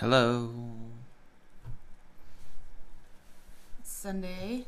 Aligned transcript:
Hello. 0.00 0.48
It's 3.80 3.92
Sunday. 3.92 4.64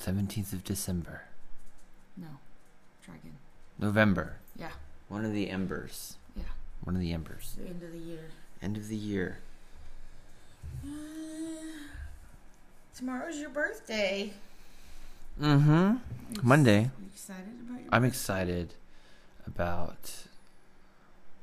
17th 0.00 0.54
of 0.54 0.64
December. 0.64 1.24
No. 2.16 2.28
Try 3.04 3.16
again. 3.16 3.36
November. 3.78 4.36
Yeah. 4.58 4.70
One 5.08 5.26
of 5.26 5.34
the 5.34 5.50
embers. 5.50 6.16
Yeah. 6.34 6.44
One 6.82 6.94
of 6.94 7.02
the 7.02 7.12
embers. 7.12 7.56
The 7.58 7.68
end 7.68 7.82
of 7.82 7.92
the 7.92 7.98
year. 7.98 8.30
End 8.62 8.78
of 8.78 8.88
the 8.88 8.96
year. 8.96 9.40
Tomorrow's 12.96 13.36
your 13.36 13.50
birthday. 13.50 14.32
Mm-hmm. 15.38 15.96
Monday. 16.42 16.78
Are 16.78 17.02
you 17.02 17.08
excited 17.12 17.52
about 17.68 17.80
your 17.82 17.88
I'm 17.94 18.04
excited 18.06 18.74
about. 19.46 20.10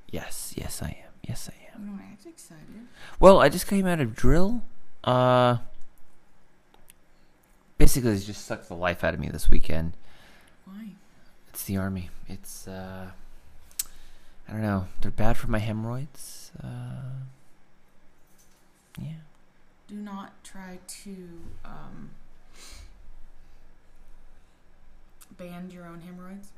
Yes, 0.10 0.56
yes, 0.58 0.82
I 0.82 0.88
am. 1.06 1.14
Yes, 1.22 1.48
I 1.48 1.54
am. 1.54 1.61
Don't 1.74 2.02
act 2.12 2.26
excited. 2.26 2.88
Well, 3.20 3.40
I 3.40 3.50
just 3.50 3.68
came 3.68 3.86
out 3.86 4.00
of 4.00 4.16
drill. 4.16 4.62
Uh, 5.04 5.58
basically, 7.78 8.12
it 8.12 8.20
just 8.20 8.46
sucked 8.46 8.68
the 8.68 8.76
life 8.76 9.04
out 9.04 9.14
of 9.14 9.20
me 9.20 9.30
this 9.30 9.50
weekend. 9.50 9.94
Why? 10.66 10.90
It's 11.50 11.64
the 11.64 11.78
army. 11.78 12.10
It's 12.28 12.68
uh, 12.68 13.08
I 14.48 14.52
don't 14.52 14.62
know. 14.62 14.88
They're 15.02 15.12
bad 15.12 15.38
for 15.38 15.48
my 15.48 15.60
hemorrhoids. 15.60 16.52
Uh, 16.62 17.24
yeah. 19.00 19.22
Do 19.88 19.96
not 19.96 20.44
try 20.44 20.80
to 21.04 21.16
um, 21.66 22.12
band 25.38 25.72
your 25.74 25.86
own 25.86 26.02
hemorrhoids. 26.02 26.50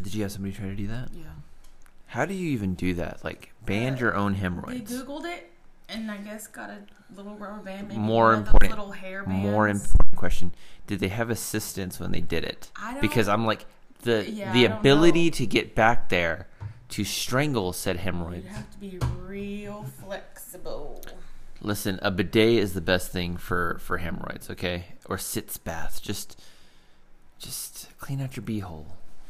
Did 0.00 0.14
you 0.14 0.22
have 0.22 0.32
somebody 0.32 0.54
try 0.54 0.66
to 0.68 0.74
do 0.74 0.86
that? 0.86 1.10
Yeah. 1.12 1.24
How 2.10 2.24
do 2.24 2.34
you 2.34 2.50
even 2.50 2.74
do 2.74 2.94
that? 2.94 3.24
Like 3.24 3.52
band 3.64 3.96
Uh, 3.96 4.00
your 4.00 4.14
own 4.14 4.34
hemorrhoids. 4.34 4.90
They. 4.90 4.96
Googled 5.04 5.24
it 5.26 5.50
and 5.88 6.10
I 6.10 6.16
guess 6.18 6.46
got 6.46 6.70
a 6.70 6.78
little 7.14 7.36
rubber 7.36 7.62
band. 7.62 7.88
Maybe 7.88 8.00
More 8.00 8.30
one 8.30 8.38
of 8.40 8.44
those 8.46 8.48
important- 8.54 8.70
Little 8.72 8.92
hair 8.92 9.24
bands. 9.24 9.42
More 9.42 9.68
important 9.68 10.16
question: 10.16 10.52
Did 10.86 11.00
they 11.00 11.08
have 11.08 11.30
assistance 11.30 12.00
when 12.00 12.10
they 12.12 12.20
did 12.20 12.44
it? 12.44 12.70
I 12.76 12.92
don't, 12.92 13.00
Because 13.00 13.28
I'm 13.28 13.46
like 13.46 13.64
the 14.02 14.28
Yeah, 14.28 14.52
the 14.52 14.64
ability 14.64 15.30
to 15.32 15.46
get 15.46 15.74
back 15.74 16.08
there 16.08 16.48
to 16.90 17.04
strangle 17.04 17.72
said 17.72 17.98
hemorrhoids. 17.98 18.44
You'd 18.44 18.52
have 18.54 18.70
to 18.72 18.78
be 18.78 18.98
real 19.26 19.84
flexible. 20.04 21.04
Listen, 21.62 21.98
a 22.02 22.10
bidet 22.10 22.58
is 22.58 22.72
the 22.72 22.80
best 22.80 23.12
thing 23.12 23.36
for 23.36 23.78
for 23.80 23.98
hemorrhoids, 23.98 24.50
okay? 24.50 24.96
Or 25.06 25.16
sitz 25.18 25.58
bath. 25.58 26.00
Just 26.02 26.40
just 27.38 27.96
clean 27.98 28.20
out 28.20 28.36
your 28.36 28.44
beehole 28.44 28.86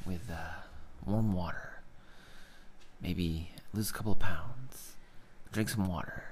with 0.07 0.31
uh, 0.31 0.63
warm 1.05 1.33
water. 1.33 1.80
Maybe 3.03 3.51
lose 3.73 3.91
a 3.91 3.93
couple 3.93 4.13
of 4.13 4.19
pounds. 4.19 4.95
Drink 5.53 5.69
some 5.69 5.87
water. 5.89 6.25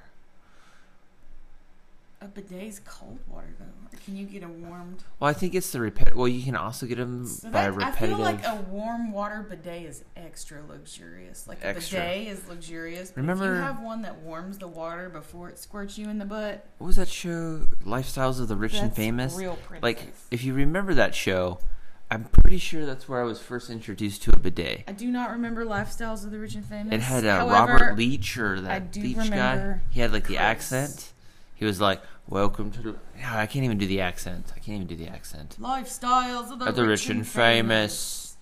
A 2.20 2.26
bidet's 2.26 2.80
cold 2.84 3.20
water 3.28 3.46
though. 3.60 3.64
Or 3.96 4.00
can 4.04 4.16
you 4.16 4.26
get 4.26 4.42
a 4.42 4.48
warmed? 4.48 5.04
Well, 5.20 5.30
I 5.30 5.32
think 5.32 5.54
it's 5.54 5.70
the 5.70 5.78
repet. 5.78 6.14
Well, 6.16 6.26
you 6.26 6.42
can 6.42 6.56
also 6.56 6.84
get 6.84 6.98
them 6.98 7.24
So 7.24 7.48
by 7.48 7.70
that, 7.70 7.80
I 7.82 7.92
feel 7.92 8.08
repetitive. 8.18 8.18
like 8.18 8.44
a 8.44 8.56
warm 8.68 9.12
water 9.12 9.46
bidet 9.48 9.84
is 9.84 10.02
extra 10.16 10.58
luxurious. 10.68 11.46
Like 11.46 11.62
a 11.62 11.68
Extra. 11.68 12.00
bidet 12.00 12.26
is 12.26 12.48
luxurious. 12.48 13.12
Remember- 13.14 13.54
you 13.54 13.60
have 13.60 13.80
one 13.80 14.02
that 14.02 14.16
warms 14.22 14.58
the 14.58 14.66
water 14.66 15.08
before 15.08 15.48
it 15.48 15.60
squirts 15.60 15.96
you 15.96 16.08
in 16.08 16.18
the 16.18 16.24
butt, 16.24 16.66
what 16.78 16.88
was 16.88 16.96
that 16.96 17.06
show? 17.08 17.68
Lifestyles 17.84 18.40
of 18.40 18.48
the 18.48 18.56
Rich 18.56 18.74
and 18.74 18.92
Famous. 18.92 19.36
real 19.36 19.54
princess. 19.54 19.82
Like, 19.84 20.12
if 20.32 20.42
you 20.42 20.54
remember 20.54 20.94
that 20.94 21.14
show, 21.14 21.60
I'm 22.10 22.24
pretty 22.24 22.58
sure 22.58 22.86
that's 22.86 23.06
where 23.08 23.20
I 23.20 23.24
was 23.24 23.38
first 23.38 23.68
introduced 23.68 24.22
to 24.22 24.34
a 24.34 24.38
bidet. 24.38 24.84
I 24.88 24.92
do 24.92 25.08
not 25.10 25.30
remember 25.30 25.64
Lifestyles 25.66 26.24
of 26.24 26.30
the 26.30 26.38
Rich 26.38 26.54
and 26.54 26.64
Famous. 26.64 26.94
It 26.94 27.00
had 27.00 27.26
uh, 27.26 27.38
However, 27.46 27.72
Robert 27.74 27.96
Leach 27.98 28.38
or 28.38 28.56
I 28.56 28.60
that 28.62 28.92
do 28.92 29.02
Leach 29.02 29.16
guy. 29.16 29.22
remember 29.24 29.82
He 29.90 30.00
had 30.00 30.12
like 30.12 30.22
the 30.24 30.36
Chris. 30.36 30.38
accent. 30.40 31.12
He 31.54 31.64
was 31.66 31.80
like, 31.80 32.00
"Welcome 32.28 32.70
to 32.70 32.80
the." 32.82 32.94
I 33.26 33.46
can't 33.46 33.64
even 33.64 33.76
do 33.78 33.86
the 33.86 34.00
accent. 34.00 34.46
I 34.56 34.58
can't 34.60 34.76
even 34.76 34.86
do 34.86 34.96
the 34.96 35.08
accent. 35.08 35.56
Lifestyles 35.60 36.50
of 36.52 36.60
the, 36.60 36.66
Of 36.66 36.76
the 36.76 36.86
rich 36.86 37.10
and 37.10 37.26
famous. 37.26 38.36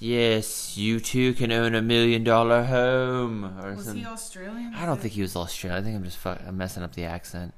Yes, 0.00 0.76
you 0.78 1.00
too 1.00 1.34
can 1.34 1.50
own 1.50 1.74
a 1.74 1.82
million 1.82 2.22
dollar 2.22 2.62
home. 2.62 3.44
Or 3.60 3.74
Was 3.74 3.86
something. 3.86 4.04
he 4.04 4.06
Australian? 4.08 4.72
I 4.76 4.86
don't 4.86 5.00
think 5.00 5.14
he 5.14 5.22
was 5.22 5.34
Australian. 5.34 5.80
I 5.82 5.84
think 5.84 5.96
I'm 5.96 6.04
just 6.04 6.18
fu- 6.18 6.28
I'm 6.46 6.56
messing 6.56 6.84
up 6.84 6.94
the 6.94 7.02
accent. 7.04 7.52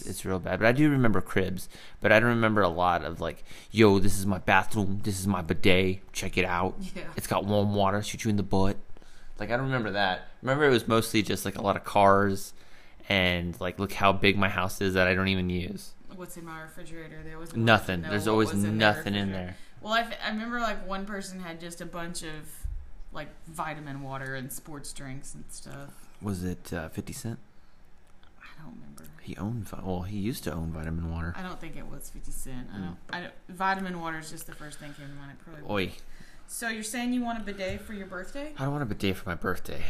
It's, 0.00 0.08
it's 0.08 0.24
real 0.24 0.38
bad. 0.38 0.58
But 0.60 0.66
I 0.66 0.72
do 0.72 0.90
remember 0.90 1.20
cribs. 1.20 1.68
But 2.00 2.12
I 2.12 2.20
don't 2.20 2.30
remember 2.30 2.62
a 2.62 2.68
lot 2.68 3.04
of 3.04 3.20
like, 3.20 3.44
yo, 3.70 3.98
this 3.98 4.18
is 4.18 4.26
my 4.26 4.38
bathroom. 4.38 5.00
This 5.02 5.18
is 5.18 5.26
my 5.26 5.42
bidet. 5.42 6.12
Check 6.12 6.36
it 6.38 6.44
out. 6.44 6.74
Yeah. 6.94 7.04
It's 7.16 7.26
got 7.26 7.44
warm 7.44 7.74
water. 7.74 8.02
Shoot 8.02 8.24
you 8.24 8.30
in 8.30 8.36
the 8.36 8.42
butt. 8.42 8.76
Like 9.38 9.50
I 9.50 9.56
don't 9.56 9.66
remember 9.66 9.90
that. 9.92 10.28
Remember 10.42 10.64
it 10.64 10.70
was 10.70 10.88
mostly 10.88 11.22
just 11.22 11.44
like 11.44 11.58
a 11.58 11.62
lot 11.62 11.76
of 11.76 11.84
cars, 11.84 12.54
and 13.08 13.58
like 13.60 13.78
look 13.78 13.92
how 13.92 14.12
big 14.12 14.38
my 14.38 14.48
house 14.48 14.80
is 14.80 14.94
that 14.94 15.06
I 15.06 15.14
don't 15.14 15.28
even 15.28 15.50
use. 15.50 15.92
What's 16.14 16.38
in 16.38 16.46
my 16.46 16.62
refrigerator? 16.62 17.20
There 17.22 17.38
was 17.38 17.54
Nothing. 17.54 18.00
There's 18.00 18.26
always 18.26 18.54
nothing 18.54 19.14
in 19.14 19.32
there. 19.32 19.56
Well, 19.82 19.92
I, 19.92 20.06
I 20.24 20.30
remember 20.30 20.58
like 20.58 20.88
one 20.88 21.04
person 21.04 21.38
had 21.40 21.60
just 21.60 21.82
a 21.82 21.86
bunch 21.86 22.22
of 22.22 22.66
like 23.12 23.28
vitamin 23.46 24.02
water 24.02 24.34
and 24.34 24.50
sports 24.50 24.92
drinks 24.94 25.34
and 25.34 25.44
stuff. 25.50 25.90
Was 26.22 26.42
it 26.42 26.72
uh, 26.72 26.88
Fifty 26.88 27.12
Cent? 27.12 27.38
I 29.32 29.40
don't 29.40 29.48
remember. 29.48 29.66
He 29.66 29.78
owned. 29.78 29.86
Well, 29.86 30.02
he 30.02 30.18
used 30.18 30.44
to 30.44 30.52
own 30.52 30.70
Vitamin 30.70 31.10
Water. 31.10 31.34
I 31.36 31.42
don't 31.42 31.60
think 31.60 31.76
it 31.76 31.86
was 31.86 32.10
Fifty 32.10 32.32
Cent. 32.32 32.68
I 32.74 32.78
don't. 32.78 32.96
I 33.10 33.20
don't 33.22 33.32
vitamin 33.48 34.00
water 34.00 34.18
is 34.18 34.30
just 34.30 34.46
the 34.46 34.54
first 34.54 34.78
thing 34.78 34.92
came 34.94 35.08
to 35.08 35.14
mind. 35.14 35.32
It 35.32 35.44
probably. 35.44 35.62
was. 35.62 35.70
Oi. 35.70 35.92
So 36.48 36.68
you're 36.68 36.82
saying 36.84 37.12
you 37.12 37.22
want 37.22 37.40
a 37.40 37.42
bidet 37.42 37.80
for 37.80 37.92
your 37.92 38.06
birthday? 38.06 38.52
I 38.56 38.62
don't 38.64 38.72
want 38.72 38.82
a 38.82 38.86
bidet 38.86 39.16
for 39.16 39.28
my 39.28 39.34
birthday. 39.34 39.82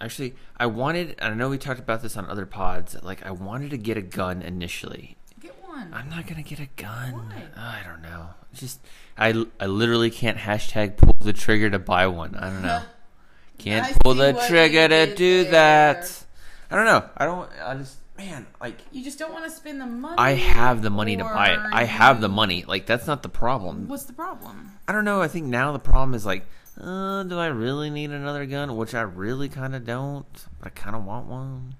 Actually, 0.00 0.34
I 0.56 0.66
wanted, 0.66 1.16
and 1.18 1.34
I 1.34 1.36
know 1.36 1.48
we 1.50 1.58
talked 1.58 1.80
about 1.80 2.02
this 2.02 2.16
on 2.16 2.24
other 2.30 2.46
pods, 2.46 2.96
like 3.02 3.26
I 3.26 3.30
wanted 3.32 3.70
to 3.70 3.76
get 3.76 3.96
a 3.96 4.02
gun 4.02 4.42
initially. 4.42 5.16
Get 5.40 5.60
one. 5.62 5.92
I'm 5.92 6.08
not 6.08 6.26
going 6.26 6.42
to 6.42 6.48
get 6.48 6.60
a 6.60 6.68
gun. 6.76 7.12
Why? 7.12 7.42
Ah, 7.56 7.80
I 7.80 7.86
don't 7.86 8.02
know. 8.02 8.28
It's 8.52 8.60
just, 8.60 8.80
I, 9.18 9.44
I 9.60 9.66
literally 9.66 10.10
can't 10.10 10.38
hashtag 10.38 10.96
pull 10.96 11.16
the 11.18 11.32
trigger 11.32 11.68
to 11.70 11.78
buy 11.78 12.06
one. 12.06 12.34
I 12.36 12.48
don't 12.48 12.62
know. 12.62 12.82
Can't 13.58 13.86
I 13.86 13.92
pull 14.04 14.14
the 14.14 14.34
trigger 14.46 14.86
to 14.86 15.16
do 15.16 15.42
there. 15.42 15.50
that. 15.50 16.24
I 16.70 16.76
don't 16.76 16.84
know. 16.84 17.04
I 17.16 17.24
don't, 17.24 17.50
I 17.60 17.74
just, 17.74 17.96
man, 18.18 18.46
like, 18.60 18.78
You 18.92 19.02
just 19.02 19.18
don't 19.18 19.32
want 19.32 19.44
to 19.44 19.50
spend 19.50 19.80
the 19.80 19.86
money. 19.86 20.16
I 20.18 20.32
have 20.32 20.82
the 20.82 20.90
money 20.90 21.16
to 21.16 21.24
buy 21.24 21.52
it. 21.52 21.60
I 21.72 21.84
have 21.84 22.20
the 22.20 22.28
money. 22.28 22.64
Like, 22.66 22.84
that's 22.84 23.06
not 23.06 23.22
the 23.22 23.28
problem. 23.28 23.88
What's 23.88 24.04
the 24.04 24.12
problem? 24.12 24.72
I 24.86 24.92
don't 24.92 25.04
know. 25.04 25.22
I 25.22 25.28
think 25.28 25.46
now 25.46 25.72
the 25.72 25.78
problem 25.78 26.14
is 26.14 26.26
like, 26.26 26.44
uh, 26.80 27.22
do 27.22 27.38
I 27.38 27.46
really 27.46 27.90
need 27.90 28.10
another 28.10 28.44
gun? 28.46 28.76
Which 28.76 28.94
I 28.94 29.02
really 29.02 29.48
kind 29.48 29.74
of 29.74 29.84
don't, 29.84 30.26
but 30.58 30.66
I 30.66 30.70
kind 30.70 30.94
of 30.94 31.04
want 31.04 31.26
one. 31.26 31.74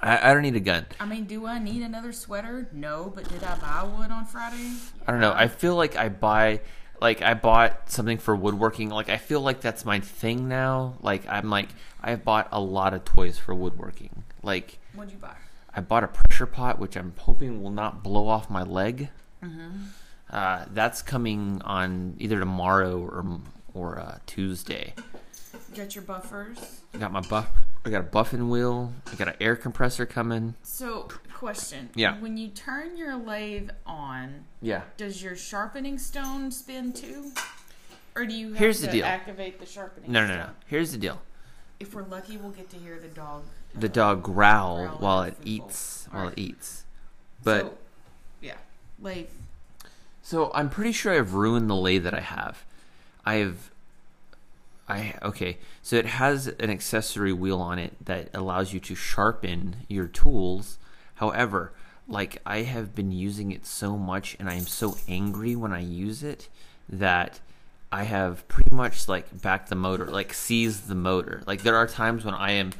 I, 0.00 0.30
I 0.30 0.34
don't 0.34 0.42
need 0.42 0.56
a 0.56 0.60
gun. 0.60 0.86
I 0.98 1.06
mean, 1.06 1.24
do 1.24 1.46
I 1.46 1.58
need 1.58 1.82
another 1.82 2.12
sweater? 2.12 2.68
No, 2.72 3.12
but 3.14 3.28
did 3.28 3.44
I 3.44 3.56
buy 3.56 3.84
one 3.84 4.10
on 4.10 4.26
Friday? 4.26 4.72
I 5.06 5.12
don't 5.12 5.20
know. 5.20 5.32
I 5.32 5.48
feel 5.48 5.76
like 5.76 5.96
I 5.96 6.08
buy, 6.08 6.60
like 7.00 7.22
I 7.22 7.34
bought 7.34 7.90
something 7.90 8.18
for 8.18 8.34
woodworking. 8.34 8.90
Like 8.90 9.08
I 9.08 9.16
feel 9.16 9.40
like 9.40 9.60
that's 9.60 9.84
my 9.84 10.00
thing 10.00 10.48
now. 10.48 10.94
Like 11.00 11.26
I'm 11.28 11.50
like 11.50 11.68
I've 12.02 12.24
bought 12.24 12.48
a 12.52 12.60
lot 12.60 12.94
of 12.94 13.04
toys 13.04 13.38
for 13.38 13.54
woodworking. 13.54 14.24
Like 14.42 14.78
What'd 14.94 15.12
you 15.12 15.18
buy? 15.18 15.34
I 15.74 15.80
bought 15.80 16.04
a 16.04 16.08
pressure 16.08 16.46
pot, 16.46 16.78
which 16.78 16.96
I'm 16.96 17.14
hoping 17.18 17.62
will 17.62 17.70
not 17.70 18.02
blow 18.02 18.28
off 18.28 18.50
my 18.50 18.62
leg. 18.62 19.08
Mm-hmm. 19.42 19.70
Uh, 20.30 20.64
that's 20.72 21.02
coming 21.02 21.60
on 21.64 22.14
either 22.18 22.38
tomorrow 22.38 22.98
or 23.00 23.40
or 23.74 23.98
uh, 23.98 24.18
Tuesday. 24.26 24.94
Got 25.74 25.94
your 25.94 26.04
buffers. 26.04 26.80
I 26.94 26.98
got 26.98 27.10
my 27.12 27.20
buff. 27.22 27.48
I 27.84 27.90
got 27.90 28.00
a 28.02 28.04
buffing 28.06 28.48
wheel. 28.50 28.92
I 29.10 29.14
got 29.16 29.28
an 29.28 29.34
air 29.40 29.56
compressor 29.56 30.04
coming. 30.06 30.54
So, 30.62 31.08
question. 31.34 31.88
Yeah. 31.94 32.20
When 32.20 32.36
you 32.36 32.48
turn 32.48 32.96
your 32.96 33.16
lathe 33.16 33.70
on, 33.86 34.44
Yeah. 34.60 34.82
does 34.98 35.22
your 35.22 35.34
sharpening 35.36 35.98
stone 35.98 36.50
spin 36.50 36.92
too? 36.92 37.32
Or 38.14 38.26
do 38.26 38.34
you 38.34 38.48
have 38.50 38.58
Here's 38.58 38.80
to 38.80 38.86
the 38.86 38.92
deal. 38.92 39.06
activate 39.06 39.58
the 39.58 39.66
sharpening 39.66 40.12
No, 40.12 40.20
no, 40.26 40.34
stone? 40.34 40.38
no. 40.38 40.50
Here's 40.66 40.92
the 40.92 40.98
deal. 40.98 41.20
If 41.80 41.94
we're 41.94 42.04
lucky, 42.06 42.36
we'll 42.36 42.50
get 42.52 42.68
to 42.70 42.76
hear 42.76 42.98
the 43.00 43.08
dog. 43.08 43.42
The 43.74 43.88
dog 43.88 44.22
growl 44.22 44.86
Growl 44.86 44.98
while 44.98 45.22
it 45.22 45.36
the 45.42 45.50
football. 45.50 45.66
eats. 45.68 46.08
While 46.10 46.22
Alright. 46.22 46.38
it 46.38 46.40
eats. 46.42 46.84
But 47.42 47.60
So, 47.60 47.78
yeah. 48.40 48.54
Lathe. 49.00 49.28
So 50.22 50.50
I'm 50.54 50.70
pretty 50.70 50.92
sure 50.92 51.12
I've 51.12 51.34
ruined 51.34 51.68
the 51.68 51.76
lathe 51.76 52.04
that 52.04 52.14
I 52.14 52.20
have. 52.20 52.64
I've 53.24 53.70
I 54.88 55.14
okay. 55.22 55.58
So 55.82 55.96
it 55.96 56.06
has 56.06 56.48
an 56.48 56.70
accessory 56.70 57.32
wheel 57.32 57.60
on 57.60 57.78
it 57.78 57.92
that 58.04 58.28
allows 58.34 58.72
you 58.72 58.80
to 58.80 58.94
sharpen 58.94 59.76
your 59.88 60.06
tools. 60.06 60.78
However, 61.16 61.72
like 62.08 62.40
I 62.44 62.58
have 62.62 62.94
been 62.94 63.12
using 63.12 63.52
it 63.52 63.64
so 63.64 63.96
much 63.96 64.36
and 64.38 64.48
I 64.50 64.54
am 64.54 64.66
so 64.66 64.96
angry 65.08 65.56
when 65.56 65.72
I 65.72 65.80
use 65.80 66.22
it 66.22 66.48
that 66.88 67.40
I 67.90 68.04
have 68.04 68.46
pretty 68.48 68.74
much 68.74 69.08
like 69.08 69.40
backed 69.42 69.68
the 69.68 69.76
motor, 69.76 70.06
like 70.06 70.32
seized 70.34 70.88
the 70.88 70.94
motor. 70.94 71.42
Like 71.46 71.62
there 71.62 71.76
are 71.76 71.86
times 71.86 72.24
when 72.24 72.34
I 72.34 72.52
am 72.52 72.72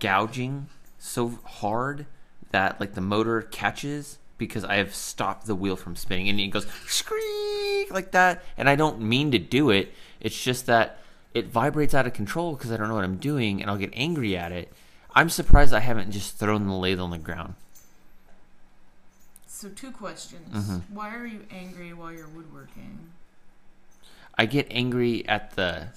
gouging 0.00 0.68
so 0.98 1.38
hard 1.44 2.06
that 2.50 2.80
like 2.80 2.94
the 2.94 3.00
motor 3.00 3.42
catches 3.42 4.18
because 4.38 4.64
I 4.64 4.76
have 4.76 4.94
stopped 4.94 5.46
the 5.46 5.54
wheel 5.54 5.76
from 5.76 5.96
spinning 5.96 6.28
and 6.28 6.40
it 6.40 6.48
goes 6.48 6.66
squeak 6.86 7.90
like 7.92 8.10
that 8.12 8.42
and 8.56 8.68
I 8.68 8.76
don't 8.76 9.00
mean 9.00 9.30
to 9.32 9.38
do 9.38 9.70
it. 9.70 9.92
It's 10.20 10.40
just 10.42 10.66
that 10.66 10.98
it 11.34 11.46
vibrates 11.48 11.94
out 11.94 12.06
of 12.06 12.12
control 12.12 12.54
because 12.54 12.70
I 12.72 12.76
don't 12.76 12.88
know 12.88 12.94
what 12.94 13.04
I'm 13.04 13.16
doing 13.16 13.60
and 13.60 13.70
I'll 13.70 13.76
get 13.76 13.90
angry 13.94 14.36
at 14.36 14.52
it. 14.52 14.72
I'm 15.14 15.28
surprised 15.28 15.72
I 15.72 15.80
haven't 15.80 16.10
just 16.10 16.36
thrown 16.38 16.66
the 16.66 16.72
lathe 16.74 17.00
on 17.00 17.10
the 17.10 17.18
ground. 17.18 17.54
So 19.46 19.68
two 19.68 19.90
questions. 19.92 20.52
Mhm. 20.68 20.82
Why 20.90 21.14
are 21.14 21.26
you 21.26 21.44
angry 21.50 21.92
while 21.92 22.12
you're 22.12 22.28
woodworking? 22.28 22.98
I 24.36 24.46
get 24.46 24.66
angry 24.70 25.26
at 25.28 25.54
the 25.54 25.88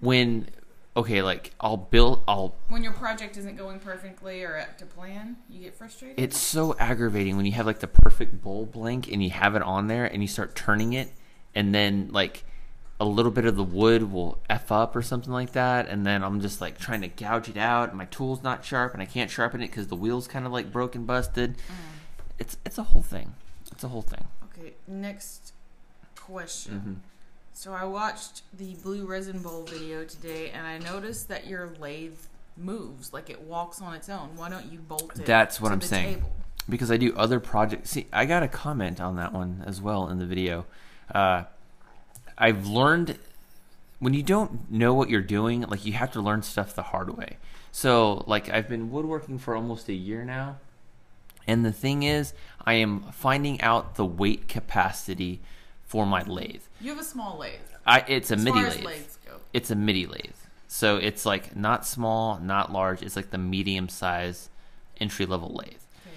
when 0.00 0.48
okay, 0.96 1.22
like 1.22 1.52
I'll 1.60 1.76
build 1.76 2.22
I'll 2.26 2.54
When 2.68 2.82
your 2.82 2.92
project 2.94 3.36
isn't 3.36 3.56
going 3.56 3.78
perfectly 3.80 4.42
or 4.42 4.58
up 4.58 4.78
to 4.78 4.86
plan, 4.86 5.36
you 5.50 5.60
get 5.60 5.74
frustrated. 5.74 6.18
it's 6.18 6.38
so 6.38 6.74
aggravating 6.78 7.36
when 7.36 7.46
you 7.46 7.52
have 7.52 7.66
like 7.66 7.80
the 7.80 7.86
perfect 7.86 8.42
bowl 8.42 8.64
blank 8.66 9.10
and 9.12 9.22
you 9.22 9.30
have 9.30 9.54
it 9.54 9.62
on 9.62 9.86
there 9.88 10.06
and 10.06 10.22
you 10.22 10.28
start 10.28 10.54
turning 10.56 10.92
it 10.94 11.10
and 11.54 11.74
then 11.74 12.08
like 12.12 12.44
a 12.98 13.04
little 13.04 13.30
bit 13.30 13.44
of 13.44 13.56
the 13.56 13.62
wood 13.64 14.10
will 14.10 14.38
f 14.48 14.72
up 14.72 14.96
or 14.96 15.02
something 15.02 15.30
like 15.32 15.52
that 15.52 15.86
and 15.86 16.06
then 16.06 16.24
i'm 16.24 16.40
just 16.40 16.62
like 16.62 16.78
trying 16.78 17.02
to 17.02 17.08
gouge 17.08 17.46
it 17.50 17.58
out 17.58 17.90
and 17.90 17.98
my 17.98 18.06
tool's 18.06 18.42
not 18.42 18.64
sharp 18.64 18.94
and 18.94 19.02
i 19.02 19.04
can't 19.04 19.30
sharpen 19.30 19.60
it 19.60 19.66
because 19.66 19.88
the 19.88 19.94
wheel's 19.94 20.26
kind 20.26 20.46
of 20.46 20.52
like 20.52 20.72
broken 20.72 21.04
busted 21.04 21.56
Mm. 21.58 21.74
it's 22.38 22.56
it's 22.64 22.78
a 22.78 22.82
whole 22.84 23.02
thing 23.02 23.34
it's 23.70 23.84
a 23.84 23.88
whole 23.88 24.00
thing 24.00 24.24
Okay, 24.58 24.72
next 24.88 25.52
question. 26.14 26.72
mm-hmm. 26.74 26.94
So 27.56 27.72
I 27.72 27.84
watched 27.84 28.42
the 28.58 28.74
blue 28.82 29.06
resin 29.06 29.38
bowl 29.38 29.62
video 29.62 30.04
today, 30.04 30.50
and 30.50 30.66
I 30.66 30.76
noticed 30.76 31.28
that 31.28 31.46
your 31.46 31.70
lathe 31.80 32.18
moves 32.54 33.14
like 33.14 33.30
it 33.30 33.40
walks 33.40 33.80
on 33.80 33.94
its 33.94 34.10
own. 34.10 34.36
Why 34.36 34.50
don't 34.50 34.70
you 34.70 34.78
bolt 34.78 35.18
it? 35.18 35.24
That's 35.24 35.58
what 35.58 35.72
I'm 35.72 35.80
saying. 35.80 36.16
Table? 36.16 36.32
because 36.68 36.90
I 36.90 36.98
do 36.98 37.14
other 37.16 37.40
projects. 37.40 37.90
See, 37.90 38.08
I 38.12 38.26
got 38.26 38.42
a 38.42 38.48
comment 38.48 39.00
on 39.00 39.16
that 39.16 39.32
one 39.32 39.64
as 39.66 39.80
well 39.80 40.06
in 40.08 40.18
the 40.18 40.26
video. 40.26 40.66
Uh, 41.14 41.44
I've 42.36 42.66
learned 42.66 43.18
when 44.00 44.12
you 44.12 44.22
don't 44.22 44.70
know 44.70 44.92
what 44.92 45.08
you're 45.08 45.22
doing, 45.22 45.62
like 45.62 45.86
you 45.86 45.94
have 45.94 46.12
to 46.12 46.20
learn 46.20 46.42
stuff 46.42 46.74
the 46.74 46.82
hard 46.82 47.16
way. 47.16 47.38
So, 47.72 48.22
like 48.26 48.50
I've 48.50 48.68
been 48.68 48.90
woodworking 48.90 49.38
for 49.38 49.56
almost 49.56 49.88
a 49.88 49.94
year 49.94 50.26
now, 50.26 50.58
and 51.46 51.64
the 51.64 51.72
thing 51.72 52.02
is, 52.02 52.34
I 52.66 52.74
am 52.74 53.00
finding 53.12 53.62
out 53.62 53.94
the 53.94 54.04
weight 54.04 54.46
capacity 54.46 55.40
for 55.86 56.04
my 56.04 56.22
lathe. 56.22 56.62
You 56.80 56.90
have 56.90 57.00
a 57.00 57.04
small 57.04 57.38
lathe. 57.38 57.60
I 57.86 58.04
it's 58.06 58.30
a 58.30 58.34
as 58.34 58.44
midi 58.44 58.60
lathe. 58.60 59.06
It's 59.52 59.70
a 59.70 59.76
midi 59.76 60.06
lathe. 60.06 60.34
So 60.68 60.96
it's 60.96 61.24
like 61.24 61.56
not 61.56 61.86
small, 61.86 62.38
not 62.38 62.72
large. 62.72 63.02
It's 63.02 63.16
like 63.16 63.30
the 63.30 63.38
medium 63.38 63.88
size 63.88 64.50
entry 65.00 65.26
level 65.26 65.54
lathe. 65.54 65.70
Okay. 65.70 66.16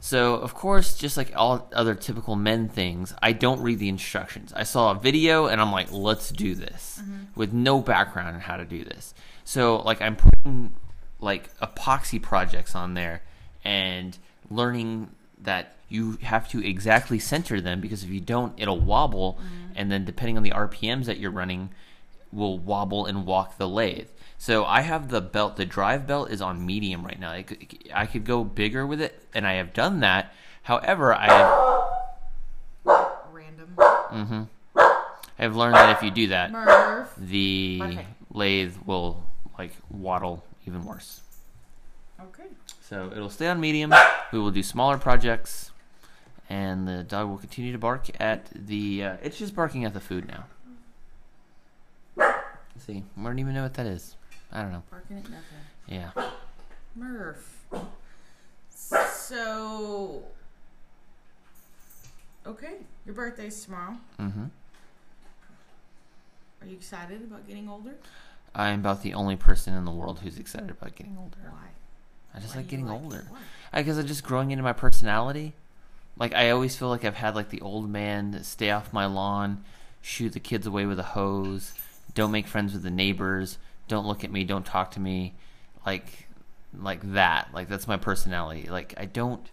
So, 0.00 0.34
of 0.34 0.54
course, 0.54 0.98
just 0.98 1.16
like 1.16 1.32
all 1.36 1.70
other 1.72 1.94
typical 1.94 2.34
men 2.34 2.68
things, 2.68 3.14
I 3.22 3.32
don't 3.32 3.60
read 3.60 3.78
the 3.78 3.88
instructions. 3.88 4.52
I 4.52 4.64
saw 4.64 4.90
a 4.90 4.94
video 4.94 5.46
and 5.46 5.60
I'm 5.60 5.70
like, 5.70 5.92
let's 5.92 6.30
do 6.30 6.54
this 6.54 7.00
mm-hmm. 7.00 7.24
with 7.36 7.52
no 7.52 7.80
background 7.80 8.34
on 8.34 8.40
how 8.40 8.56
to 8.56 8.64
do 8.64 8.84
this. 8.84 9.14
So, 9.44 9.76
like, 9.76 10.02
I'm 10.02 10.16
putting 10.16 10.72
like 11.20 11.56
epoxy 11.60 12.20
projects 12.20 12.74
on 12.74 12.94
there 12.94 13.22
and 13.64 14.18
learning 14.50 15.08
that 15.42 15.76
you 15.92 16.18
have 16.22 16.48
to 16.50 16.64
exactly 16.66 17.18
center 17.18 17.60
them 17.60 17.80
because 17.80 18.02
if 18.02 18.10
you 18.10 18.20
don't, 18.20 18.52
it'll 18.58 18.80
wobble. 18.80 19.38
And 19.74 19.90
then, 19.90 20.04
depending 20.04 20.36
on 20.36 20.42
the 20.42 20.50
RPMs 20.50 21.04
that 21.06 21.18
you're 21.18 21.30
running, 21.30 21.70
will 22.32 22.58
wobble 22.58 23.06
and 23.06 23.26
walk 23.26 23.58
the 23.58 23.68
lathe. 23.68 24.08
So 24.38 24.64
I 24.64 24.80
have 24.82 25.08
the 25.08 25.20
belt. 25.20 25.56
The 25.56 25.64
drive 25.64 26.06
belt 26.06 26.30
is 26.30 26.40
on 26.42 26.64
medium 26.66 27.04
right 27.04 27.18
now. 27.18 27.30
I 27.30 27.42
could, 27.42 27.66
I 27.94 28.06
could 28.06 28.24
go 28.24 28.42
bigger 28.44 28.86
with 28.86 29.00
it, 29.00 29.22
and 29.34 29.46
I 29.46 29.54
have 29.54 29.72
done 29.72 30.00
that. 30.00 30.32
However, 30.62 31.14
I 31.14 31.26
have, 31.26 33.02
Random. 33.32 33.68
hmm 33.76 34.42
I 34.76 35.42
have 35.44 35.56
learned 35.56 35.74
that 35.74 35.96
if 35.96 36.02
you 36.02 36.10
do 36.10 36.28
that, 36.28 36.52
Murph. 36.52 37.12
the 37.16 37.80
Okay. 37.82 38.06
lathe 38.32 38.74
will 38.86 39.24
like 39.58 39.72
waddle 39.90 40.44
even 40.66 40.84
worse. 40.84 41.20
Okay. 42.20 42.44
So 42.80 43.10
it'll 43.14 43.30
stay 43.30 43.48
on 43.48 43.58
medium. 43.60 43.92
We 44.32 44.38
will 44.38 44.50
do 44.52 44.62
smaller 44.62 44.98
projects, 44.98 45.71
and 46.52 46.86
the 46.86 47.02
dog 47.02 47.30
will 47.30 47.38
continue 47.38 47.72
to 47.72 47.78
bark 47.78 48.10
at 48.20 48.50
the. 48.54 49.04
Uh, 49.04 49.16
it's 49.22 49.38
just 49.38 49.56
barking 49.56 49.86
at 49.86 49.94
the 49.94 50.00
food 50.00 50.28
now. 50.28 50.44
Let's 52.14 52.84
see, 52.86 53.02
I 53.18 53.24
don't 53.24 53.38
even 53.38 53.54
know 53.54 53.62
what 53.62 53.72
that 53.74 53.86
is. 53.86 54.16
I 54.52 54.60
don't 54.60 54.72
know. 54.72 54.82
Barking 54.90 55.16
at 55.16 55.22
nothing. 55.24 55.44
Yeah. 55.88 56.10
Murph. 56.94 57.64
So. 58.68 60.24
Okay, 62.46 62.74
your 63.06 63.14
birthday's 63.14 63.64
tomorrow. 63.64 63.96
Mm-hmm. 64.20 64.44
Are 66.60 66.66
you 66.66 66.74
excited 66.74 67.22
about 67.22 67.46
getting 67.48 67.66
older? 67.68 67.94
I'm 68.54 68.80
about 68.80 69.02
the 69.02 69.14
only 69.14 69.36
person 69.36 69.72
in 69.72 69.86
the 69.86 69.90
world 69.90 70.20
who's 70.20 70.38
excited 70.38 70.68
about 70.70 70.94
getting 70.96 71.16
older. 71.18 71.50
Why? 71.50 71.68
I 72.34 72.40
just 72.40 72.54
Why 72.54 72.60
like 72.60 72.68
getting 72.68 72.88
it? 72.88 72.92
older. 72.92 73.24
Why? 73.30 73.38
Because 73.80 73.96
I'm 73.96 74.06
just 74.06 74.22
growing 74.22 74.50
into 74.50 74.62
my 74.62 74.74
personality. 74.74 75.54
Like 76.16 76.34
I 76.34 76.50
always 76.50 76.76
feel 76.76 76.88
like 76.88 77.04
I've 77.04 77.16
had 77.16 77.34
like 77.34 77.50
the 77.50 77.60
old 77.60 77.88
man 77.88 78.42
stay 78.44 78.70
off 78.70 78.92
my 78.92 79.06
lawn, 79.06 79.64
shoot 80.00 80.32
the 80.32 80.40
kids 80.40 80.66
away 80.66 80.86
with 80.86 80.98
a 80.98 81.04
hose, 81.04 81.72
don't 82.14 82.32
make 82.32 82.46
friends 82.46 82.72
with 82.72 82.82
the 82.82 82.90
neighbors, 82.90 83.58
don't 83.88 84.06
look 84.06 84.24
at 84.24 84.30
me, 84.30 84.44
don't 84.44 84.66
talk 84.66 84.90
to 84.92 85.00
me, 85.00 85.34
like 85.86 86.28
like 86.78 87.12
that. 87.12 87.48
Like 87.52 87.68
that's 87.68 87.88
my 87.88 87.96
personality. 87.96 88.68
Like 88.68 88.94
I 88.96 89.06
don't 89.06 89.48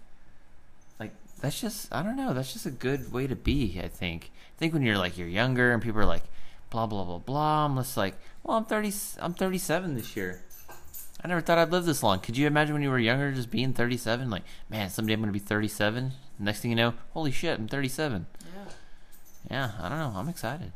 like 1.00 1.14
that's 1.42 1.60
just 1.60 1.94
I 1.94 2.04
don't 2.04 2.16
know, 2.16 2.34
that's 2.34 2.54
just 2.54 2.66
a 2.66 2.72
good 2.72 3.12
way 3.12 3.28
to 3.28 3.36
be, 3.36 3.80
I 3.84 3.88
think. 3.88 4.32
I 4.58 4.60
think 4.60 4.74
when 4.74 4.84
you're 4.84 4.98
like 4.98 5.18
you're 5.18 5.28
younger 5.28 5.72
and 5.72 5.82
people 5.82 6.02
are 6.02 6.06
like 6.06 6.24
blah 6.70 6.88
blah 6.88 7.04
blah 7.04 7.20
blah, 7.20 7.66
I'm 7.66 7.78
just 7.78 7.98
like, 7.98 8.16
well, 8.44 8.58
I'm 8.58 8.66
30 8.66 8.94
I'm 9.22 9.34
37 9.34 9.96
this 9.96 10.16
year. 10.16 10.44
I 11.22 11.28
never 11.28 11.42
thought 11.42 11.58
I'd 11.58 11.72
live 11.72 11.86
this 11.86 12.02
long. 12.02 12.20
Could 12.20 12.38
you 12.38 12.48
imagine 12.48 12.74
when 12.74 12.82
you 12.82 12.90
were 12.90 13.00
younger 13.00 13.32
just 13.34 13.52
being 13.52 13.74
37? 13.74 14.30
Like, 14.30 14.44
man, 14.70 14.90
someday 14.90 15.14
I'm 15.14 15.20
going 15.20 15.28
to 15.28 15.34
be 15.34 15.40
37. 15.40 16.14
Next 16.40 16.62
thing 16.62 16.72
you 16.72 16.78
know, 16.78 16.94
holy 17.14 17.32
shit, 17.32 17.60
I'm 17.60 17.68
37. 17.68 18.26
Yeah. 18.56 18.72
Yeah, 19.52 19.72
I 19.80 19.90
don't 19.90 20.00
know. 20.00 20.14
I'm 20.16 20.30
excited. 20.30 20.72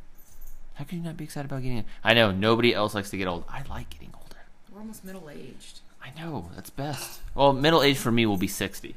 How 0.75 0.83
could 0.83 0.95
you 0.97 1.03
not 1.03 1.15
be 1.17 1.23
excited 1.23 1.49
about 1.49 1.61
getting 1.61 1.85
I 2.03 2.13
know 2.13 2.31
nobody 2.31 2.73
else 2.73 2.93
likes 2.95 3.09
to 3.11 3.17
get 3.17 3.27
old. 3.27 3.45
I 3.47 3.63
like 3.69 3.89
getting 3.89 4.11
older. 4.13 4.37
We're 4.71 4.79
almost 4.79 5.05
middle 5.05 5.29
aged. 5.29 5.79
I 6.03 6.11
know. 6.19 6.49
That's 6.55 6.69
best. 6.69 7.21
Well, 7.33 7.53
middle 7.53 7.81
age 7.81 7.97
for 7.97 8.11
me 8.11 8.25
will 8.25 8.37
be 8.37 8.47
60. 8.47 8.95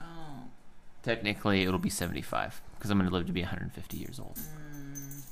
Oh. 0.00 0.04
Technically, 1.02 1.62
it'll 1.62 1.78
be 1.78 1.88
75 1.90 2.60
because 2.76 2.90
I'm 2.90 2.98
going 2.98 3.08
to 3.08 3.14
live 3.16 3.26
to 3.26 3.32
be 3.32 3.40
150 3.40 3.96
years 3.96 4.18
old. 4.18 4.36
Mm. 4.36 5.22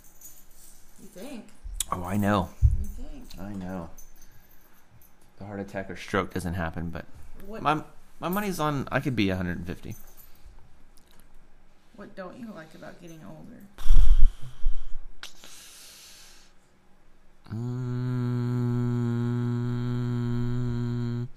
You 1.02 1.06
think? 1.08 1.48
Oh, 1.92 2.04
I 2.04 2.16
know. 2.16 2.48
You 2.80 2.88
think? 3.04 3.24
I 3.40 3.52
know. 3.52 3.90
The 5.38 5.44
heart 5.44 5.60
attack 5.60 5.90
or 5.90 5.96
stroke 5.96 6.32
doesn't 6.34 6.54
happen, 6.54 6.90
but 6.90 7.04
What? 7.46 7.62
my 7.62 7.82
my 8.20 8.28
money's 8.28 8.60
on 8.60 8.86
I 8.92 9.00
could 9.00 9.16
be 9.16 9.28
150. 9.28 9.96
What 12.00 12.16
don't 12.16 12.40
you 12.40 12.50
like 12.56 12.74
about 12.74 12.98
getting 13.02 13.20
older? 13.28 13.60
Mm, 19.90 21.28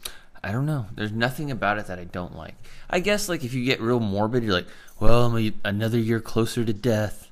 I 0.44 0.52
don't 0.52 0.66
know. 0.66 0.86
There's 0.96 1.12
nothing 1.12 1.52
about 1.52 1.78
it 1.80 1.88
that 1.88 2.00
I 2.00 2.06
don't 2.06 2.36
like. 2.36 2.56
I 2.90 3.00
guess 3.02 3.28
like 3.28 3.44
if 3.44 3.54
you 3.54 3.66
get 3.66 3.82
real 3.82 4.00
morbid, 4.00 4.44
you're 4.44 4.54
like, 4.54 4.68
well, 5.00 5.26
I'm 5.26 5.38
a, 5.38 5.54
another 5.66 5.98
year 5.98 6.20
closer 6.22 6.64
to 6.64 6.74
death, 6.74 7.30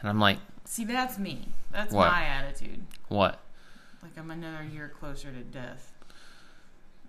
and 0.00 0.08
I'm 0.08 0.18
like, 0.18 0.38
See, 0.64 0.84
that's 0.86 1.18
me. 1.18 1.48
That's 1.70 1.92
What? 1.92 2.10
my 2.10 2.24
attitude. 2.24 2.82
what? 3.08 3.40
Like 4.02 4.16
I'm 4.16 4.30
another 4.30 4.64
year 4.64 4.90
closer 4.98 5.30
to 5.30 5.40
death. 5.40 5.92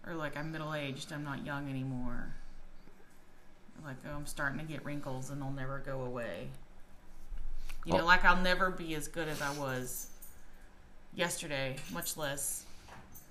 Or 0.06 0.16
like 0.16 0.36
I'm 0.36 0.52
middle 0.52 0.74
aged, 0.74 1.14
I'm 1.14 1.24
not 1.24 1.46
young 1.46 1.70
anymore. 1.70 2.34
Like 3.84 3.98
oh, 4.08 4.16
I'm 4.16 4.26
starting 4.26 4.60
to 4.60 4.66
get 4.66 4.84
wrinkles 4.86 5.30
and 5.30 5.42
they'll 5.42 5.52
never 5.52 5.80
go 5.80 6.02
away. 6.02 6.48
You 7.86 7.94
know, 7.94 8.06
like 8.06 8.26
I'll 8.26 8.42
never 8.42 8.72
be 8.72 8.96
as 8.96 9.08
good 9.08 9.28
as 9.28 9.42
I 9.42 9.54
was 9.60 10.08
yesterday, 11.14 11.76
much 11.94 12.18
less 12.18 12.66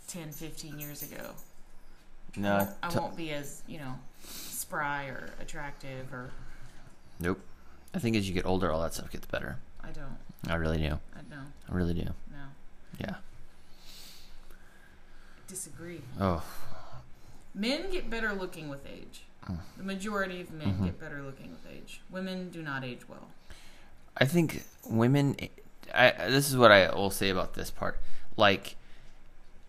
10, 0.08 0.30
15 0.30 0.78
years 0.78 1.02
ago. 1.02 1.30
No, 2.36 2.68
I 2.82 2.88
t- 2.88 2.98
won't 2.98 3.16
be 3.16 3.32
as, 3.32 3.62
you 3.66 3.78
know, 3.78 3.94
spry 4.24 5.06
or 5.06 5.30
attractive 5.40 6.12
or 6.12 6.30
nope. 7.20 7.40
I 7.94 7.98
think 7.98 8.16
as 8.16 8.28
you 8.28 8.34
get 8.34 8.46
older, 8.46 8.70
all 8.70 8.82
that 8.82 8.94
stuff 8.94 9.10
gets 9.10 9.26
better. 9.26 9.58
I 9.82 9.90
don't. 9.90 10.18
I 10.48 10.56
really 10.56 10.78
do. 10.78 10.98
I 11.14 11.22
don't. 11.30 11.52
I 11.68 11.74
really 11.74 11.94
do. 11.94 12.04
No. 12.04 12.44
Yeah. 13.00 13.14
Disagree. 15.46 16.00
Oh, 16.20 16.42
Men 17.54 17.90
get 17.90 18.10
better 18.10 18.32
looking 18.32 18.68
with 18.68 18.84
age. 18.86 19.22
The 19.76 19.82
majority 19.82 20.40
of 20.40 20.50
men 20.52 20.74
Mhm. 20.78 20.84
get 20.86 21.00
better 21.00 21.22
looking 21.22 21.50
with 21.50 21.66
age. 21.70 22.00
Women 22.10 22.50
do 22.50 22.62
not 22.62 22.84
age 22.84 23.08
well. 23.08 23.28
I 24.16 24.24
think 24.24 24.64
women. 24.86 25.36
I 25.94 26.10
this 26.30 26.48
is 26.48 26.56
what 26.56 26.70
I 26.72 26.92
will 26.94 27.10
say 27.10 27.28
about 27.30 27.54
this 27.54 27.70
part. 27.70 28.00
Like, 28.36 28.76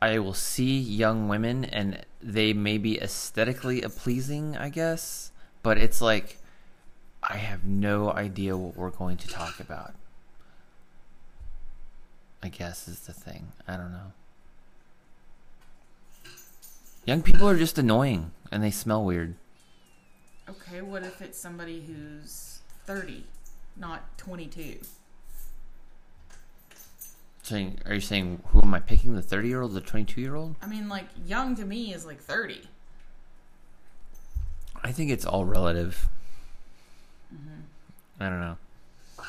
I 0.02 0.20
will 0.20 0.34
see 0.34 0.80
young 0.80 1.28
women, 1.28 1.66
and 1.66 2.06
they 2.22 2.54
may 2.54 2.78
be 2.78 3.00
aesthetically 3.02 3.82
pleasing, 3.82 4.56
I 4.58 4.70
guess, 4.70 5.32
but 5.62 5.78
it's 5.78 6.00
like 6.02 6.38
I 7.24 7.38
have 7.38 7.64
no 7.66 8.12
idea 8.12 8.56
what 8.56 8.78
we're 8.78 8.92
going 8.92 9.18
to 9.18 9.28
talk 9.28 9.60
about. 9.60 9.94
I 12.44 12.50
guess 12.50 12.88
is 12.88 13.02
the 13.02 13.14
thing. 13.14 13.52
I 13.68 13.76
don't 13.78 13.92
know. 13.92 14.14
Young 17.06 17.22
people 17.24 17.48
are 17.50 17.58
just 17.58 17.78
annoying 17.78 18.32
and 18.52 18.64
they 18.64 18.72
smell 18.72 19.04
weird. 19.04 19.36
Okay, 20.50 20.82
what 20.82 21.04
if 21.04 21.22
it's 21.22 21.40
somebody 21.40 21.82
who's 21.82 22.60
30, 22.86 23.24
not 23.76 24.18
22? 24.18 24.80
Saying, 27.42 27.80
are 27.86 27.94
you 27.94 28.02
saying 28.02 28.42
who 28.48 28.62
am 28.62 28.74
I 28.74 28.80
picking? 28.80 29.14
The 29.16 29.22
thirty 29.22 29.50
year 29.50 29.62
old, 29.62 29.74
the 29.74 29.82
twenty 29.82 30.06
two 30.06 30.20
year 30.20 30.34
old? 30.34 30.56
I 30.64 30.66
mean, 30.66 30.90
like, 30.90 31.06
young 31.28 31.56
to 31.58 31.64
me 31.64 31.94
is 31.94 32.04
like 32.04 32.20
30. 32.20 32.62
I 34.84 34.92
think 34.92 35.12
it's 35.12 35.26
all 35.26 35.46
relative. 35.46 36.10
Mm-hmm. 37.34 38.24
I 38.24 38.30
don't 38.30 38.40
know. 38.40 38.58
I 39.20 39.24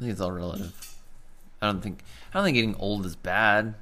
think 0.00 0.10
it's 0.10 0.20
all 0.20 0.32
relative. 0.32 0.96
I 1.62 1.66
don't 1.66 1.80
think 1.80 2.00
I 2.30 2.38
don't 2.38 2.44
think 2.44 2.56
getting 2.56 2.74
old 2.76 3.06
is 3.06 3.14
bad. 3.14 3.74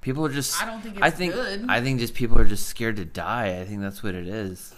People 0.00 0.24
are 0.24 0.32
just 0.32 0.60
I 0.62 0.66
don't 0.66 0.80
think 0.80 0.96
it's 0.96 1.02
I 1.04 1.10
think 1.10 1.34
good. 1.34 1.66
I 1.68 1.80
think 1.80 2.00
just 2.00 2.14
people 2.14 2.38
are 2.38 2.44
just 2.44 2.66
scared 2.66 2.96
to 2.96 3.04
die. 3.04 3.60
I 3.60 3.64
think 3.64 3.80
that's 3.80 4.02
what 4.02 4.14
it 4.14 4.26
is. 4.28 4.72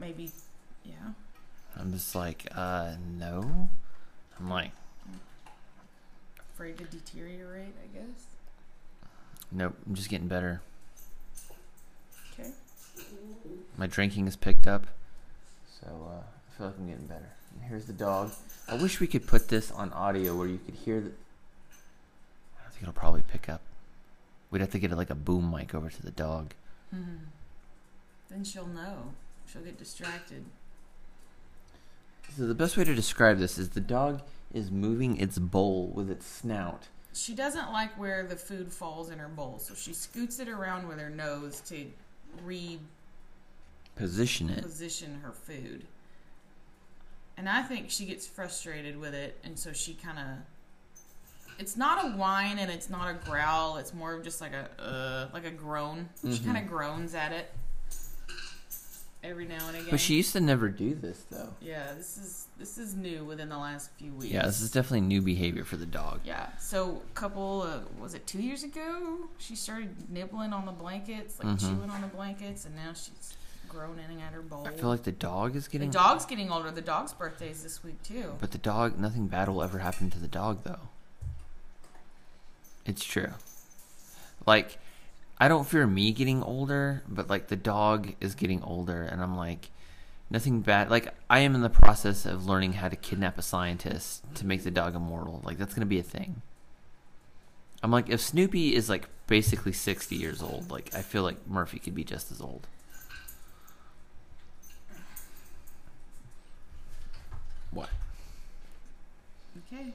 Maybe, 0.00 0.30
yeah. 0.84 0.94
I'm 1.78 1.92
just 1.92 2.14
like, 2.14 2.46
uh 2.54 2.92
no. 3.18 3.68
I'm 4.38 4.48
like, 4.50 4.70
Afraid 6.54 6.78
to 6.78 6.84
deteriorate, 6.84 7.74
I 7.82 7.98
guess. 7.98 9.08
nope, 9.52 9.74
I'm 9.86 9.94
just 9.94 10.08
getting 10.08 10.28
better. 10.28 10.60
Okay. 12.38 12.50
My 13.76 13.86
drinking 13.86 14.26
is 14.26 14.36
picked 14.36 14.66
up. 14.66 14.86
So 15.80 15.86
uh, 15.86 16.20
I 16.20 16.56
feel 16.56 16.66
like 16.68 16.76
I'm 16.78 16.88
getting 16.88 17.06
better. 17.06 17.30
And 17.54 17.68
here's 17.68 17.86
the 17.86 17.92
dog. 17.94 18.30
I 18.68 18.74
wish 18.74 19.00
we 19.00 19.06
could 19.06 19.26
put 19.26 19.48
this 19.48 19.70
on 19.70 19.92
audio 19.92 20.36
where 20.36 20.46
you 20.48 20.60
could 20.64 20.74
hear 20.74 21.00
the. 21.00 21.12
I 22.80 22.84
don't 22.84 22.92
think 22.92 22.96
it'll 22.96 23.00
probably 23.00 23.22
pick 23.22 23.48
up. 23.48 23.60
We'd 24.50 24.60
have 24.60 24.70
to 24.70 24.78
get 24.78 24.90
it 24.90 24.96
like 24.96 25.10
a 25.10 25.14
boom 25.14 25.50
mic 25.50 25.74
over 25.74 25.90
to 25.90 26.02
the 26.02 26.10
dog. 26.10 26.54
hmm 26.90 27.16
Then 28.30 28.44
she'll 28.44 28.66
know. 28.66 29.12
She'll 29.46 29.62
get 29.62 29.78
distracted. 29.78 30.44
So 32.36 32.46
the 32.46 32.54
best 32.54 32.76
way 32.76 32.84
to 32.84 32.94
describe 32.94 33.38
this 33.38 33.58
is 33.58 33.70
the 33.70 33.80
dog 33.80 34.22
is 34.54 34.70
moving 34.70 35.16
its 35.16 35.38
bowl 35.38 35.88
with 35.88 36.10
its 36.10 36.26
snout. 36.26 36.88
She 37.12 37.34
doesn't 37.34 37.72
like 37.72 37.98
where 37.98 38.24
the 38.24 38.36
food 38.36 38.72
falls 38.72 39.10
in 39.10 39.18
her 39.18 39.28
bowl, 39.28 39.58
so 39.58 39.74
she 39.74 39.92
scoots 39.92 40.38
it 40.38 40.48
around 40.48 40.86
with 40.86 41.00
her 41.00 41.10
nose 41.10 41.60
to 41.62 41.86
reposition 42.46 42.78
Position 43.96 44.48
it. 44.48 44.62
Position 44.62 45.20
her 45.22 45.32
food. 45.32 45.86
And 47.36 47.48
I 47.48 47.62
think 47.62 47.90
she 47.90 48.06
gets 48.06 48.26
frustrated 48.26 48.98
with 48.98 49.12
it, 49.14 49.38
and 49.44 49.58
so 49.58 49.72
she 49.72 49.94
kind 49.94 50.18
of. 50.18 50.26
It's 51.58 51.76
not 51.76 52.04
a 52.04 52.08
whine 52.16 52.58
and 52.58 52.70
it's 52.70 52.88
not 52.88 53.08
a 53.10 53.14
growl. 53.28 53.76
It's 53.76 53.92
more 53.92 54.14
of 54.14 54.22
just 54.24 54.40
like 54.40 54.52
a 54.52 54.68
uh, 54.82 55.28
like 55.34 55.44
a 55.44 55.50
groan. 55.50 56.08
She 56.22 56.28
Mhm. 56.28 56.44
kind 56.46 56.58
of 56.58 56.66
groans 56.68 57.14
at 57.14 57.32
it 57.32 57.52
every 59.22 59.46
now 59.46 59.66
and 59.68 59.76
again. 59.76 59.88
But 59.90 60.00
she 60.00 60.14
used 60.16 60.32
to 60.32 60.40
never 60.40 60.68
do 60.68 60.94
this 60.94 61.24
though. 61.30 61.54
Yeah, 61.60 61.92
this 61.94 62.16
is 62.16 62.46
this 62.58 62.78
is 62.78 62.94
new 62.94 63.24
within 63.24 63.48
the 63.48 63.58
last 63.58 63.90
few 63.98 64.12
weeks. 64.12 64.32
Yeah, 64.32 64.46
this 64.46 64.60
is 64.60 64.70
definitely 64.70 65.02
new 65.02 65.20
behavior 65.22 65.64
for 65.64 65.76
the 65.76 65.86
dog. 65.86 66.20
Yeah. 66.24 66.48
So, 66.58 67.02
a 67.10 67.14
couple, 67.14 67.62
uh, 67.62 67.80
was 67.98 68.12
it 68.14 68.26
two 68.26 68.42
years 68.42 68.62
ago? 68.64 69.28
She 69.38 69.56
started 69.56 70.10
nibbling 70.10 70.52
on 70.52 70.66
the 70.66 70.72
blankets, 70.72 71.38
like 71.42 71.56
Mhm. 71.56 71.60
chewing 71.60 71.90
on 71.90 72.02
the 72.02 72.06
blankets, 72.08 72.66
and 72.66 72.76
now 72.76 72.92
she's 72.92 73.34
groaning 73.66 74.20
at 74.20 74.32
her 74.34 74.42
bowl. 74.42 74.66
I 74.68 74.72
feel 74.72 74.88
like 74.90 75.04
the 75.04 75.12
dog 75.12 75.56
is 75.56 75.68
getting 75.68 75.90
the 75.90 75.98
dog's 75.98 76.26
getting 76.26 76.50
older. 76.50 76.70
The 76.70 76.82
dog's 76.82 77.12
birthday 77.14 77.50
is 77.50 77.62
this 77.62 77.82
week 77.84 78.02
too. 78.02 78.34
But 78.40 78.50
the 78.50 78.58
dog, 78.58 78.98
nothing 78.98 79.28
bad 79.28 79.48
will 79.48 79.62
ever 79.62 79.78
happen 79.78 80.10
to 80.10 80.18
the 80.18 80.28
dog, 80.28 80.64
though. 80.64 80.88
It's 82.86 83.04
true. 83.04 83.30
Like, 84.46 84.78
I 85.38 85.48
don't 85.48 85.66
fear 85.66 85.86
me 85.86 86.12
getting 86.12 86.42
older, 86.42 87.02
but 87.08 87.30
like 87.30 87.48
the 87.48 87.56
dog 87.56 88.14
is 88.20 88.34
getting 88.34 88.62
older, 88.62 89.02
and 89.02 89.22
I'm 89.22 89.36
like, 89.36 89.70
nothing 90.30 90.60
bad. 90.60 90.90
Like, 90.90 91.14
I 91.28 91.40
am 91.40 91.54
in 91.54 91.62
the 91.62 91.70
process 91.70 92.26
of 92.26 92.46
learning 92.46 92.74
how 92.74 92.88
to 92.88 92.96
kidnap 92.96 93.38
a 93.38 93.42
scientist 93.42 94.22
to 94.36 94.46
make 94.46 94.64
the 94.64 94.70
dog 94.70 94.94
immortal. 94.94 95.40
Like, 95.44 95.58
that's 95.58 95.74
gonna 95.74 95.86
be 95.86 95.98
a 95.98 96.02
thing. 96.02 96.42
I'm 97.82 97.90
like, 97.90 98.10
if 98.10 98.20
Snoopy 98.20 98.74
is 98.74 98.90
like 98.90 99.08
basically 99.26 99.72
60 99.72 100.14
years 100.14 100.42
old, 100.42 100.70
like, 100.70 100.94
I 100.94 101.02
feel 101.02 101.22
like 101.22 101.46
Murphy 101.46 101.78
could 101.78 101.94
be 101.94 102.04
just 102.04 102.30
as 102.30 102.40
old. 102.40 102.66
What? 107.70 107.88
Okay. 109.72 109.92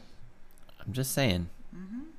I'm 0.80 0.94
just 0.94 1.12
saying. 1.12 1.50
Mm-hmm. 1.76 2.15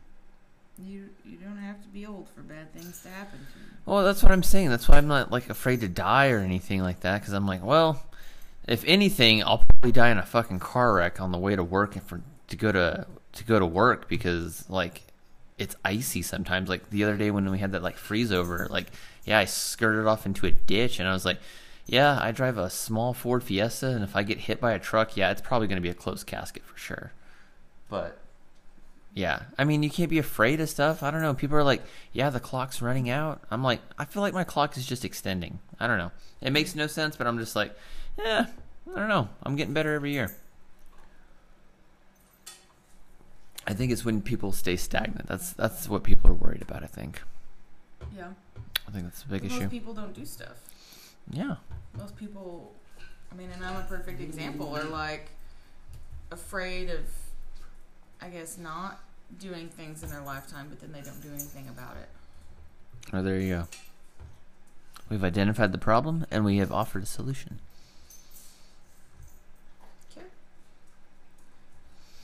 You 0.79 1.09
you 1.25 1.39
don't 1.39 1.59
have 1.59 1.83
to 1.83 1.89
be 1.89 2.07
old 2.07 2.29
for 2.29 2.43
bad 2.43 2.73
things 2.73 3.03
to 3.03 3.09
happen 3.09 3.39
to 3.39 3.59
you. 3.59 3.67
Well, 3.87 4.05
that's 4.05 4.23
what 4.23 4.33
I'm 4.33 4.43
saying. 4.43 4.69
That's 4.69 4.89
why 4.89 4.99
I'm 4.99 5.09
not 5.09 5.31
like 5.31 5.49
afraid 5.49 5.81
to 5.81 5.89
die 5.89 6.31
or 6.31 6.39
anything 6.39 6.83
like 6.83 7.01
that. 7.01 7.21
Because 7.21 7.33
I'm 7.33 7.47
like, 7.47 7.65
well, 7.65 8.03
if 8.69 8.85
anything, 8.87 9.43
I'll 9.43 9.59
probably 9.59 9.93
die 9.93 10.11
in 10.11 10.19
a 10.19 10.27
fucking 10.27 10.59
car 10.59 10.95
wreck 10.95 11.21
on 11.21 11.33
the 11.33 11.39
way 11.39 11.57
to 11.57 11.65
work 11.65 11.95
and 11.97 12.03
for 12.03 12.21
to 12.49 12.57
go 12.57 12.73
to 12.73 13.07
to 13.33 13.45
go 13.45 13.59
to 13.59 13.67
work 13.67 14.09
because 14.09 14.69
like 14.69 15.03
it's 15.59 15.77
icy 15.85 16.23
sometimes. 16.23 16.69
Like 16.69 16.91
the 16.91 17.05
other 17.05 17.17
day 17.17 17.31
when 17.31 17.51
we 17.51 17.59
had 17.59 17.73
that 17.73 17.83
like 17.83 17.97
freeze 17.97 18.33
over, 18.33 18.67
like 18.71 18.89
yeah, 19.25 19.39
I 19.39 19.45
skirted 19.45 20.07
off 20.07 20.27
into 20.27 20.47
a 20.47 20.51
ditch 20.51 20.99
and 20.99 21.09
I 21.09 21.13
was 21.13 21.25
like, 21.25 21.39
yeah, 21.87 22.19
I 22.21 22.33
drive 22.33 22.59
a 22.59 22.69
small 22.69 23.15
Ford 23.15 23.43
Fiesta 23.43 23.89
and 23.89 24.05
if 24.05 24.15
I 24.15 24.25
get 24.25 24.39
hit 24.39 24.61
by 24.61 24.73
a 24.73 24.79
truck, 24.79 25.17
yeah, 25.17 25.31
it's 25.31 25.41
probably 25.41 25.69
going 25.69 25.77
to 25.77 25.83
be 25.83 25.89
a 25.89 25.95
closed 25.95 26.27
casket 26.27 26.65
for 26.65 26.77
sure. 26.77 27.13
But 27.89 28.19
yeah, 29.17 29.45
I 29.57 29.65
mean, 29.65 29.83
you 29.83 29.89
can't 29.89 30.11
be 30.11 30.19
afraid 30.19 30.61
of 30.61 30.69
stuff. 30.69 31.03
I 31.03 31.11
don't 31.11 31.23
know. 31.23 31.33
People 31.33 31.57
are 31.57 31.65
like, 31.65 31.83
yeah, 32.13 32.29
the 32.29 32.39
clock's 32.39 32.83
running 32.83 33.09
out. 33.09 33.41
I'm 33.51 33.65
like, 33.65 33.81
I 33.99 34.05
feel 34.05 34.21
like 34.21 34.35
my 34.35 34.45
clock 34.45 34.77
is 34.77 34.85
just 34.85 35.07
extending. 35.07 35.59
I 35.81 35.87
don't 35.87 35.97
know. 35.97 36.13
It 36.43 36.53
makes 36.53 36.75
no 36.75 36.87
sense, 36.87 37.17
but 37.17 37.27
I'm 37.27 37.39
just 37.39 37.57
like, 37.57 37.75
yeah, 38.19 38.47
I 38.95 38.99
don't 38.99 39.09
know. 39.09 39.31
I'm 39.43 39.57
getting 39.57 39.73
better 39.73 39.95
every 39.95 40.13
year. 40.13 40.35
I 43.67 43.73
think 43.73 43.91
it's 43.91 44.05
when 44.05 44.21
people 44.21 44.53
stay 44.53 44.77
stagnant. 44.77 45.27
That's 45.27 45.55
that's 45.55 45.89
what 45.89 46.05
people 46.05 46.31
are 46.31 46.35
worried 46.35 46.61
about. 46.61 46.85
I 46.85 46.87
think. 46.87 47.23
Yeah. 48.15 48.29
I 48.87 48.91
think 48.91 49.05
that's 49.05 49.23
a 49.23 49.29
big 49.29 49.43
Most 49.45 49.53
issue. 49.53 49.63
Most 49.63 49.71
people 49.71 49.95
don't 49.95 50.13
do 50.15 50.27
stuff. 50.27 50.61
Yeah. 51.31 51.57
Most 51.99 52.17
people, 52.17 52.73
I 53.33 53.35
mean, 53.35 53.49
and 53.51 53.65
I'm 53.65 53.77
a 53.77 53.85
perfect 53.85 54.21
example, 54.21 54.77
are 54.77 54.85
like 54.85 55.31
afraid 56.31 56.91
of, 56.91 57.01
I 58.21 58.29
guess, 58.29 58.59
not 58.59 59.01
doing 59.39 59.69
things 59.69 60.03
in 60.03 60.11
their 60.11 60.23
lifetime, 60.23 60.67
but 60.69 60.81
then 60.81 60.93
they 60.93 61.01
don't 61.01 61.21
do 61.23 61.29
anything 61.31 61.69
about 61.69 61.97
it. 61.97 62.09
Oh, 63.13 63.23
there 63.23 63.39
you 63.39 63.55
go. 63.55 63.69
We've 65.09 65.25
identified 65.25 65.73
the 65.73 65.79
problem 65.79 66.27
and 66.31 66.45
we 66.45 66.57
have 66.59 66.73
offered 66.73 67.05
a 67.05 67.07
solution. 67.07 67.61
Okay. 70.11 70.27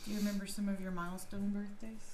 Do 0.04 0.10
you 0.10 0.18
remember 0.18 0.46
some 0.46 0.68
of 0.68 0.80
your 0.80 0.90
milestone 0.90 1.50
birthdays? 1.50 2.12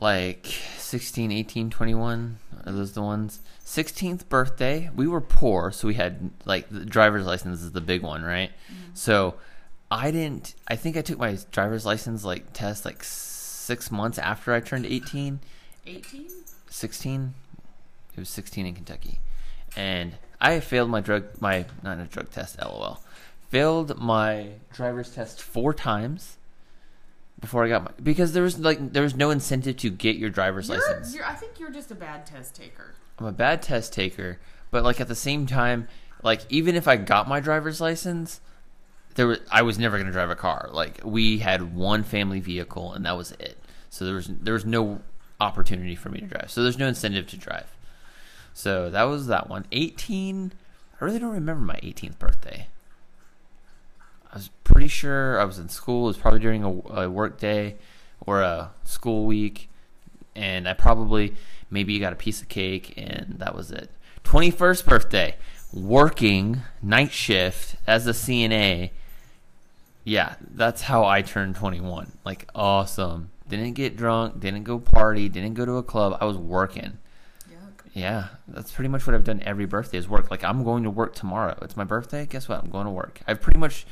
like 0.00 0.46
16 0.76 1.32
18 1.32 1.70
21 1.70 2.38
are 2.66 2.72
those 2.72 2.92
the 2.92 3.02
ones 3.02 3.40
16th 3.64 4.28
birthday 4.28 4.90
we 4.94 5.06
were 5.06 5.20
poor 5.20 5.72
so 5.72 5.88
we 5.88 5.94
had 5.94 6.30
like 6.44 6.68
the 6.68 6.84
driver's 6.84 7.26
license 7.26 7.62
is 7.62 7.72
the 7.72 7.80
big 7.80 8.02
one 8.02 8.22
right 8.22 8.50
mm-hmm. 8.50 8.90
so 8.94 9.34
i 9.90 10.10
didn't 10.10 10.54
i 10.68 10.76
think 10.76 10.96
i 10.96 11.02
took 11.02 11.18
my 11.18 11.36
driver's 11.50 11.86
license 11.86 12.24
like 12.24 12.52
test 12.52 12.84
like 12.84 13.02
six 13.02 13.90
months 13.90 14.18
after 14.18 14.52
i 14.52 14.60
turned 14.60 14.84
18 14.86 15.40
18? 15.86 16.28
16 16.70 17.34
it 18.14 18.20
was 18.20 18.28
16 18.28 18.66
in 18.66 18.74
kentucky. 18.74 19.20
And 19.76 20.16
i 20.40 20.60
failed 20.60 20.90
my 20.90 21.00
drug 21.00 21.24
my 21.40 21.66
not 21.82 21.98
a 21.98 22.04
drug 22.04 22.30
test 22.30 22.58
lol. 22.60 23.02
Failed 23.50 23.98
my 23.98 24.48
driver's 24.72 25.14
test 25.14 25.40
four 25.40 25.72
times 25.72 26.36
before 27.40 27.64
i 27.64 27.68
got 27.68 27.84
my 27.84 27.90
because 28.02 28.32
there 28.32 28.42
was 28.42 28.58
like 28.58 28.92
there 28.92 29.02
was 29.02 29.14
no 29.14 29.30
incentive 29.30 29.76
to 29.78 29.88
get 29.90 30.16
your 30.16 30.28
driver's 30.30 30.68
You're, 30.68 30.78
license. 30.78 31.14
you're, 31.14 31.24
I 31.24 31.34
think 31.34 31.58
you're 31.60 31.70
just 31.70 31.90
a 31.90 31.94
bad 31.94 32.26
test 32.26 32.54
taker. 32.56 32.94
i'm 33.18 33.26
a 33.26 33.32
bad 33.32 33.62
test 33.62 33.92
taker 33.92 34.38
but 34.70 34.82
like 34.84 35.00
at 35.00 35.08
the 35.08 35.14
same 35.14 35.46
time 35.46 35.86
like 36.22 36.42
even 36.50 36.74
if 36.74 36.88
i 36.88 36.96
got 36.96 37.28
my 37.28 37.38
driver's 37.40 37.80
license 37.80 38.40
there 39.18 39.26
was 39.26 39.40
i 39.50 39.62
was 39.62 39.80
never 39.80 39.96
going 39.96 40.06
to 40.06 40.12
drive 40.12 40.30
a 40.30 40.36
car. 40.36 40.70
Like 40.72 41.00
we 41.04 41.38
had 41.38 41.74
one 41.74 42.04
family 42.04 42.38
vehicle 42.38 42.92
and 42.92 43.04
that 43.04 43.16
was 43.16 43.32
it. 43.32 43.58
So 43.90 44.04
there 44.04 44.14
was 44.14 44.28
there 44.28 44.54
was 44.54 44.64
no 44.64 45.00
opportunity 45.40 45.96
for 45.96 46.08
me 46.08 46.20
to 46.20 46.26
drive. 46.26 46.52
So 46.52 46.62
there's 46.62 46.78
no 46.78 46.86
incentive 46.86 47.26
to 47.28 47.36
drive. 47.36 47.66
So 48.54 48.88
that 48.90 49.02
was 49.02 49.26
that 49.26 49.50
one. 49.50 49.66
18 49.72 50.52
i 51.00 51.04
really 51.04 51.18
don't 51.18 51.32
remember 51.32 51.64
my 51.64 51.80
18th 51.80 52.18
birthday. 52.18 52.68
I 54.32 54.36
was 54.36 54.50
pretty 54.62 54.88
sure 54.88 55.40
i 55.40 55.44
was 55.44 55.58
in 55.58 55.68
school. 55.68 56.04
It 56.04 56.10
was 56.10 56.18
probably 56.18 56.40
during 56.40 56.62
a, 56.62 57.02
a 57.02 57.10
work 57.10 57.40
day 57.40 57.74
or 58.24 58.42
a 58.42 58.70
school 58.84 59.26
week 59.26 59.68
and 60.36 60.68
i 60.68 60.74
probably 60.74 61.34
maybe 61.70 61.98
got 61.98 62.12
a 62.12 62.16
piece 62.16 62.40
of 62.40 62.48
cake 62.48 62.94
and 62.96 63.34
that 63.38 63.52
was 63.52 63.72
it. 63.72 63.90
21st 64.22 64.86
birthday 64.86 65.34
working 65.72 66.62
night 66.80 67.10
shift 67.10 67.74
as 67.86 68.06
a 68.06 68.12
cna 68.12 68.90
Yeah, 70.04 70.36
that's 70.54 70.82
how 70.82 71.04
I 71.04 71.22
turned 71.22 71.56
21. 71.56 72.12
Like, 72.24 72.48
awesome. 72.54 73.30
Didn't 73.48 73.74
get 73.74 73.96
drunk, 73.96 74.40
didn't 74.40 74.64
go 74.64 74.78
party, 74.78 75.28
didn't 75.28 75.54
go 75.54 75.64
to 75.66 75.76
a 75.76 75.82
club. 75.82 76.16
I 76.20 76.24
was 76.24 76.36
working. 76.36 76.98
Yuck. 77.50 77.84
Yeah, 77.94 78.28
that's 78.46 78.70
pretty 78.72 78.88
much 78.88 79.06
what 79.06 79.14
I've 79.14 79.24
done 79.24 79.42
every 79.44 79.66
birthday 79.66 79.98
is 79.98 80.08
work. 80.08 80.30
Like, 80.30 80.44
I'm 80.44 80.64
going 80.64 80.84
to 80.84 80.90
work 80.90 81.14
tomorrow. 81.14 81.58
It's 81.62 81.76
my 81.76 81.84
birthday. 81.84 82.26
Guess 82.26 82.48
what? 82.48 82.62
I'm 82.62 82.70
going 82.70 82.84
to 82.86 82.90
work. 82.90 83.20
I've 83.26 83.40
pretty 83.40 83.58
much 83.58 83.86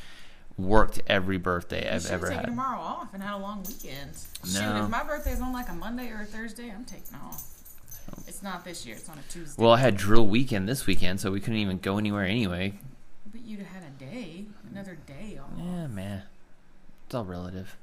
worked 0.59 1.01
every 1.07 1.37
birthday 1.37 1.85
You 1.85 1.91
I've 1.97 2.07
ever 2.11 2.27
taken 2.29 2.39
had. 2.45 2.47
tomorrow 2.51 2.81
off 2.81 3.13
and 3.13 3.23
had 3.23 3.35
a 3.35 3.39
long 3.39 3.63
weekend. 3.67 4.13
Shoot, 4.45 4.63
if 4.85 4.89
my 4.89 5.03
birthday 5.05 5.33
is 5.33 5.41
on 5.43 5.53
like 5.53 5.69
a 5.69 5.75
Monday 5.75 6.09
or 6.11 6.23
a 6.23 6.25
Thursday, 6.25 6.71
I'm 6.75 6.85
taking 6.85 7.15
off. 7.17 7.45
It's 8.27 8.43
not 8.43 8.65
this 8.65 8.87
year. 8.87 8.97
It's 8.97 9.09
on 9.09 9.19
a 9.19 9.33
Tuesday. 9.33 9.61
Well, 9.63 9.73
I 9.73 9.79
had 9.81 9.97
drill 9.97 10.27
weekend 10.27 10.69
this 10.69 10.87
weekend, 10.87 11.21
so 11.21 11.31
we 11.31 11.41
couldn't 11.41 11.59
even 11.59 11.79
go 11.79 11.99
anywhere 11.99 12.25
anyway. 12.25 12.75
but 13.31 13.43
you'd 13.43 13.59
have 13.61 13.69
had 13.69 13.83
a 13.83 14.05
day, 14.05 14.45
another 14.77 14.97
day. 15.07 15.39
Yeah, 15.57 15.87
man. 15.87 16.23
It's 17.07 17.15
all 17.15 17.25
relative. 17.25 17.77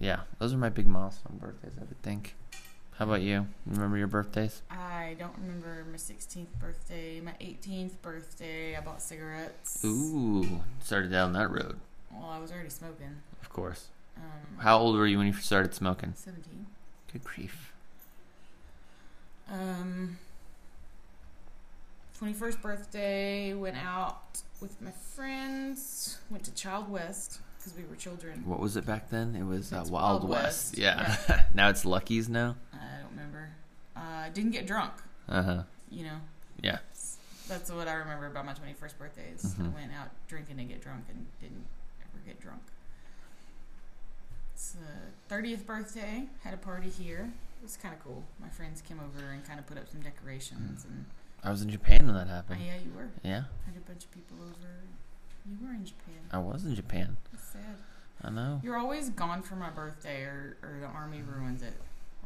Yeah, 0.00 0.20
those 0.38 0.52
are 0.52 0.56
my 0.58 0.68
big 0.68 0.86
milestone 0.86 1.38
birthdays, 1.38 1.72
I 1.78 1.84
would 1.84 2.02
think. 2.02 2.34
How 2.98 3.04
about 3.04 3.20
you? 3.22 3.46
Remember 3.66 3.96
your 3.96 4.06
birthdays? 4.08 4.62
I 4.70 5.16
don't 5.18 5.34
remember 5.38 5.84
my 5.90 5.96
16th 5.98 6.46
birthday, 6.58 7.20
my 7.20 7.32
18th 7.40 7.92
birthday. 8.02 8.74
I 8.76 8.80
bought 8.80 9.00
cigarettes. 9.02 9.84
Ooh, 9.84 10.60
started 10.82 11.10
down 11.10 11.32
that 11.34 11.50
road, 11.50 11.78
Well, 12.10 12.28
I 12.30 12.38
was 12.38 12.50
already 12.50 12.70
smoking. 12.70 13.16
of 13.42 13.48
course. 13.50 13.88
Um, 14.16 14.58
How 14.58 14.78
old 14.78 14.96
were 14.96 15.06
you 15.06 15.18
when 15.18 15.26
you 15.26 15.34
started 15.34 15.74
smoking? 15.74 16.14
17. 16.16 16.66
Good 17.12 17.22
grief. 17.24 17.72
Um, 19.52 20.18
21st 22.20 22.60
birthday, 22.62 23.52
went 23.54 23.76
out 23.76 24.40
with 24.60 24.80
my 24.80 24.90
friends, 25.14 26.18
went 26.30 26.44
to 26.44 26.54
Child 26.54 26.90
West 26.90 27.40
because 27.58 27.76
we 27.76 27.84
were 27.84 27.96
children. 27.96 28.42
What 28.46 28.60
was 28.60 28.76
it 28.76 28.86
back 28.86 29.10
then? 29.10 29.34
It 29.36 29.44
was 29.44 29.72
uh, 29.72 29.76
Wild, 29.88 29.90
Wild 30.22 30.28
West. 30.28 30.42
West, 30.76 30.78
Yeah. 30.78 31.42
now 31.54 31.68
it's 31.68 31.84
Lucky's 31.84 32.28
now. 32.28 32.56
I 32.72 33.00
don't 33.00 33.10
remember. 33.10 33.50
Uh, 33.96 34.28
didn't 34.32 34.52
get 34.52 34.66
drunk, 34.66 34.92
Uh 35.28 35.42
huh. 35.42 35.62
you 35.90 36.04
know. 36.04 36.16
Yeah. 36.62 36.78
That's 37.48 37.70
what 37.70 37.86
I 37.86 37.94
remember 37.94 38.26
about 38.26 38.44
my 38.44 38.54
21st 38.54 38.98
birthday 38.98 39.30
is 39.34 39.54
Mhm. 39.54 39.66
I 39.66 39.74
went 39.74 39.92
out 39.92 40.08
drinking 40.26 40.56
to 40.56 40.64
get 40.64 40.80
drunk 40.82 41.04
and 41.08 41.26
didn't 41.40 41.64
ever 42.02 42.22
get 42.26 42.40
drunk. 42.40 42.62
It's 44.54 44.72
the 44.72 45.34
30th 45.34 45.66
birthday, 45.66 46.24
had 46.42 46.54
a 46.54 46.56
party 46.56 46.88
here. 46.88 47.30
It 47.60 47.62
was 47.62 47.76
kind 47.76 47.94
of 47.94 48.02
cool. 48.02 48.24
My 48.40 48.48
friends 48.48 48.80
came 48.80 48.98
over 49.00 49.30
and 49.30 49.44
kind 49.46 49.58
of 49.60 49.66
put 49.66 49.76
up 49.78 49.88
some 49.88 50.00
decorations 50.00 50.84
and 50.84 51.04
I 51.44 51.50
was 51.50 51.62
in 51.62 51.70
Japan 51.70 52.06
when 52.06 52.14
that 52.16 52.28
happened. 52.28 52.60
oh, 52.62 52.66
yeah, 52.66 52.74
you 52.84 52.90
were. 52.96 53.08
Yeah, 53.22 53.44
Had 53.66 53.76
a 53.76 53.80
bunch 53.88 54.04
of 54.04 54.10
people 54.12 54.36
over. 54.40 54.72
You 55.48 55.56
were 55.66 55.72
in 55.74 55.84
Japan. 55.84 56.14
I 56.32 56.38
was 56.38 56.64
in 56.64 56.74
Japan. 56.74 57.16
That's 57.32 57.44
sad. 57.52 57.76
I 58.24 58.30
know. 58.30 58.60
You're 58.64 58.76
always 58.78 59.10
gone 59.10 59.42
for 59.42 59.54
my 59.54 59.70
birthday, 59.70 60.22
or, 60.22 60.56
or 60.62 60.78
the 60.80 60.86
army 60.86 61.22
ruins 61.22 61.62
it. 61.62 61.74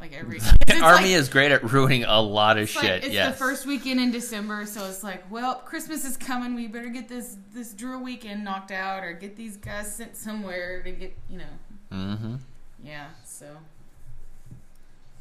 Like 0.00 0.14
every 0.14 0.38
The 0.66 0.80
Army 0.80 1.08
like- 1.12 1.20
is 1.20 1.28
great 1.28 1.52
at 1.52 1.62
ruining 1.70 2.04
a 2.04 2.18
lot 2.22 2.56
of 2.56 2.62
It's 2.62 2.76
like- 2.76 2.84
shit. 2.86 3.04
it's 3.04 3.12
yes. 3.12 3.32
the 3.32 3.38
first 3.38 3.66
weekend 3.66 4.00
in 4.00 4.10
December, 4.10 4.64
so 4.64 4.86
it's 4.86 5.02
like, 5.04 5.30
well, 5.30 5.56
Christmas 5.56 6.06
is 6.06 6.16
coming. 6.16 6.54
We 6.54 6.68
better 6.68 6.88
get 6.88 7.06
this 7.08 7.36
this 7.52 7.74
drill 7.74 8.02
weekend 8.02 8.42
knocked 8.42 8.70
out, 8.70 9.04
or 9.04 9.12
get 9.12 9.36
these 9.36 9.58
guys 9.58 9.94
sent 9.94 10.16
somewhere 10.16 10.82
to 10.82 10.90
get, 10.92 11.14
you 11.28 11.36
know, 11.38 11.44
Mm-hmm. 11.92 12.36
yeah. 12.82 13.08
So 13.26 13.58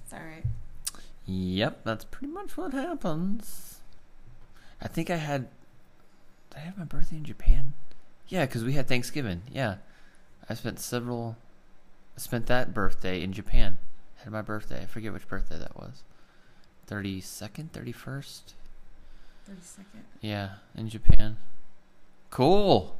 it's 0.05 0.13
all 0.13 0.19
right. 0.19 0.46
Yep, 1.25 1.81
that's 1.84 2.05
pretty 2.05 2.31
much 2.31 2.55
what 2.55 2.74
happens. 2.74 3.69
I 4.82 4.88
think 4.88 5.10
I 5.10 5.18
had. 5.18 5.48
Did 6.50 6.58
I 6.58 6.60
have 6.62 6.78
my 6.78 6.86
birthday 6.86 7.18
in 7.18 7.24
Japan? 7.24 7.74
Yeah, 8.28 8.46
because 8.46 8.64
we 8.64 8.74
had 8.74 8.88
Thanksgiving. 8.88 9.42
Yeah, 9.52 9.76
I 10.50 10.54
spent 10.54 10.80
several. 10.80 11.38
I 12.16 12.20
spent 12.20 12.48
that 12.48 12.74
birthday 12.74 13.22
in 13.22 13.34
Japan. 13.34 13.78
Had 14.24 14.32
my 14.32 14.42
birthday. 14.42 14.82
I 14.84 14.86
forget 14.86 15.13
which 15.13 15.28
birthday 15.28 15.58
that 15.58 15.76
was. 15.76 16.04
Thirty 16.88 17.22
second, 17.22 17.74
thirty 17.74 17.92
first. 17.92 18.54
Thirty 19.46 19.62
second. 19.62 20.04
Yeah, 20.22 20.56
in 20.76 20.89
Japan. 20.89 21.38
Cool. 22.30 22.98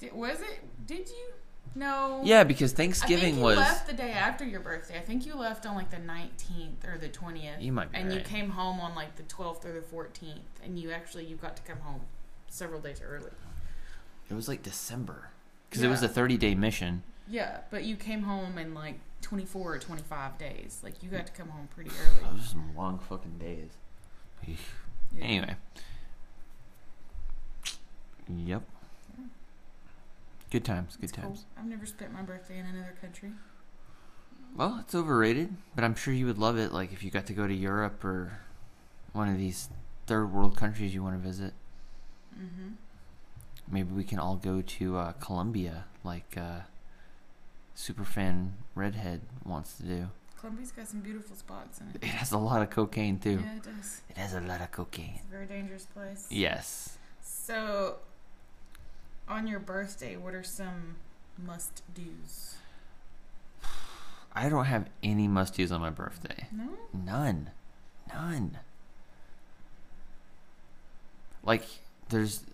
Did, 0.00 0.12
was 0.12 0.40
it? 0.40 0.86
Did 0.86 1.08
you? 1.08 1.32
No. 1.74 2.20
Yeah, 2.24 2.44
because 2.44 2.72
Thanksgiving 2.72 3.40
was. 3.40 3.56
left 3.56 3.86
the 3.86 3.92
day 3.92 4.10
after 4.10 4.44
your 4.44 4.60
birthday. 4.60 4.98
I 4.98 5.02
think 5.02 5.24
you 5.26 5.34
left 5.34 5.64
on 5.66 5.74
like 5.76 5.90
the 5.90 5.98
nineteenth 5.98 6.84
or 6.84 6.98
the 6.98 7.08
twentieth. 7.08 7.60
You 7.60 7.72
might 7.72 7.92
be 7.92 7.98
and 7.98 8.12
you 8.12 8.20
came 8.20 8.50
home 8.50 8.80
on 8.80 8.94
like 8.94 9.16
the 9.16 9.22
12th 9.24 9.64
or 9.64 9.72
the 9.72 9.80
14th 9.80 10.38
and 10.64 10.78
you 10.78 10.90
actually 10.90 11.24
you 11.26 11.36
got 11.36 11.56
to 11.56 11.62
come 11.62 11.78
home 11.80 12.00
several 12.48 12.80
days 12.80 13.00
early 13.04 13.30
It 14.30 14.34
was 14.34 14.48
like 14.48 14.62
December 14.62 15.30
because 15.68 15.82
it 15.82 15.88
was 15.88 16.02
Yeah. 16.02 16.06
a 16.08 16.10
thirty 16.10 16.36
day 16.36 16.54
mission. 16.54 17.02
yeah 17.28 17.58
but 17.70 17.84
you 17.84 17.94
came 17.96 18.22
home 18.22 18.58
in 18.58 18.74
like 18.74 18.98
24 19.22 19.74
or 19.74 19.78
25 19.78 20.38
days 20.38 20.80
like 20.82 21.02
you 21.02 21.10
got 21.10 21.26
to 21.26 21.32
come 21.32 21.48
home 21.48 21.68
pretty 21.74 21.90
early. 21.90 22.30
Those 22.30 22.40
were 22.40 22.46
some 22.46 22.76
long 22.76 22.98
fucking 22.98 23.38
days. 23.38 23.70
Yeah. 24.46 24.54
Anyway. 25.24 25.56
Yep. 28.28 28.62
Good 30.50 30.64
times, 30.64 30.96
good 30.96 31.04
It's 31.04 31.12
cool. 31.12 31.24
times. 31.24 31.44
i've 31.58 31.66
never 31.66 31.84
spent 31.86 32.12
my 32.12 32.22
birthday 32.22 32.58
in 32.58 32.66
another 32.66 32.94
country 33.00 33.32
Well, 34.56 34.78
it's 34.80 34.94
overrated, 34.94 35.54
but 35.74 35.84
I'm 35.84 35.94
sure 35.94 36.14
you 36.14 36.26
would 36.26 36.38
love 36.38 36.56
it. 36.58 36.72
Like 36.72 36.92
if 36.92 37.02
you 37.04 37.10
got 37.10 37.26
to 37.26 37.32
go 37.34 37.46
to 37.46 37.54
Europe 37.54 38.02
or 38.04 38.40
one 39.12 39.28
of 39.28 39.36
these 39.38 39.68
third 40.06 40.32
world 40.32 40.56
countries 40.56 40.94
you 40.94 41.02
want 41.02 41.20
to 41.20 41.26
visit. 41.28 41.52
mm-hmm 42.34 42.72
Maybe 43.70 43.92
we 43.92 44.04
can 44.04 44.18
all 44.18 44.36
go 44.36 44.62
to 44.62 44.96
uh, 44.96 45.12
Colombia, 45.12 45.84
like 46.02 46.38
uh, 46.38 46.60
Superfan 47.76 48.52
Redhead 48.74 49.20
wants 49.44 49.76
to 49.76 49.82
do. 49.82 50.08
Colombia's 50.40 50.72
got 50.72 50.88
some 50.88 51.00
beautiful 51.00 51.36
spots 51.36 51.78
in 51.80 51.88
it 51.88 51.96
It 51.96 52.06
has 52.08 52.32
a 52.32 52.38
lot 52.38 52.62
of 52.62 52.70
cocaine 52.70 53.18
too. 53.18 53.40
yeah 53.44 53.56
it 53.56 53.62
does 53.64 54.00
It 54.08 54.16
has 54.16 54.32
a 54.34 54.40
lot 54.40 54.62
of 54.62 54.70
cocaine. 54.70 55.16
it's 55.16 55.24
a 55.26 55.30
very 55.30 55.46
dangerous 55.46 55.84
place 55.84 56.26
Yes. 56.30 56.96
so 57.20 57.96
on 59.28 59.46
your 59.46 59.60
birthday 59.60 60.16
what 60.16 60.34
are 60.34 60.42
some 60.42 60.96
must 61.38 61.82
do's 61.94 62.56
I 64.38 64.48
don't 64.48 64.66
have 64.66 64.88
any 65.02 65.26
must 65.26 65.56
dos 65.56 65.72
on 65.72 65.80
my 65.80 65.90
birthday. 65.90 66.46
no 66.52 66.68
None. 66.92 67.50
None. 68.14 68.58
Like, 71.42 71.64
there's. 72.08 72.44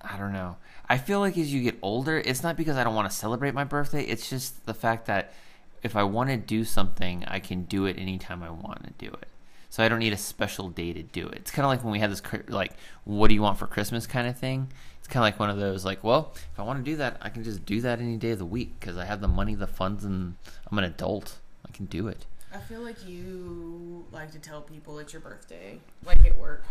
I 0.00 0.16
don't 0.16 0.32
know. 0.32 0.56
I 0.88 0.96
feel 0.96 1.20
like 1.20 1.36
as 1.36 1.52
you 1.52 1.62
get 1.62 1.76
older, 1.82 2.18
it's 2.18 2.42
not 2.42 2.56
because 2.56 2.76
I 2.76 2.84
don't 2.84 2.94
want 2.94 3.10
to 3.10 3.14
celebrate 3.14 3.52
my 3.52 3.64
birthday, 3.64 4.04
it's 4.04 4.30
just 4.30 4.64
the 4.64 4.72
fact 4.72 5.06
that 5.06 5.34
if 5.82 5.94
I 5.94 6.04
want 6.04 6.30
to 6.30 6.36
do 6.38 6.64
something, 6.64 7.24
I 7.26 7.38
can 7.38 7.64
do 7.64 7.84
it 7.84 7.98
anytime 7.98 8.42
I 8.42 8.50
want 8.50 8.84
to 8.84 8.90
do 8.96 9.12
it. 9.12 9.28
So 9.70 9.82
I 9.82 9.88
don't 9.88 9.98
need 9.98 10.12
a 10.12 10.18
special 10.18 10.68
day 10.68 10.92
to 10.92 11.02
do 11.02 11.26
it. 11.26 11.38
It's 11.38 11.50
kind 11.50 11.64
of 11.64 11.70
like 11.70 11.84
when 11.84 11.92
we 11.92 11.98
had 11.98 12.10
this, 12.10 12.22
like, 12.48 12.72
what 13.04 13.28
do 13.28 13.34
you 13.34 13.42
want 13.42 13.58
for 13.58 13.66
Christmas 13.66 14.06
kind 14.06 14.26
of 14.26 14.38
thing. 14.38 14.72
It's 14.98 15.08
kind 15.08 15.22
of 15.22 15.26
like 15.26 15.38
one 15.38 15.50
of 15.50 15.58
those, 15.58 15.84
like, 15.84 16.02
well, 16.02 16.32
if 16.34 16.58
I 16.58 16.62
want 16.62 16.84
to 16.84 16.90
do 16.90 16.96
that, 16.96 17.18
I 17.20 17.28
can 17.28 17.44
just 17.44 17.64
do 17.66 17.80
that 17.82 18.00
any 18.00 18.16
day 18.16 18.30
of 18.30 18.38
the 18.38 18.46
week 18.46 18.78
because 18.80 18.96
I 18.96 19.04
have 19.04 19.20
the 19.20 19.28
money, 19.28 19.54
the 19.54 19.66
funds, 19.66 20.04
and 20.04 20.36
I'm 20.70 20.78
an 20.78 20.84
adult. 20.84 21.38
I 21.66 21.70
can 21.72 21.86
do 21.86 22.08
it. 22.08 22.26
I 22.52 22.58
feel 22.58 22.80
like 22.80 23.06
you 23.06 24.06
like 24.12 24.32
to 24.32 24.38
tell 24.38 24.62
people 24.62 24.98
it's 24.98 25.12
your 25.12 25.20
birthday, 25.20 25.78
like 26.04 26.24
at 26.24 26.38
work. 26.38 26.64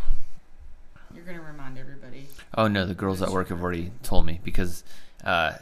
You're 1.14 1.24
gonna 1.24 1.40
remind 1.40 1.78
everybody. 1.78 2.26
Oh 2.56 2.66
no, 2.66 2.86
the 2.86 2.94
girls 2.94 3.22
at 3.22 3.30
work 3.30 3.48
have 3.48 3.62
already 3.62 3.92
told 4.02 4.26
me 4.26 4.40
because 4.42 4.82
uh, 5.24 5.52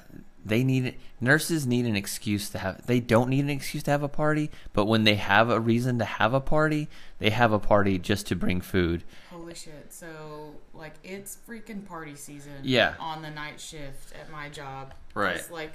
they 0.44 0.62
need 0.62 0.96
nurses 1.20 1.66
need 1.66 1.86
an 1.86 1.96
excuse 1.96 2.50
to 2.50 2.58
have. 2.58 2.86
They 2.86 3.00
don't 3.00 3.30
need 3.30 3.44
an 3.44 3.50
excuse 3.50 3.82
to 3.84 3.90
have 3.90 4.02
a 4.02 4.08
party, 4.08 4.50
but 4.72 4.84
when 4.84 5.04
they 5.04 5.14
have 5.14 5.48
a 5.48 5.58
reason 5.58 5.98
to 5.98 6.04
have 6.04 6.34
a 6.34 6.40
party, 6.40 6.88
they 7.18 7.30
have 7.30 7.52
a 7.52 7.58
party 7.58 7.98
just 7.98 8.26
to 8.28 8.36
bring 8.36 8.60
food. 8.60 9.04
Holy 9.30 9.54
shit! 9.54 9.92
So 9.92 10.54
like 10.74 10.94
it's 11.02 11.38
freaking 11.48 11.86
party 11.86 12.14
season. 12.14 12.52
Yeah. 12.62 12.94
On 13.00 13.22
the 13.22 13.30
night 13.30 13.60
shift 13.60 14.12
at 14.20 14.30
my 14.30 14.48
job. 14.48 14.92
Right. 15.14 15.36
It's 15.36 15.50
like 15.50 15.72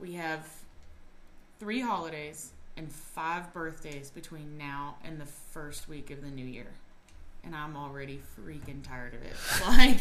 we 0.00 0.14
have 0.14 0.46
three 1.60 1.80
holidays 1.80 2.50
and 2.76 2.90
five 2.90 3.52
birthdays 3.52 4.10
between 4.10 4.58
now 4.58 4.96
and 5.04 5.20
the 5.20 5.26
first 5.26 5.88
week 5.88 6.10
of 6.10 6.22
the 6.22 6.30
new 6.30 6.44
year, 6.44 6.72
and 7.44 7.54
I'm 7.54 7.76
already 7.76 8.20
freaking 8.36 8.82
tired 8.82 9.14
of 9.14 9.22
it. 9.22 9.34
Like 9.66 10.00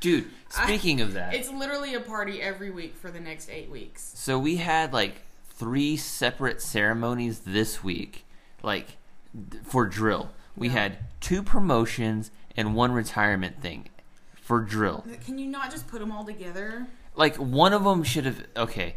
Dude, 0.00 0.30
I- 0.56 0.64
speaking 0.66 1.00
of 1.00 1.14
that, 1.14 1.34
it's 1.34 1.50
literally 1.50 1.94
a 1.94 2.00
party 2.00 2.40
every 2.40 2.70
week 2.70 2.96
for 2.96 3.10
the 3.10 3.20
next 3.20 3.48
eight 3.50 3.70
weeks. 3.70 4.12
so 4.14 4.38
we 4.38 4.56
had 4.56 4.92
like 4.92 5.22
three 5.50 5.96
separate 5.96 6.62
ceremonies 6.62 7.40
this 7.40 7.82
week, 7.82 8.24
like 8.62 8.96
for 9.64 9.86
drill. 9.86 10.30
We 10.56 10.68
Yeah. 10.68 10.74
had 10.74 10.98
two 11.20 11.42
promotions 11.42 12.30
and 12.56 12.74
one 12.74 12.92
retirement 12.92 13.60
thing 13.60 13.88
for 14.40 14.60
drill. 14.60 15.04
Can 15.24 15.38
you 15.38 15.46
not 15.48 15.70
just 15.70 15.86
put 15.88 16.00
them 16.00 16.12
all 16.12 16.24
together? 16.24 16.86
like 17.16 17.34
one 17.36 17.72
of 17.72 17.82
them 17.82 18.04
should 18.04 18.24
have 18.26 18.44
okay 18.56 18.94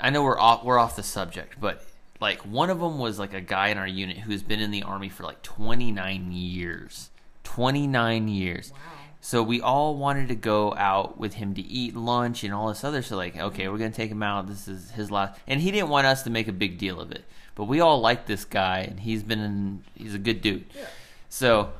i 0.00 0.08
know 0.08 0.22
we're 0.22 0.38
off 0.38 0.64
we're 0.64 0.78
off 0.78 0.96
the 0.96 1.02
subject 1.02 1.60
but 1.60 1.84
like 2.22 2.40
one 2.40 2.70
of 2.70 2.80
them 2.80 2.98
was 2.98 3.18
like 3.18 3.34
a 3.34 3.40
guy 3.42 3.68
in 3.68 3.76
our 3.76 3.86
unit 3.86 4.16
who's 4.16 4.42
been 4.42 4.60
in 4.60 4.70
the 4.70 4.82
army 4.82 5.10
for 5.10 5.24
like 5.24 5.42
29 5.42 6.32
years 6.32 7.10
29 7.44 8.28
years 8.28 8.72
Wow. 8.72 8.78
So 9.20 9.42
we 9.42 9.60
all 9.60 9.96
wanted 9.96 10.28
to 10.28 10.34
go 10.34 10.74
out 10.74 11.18
with 11.18 11.34
him 11.34 11.54
to 11.54 11.60
eat 11.60 11.96
lunch 11.96 12.44
and 12.44 12.54
all 12.54 12.68
this 12.68 12.84
other 12.84 13.02
stuff. 13.02 13.18
Like, 13.18 13.36
okay, 13.36 13.68
we're 13.68 13.78
gonna 13.78 13.90
take 13.90 14.10
him 14.10 14.22
out. 14.22 14.46
This 14.46 14.68
is 14.68 14.92
his 14.92 15.10
last, 15.10 15.38
and 15.46 15.60
he 15.60 15.70
didn't 15.70 15.88
want 15.88 16.06
us 16.06 16.22
to 16.22 16.30
make 16.30 16.48
a 16.48 16.52
big 16.52 16.78
deal 16.78 17.00
of 17.00 17.10
it. 17.10 17.24
But 17.54 17.64
we 17.64 17.80
all 17.80 18.00
like 18.00 18.26
this 18.26 18.44
guy, 18.44 18.80
and 18.80 19.00
he's 19.00 19.22
been 19.22 19.40
in, 19.40 19.84
he's 19.94 20.14
a 20.14 20.18
good 20.18 20.40
dude. 20.40 20.66
Yeah. 20.76 20.86
So 21.28 21.72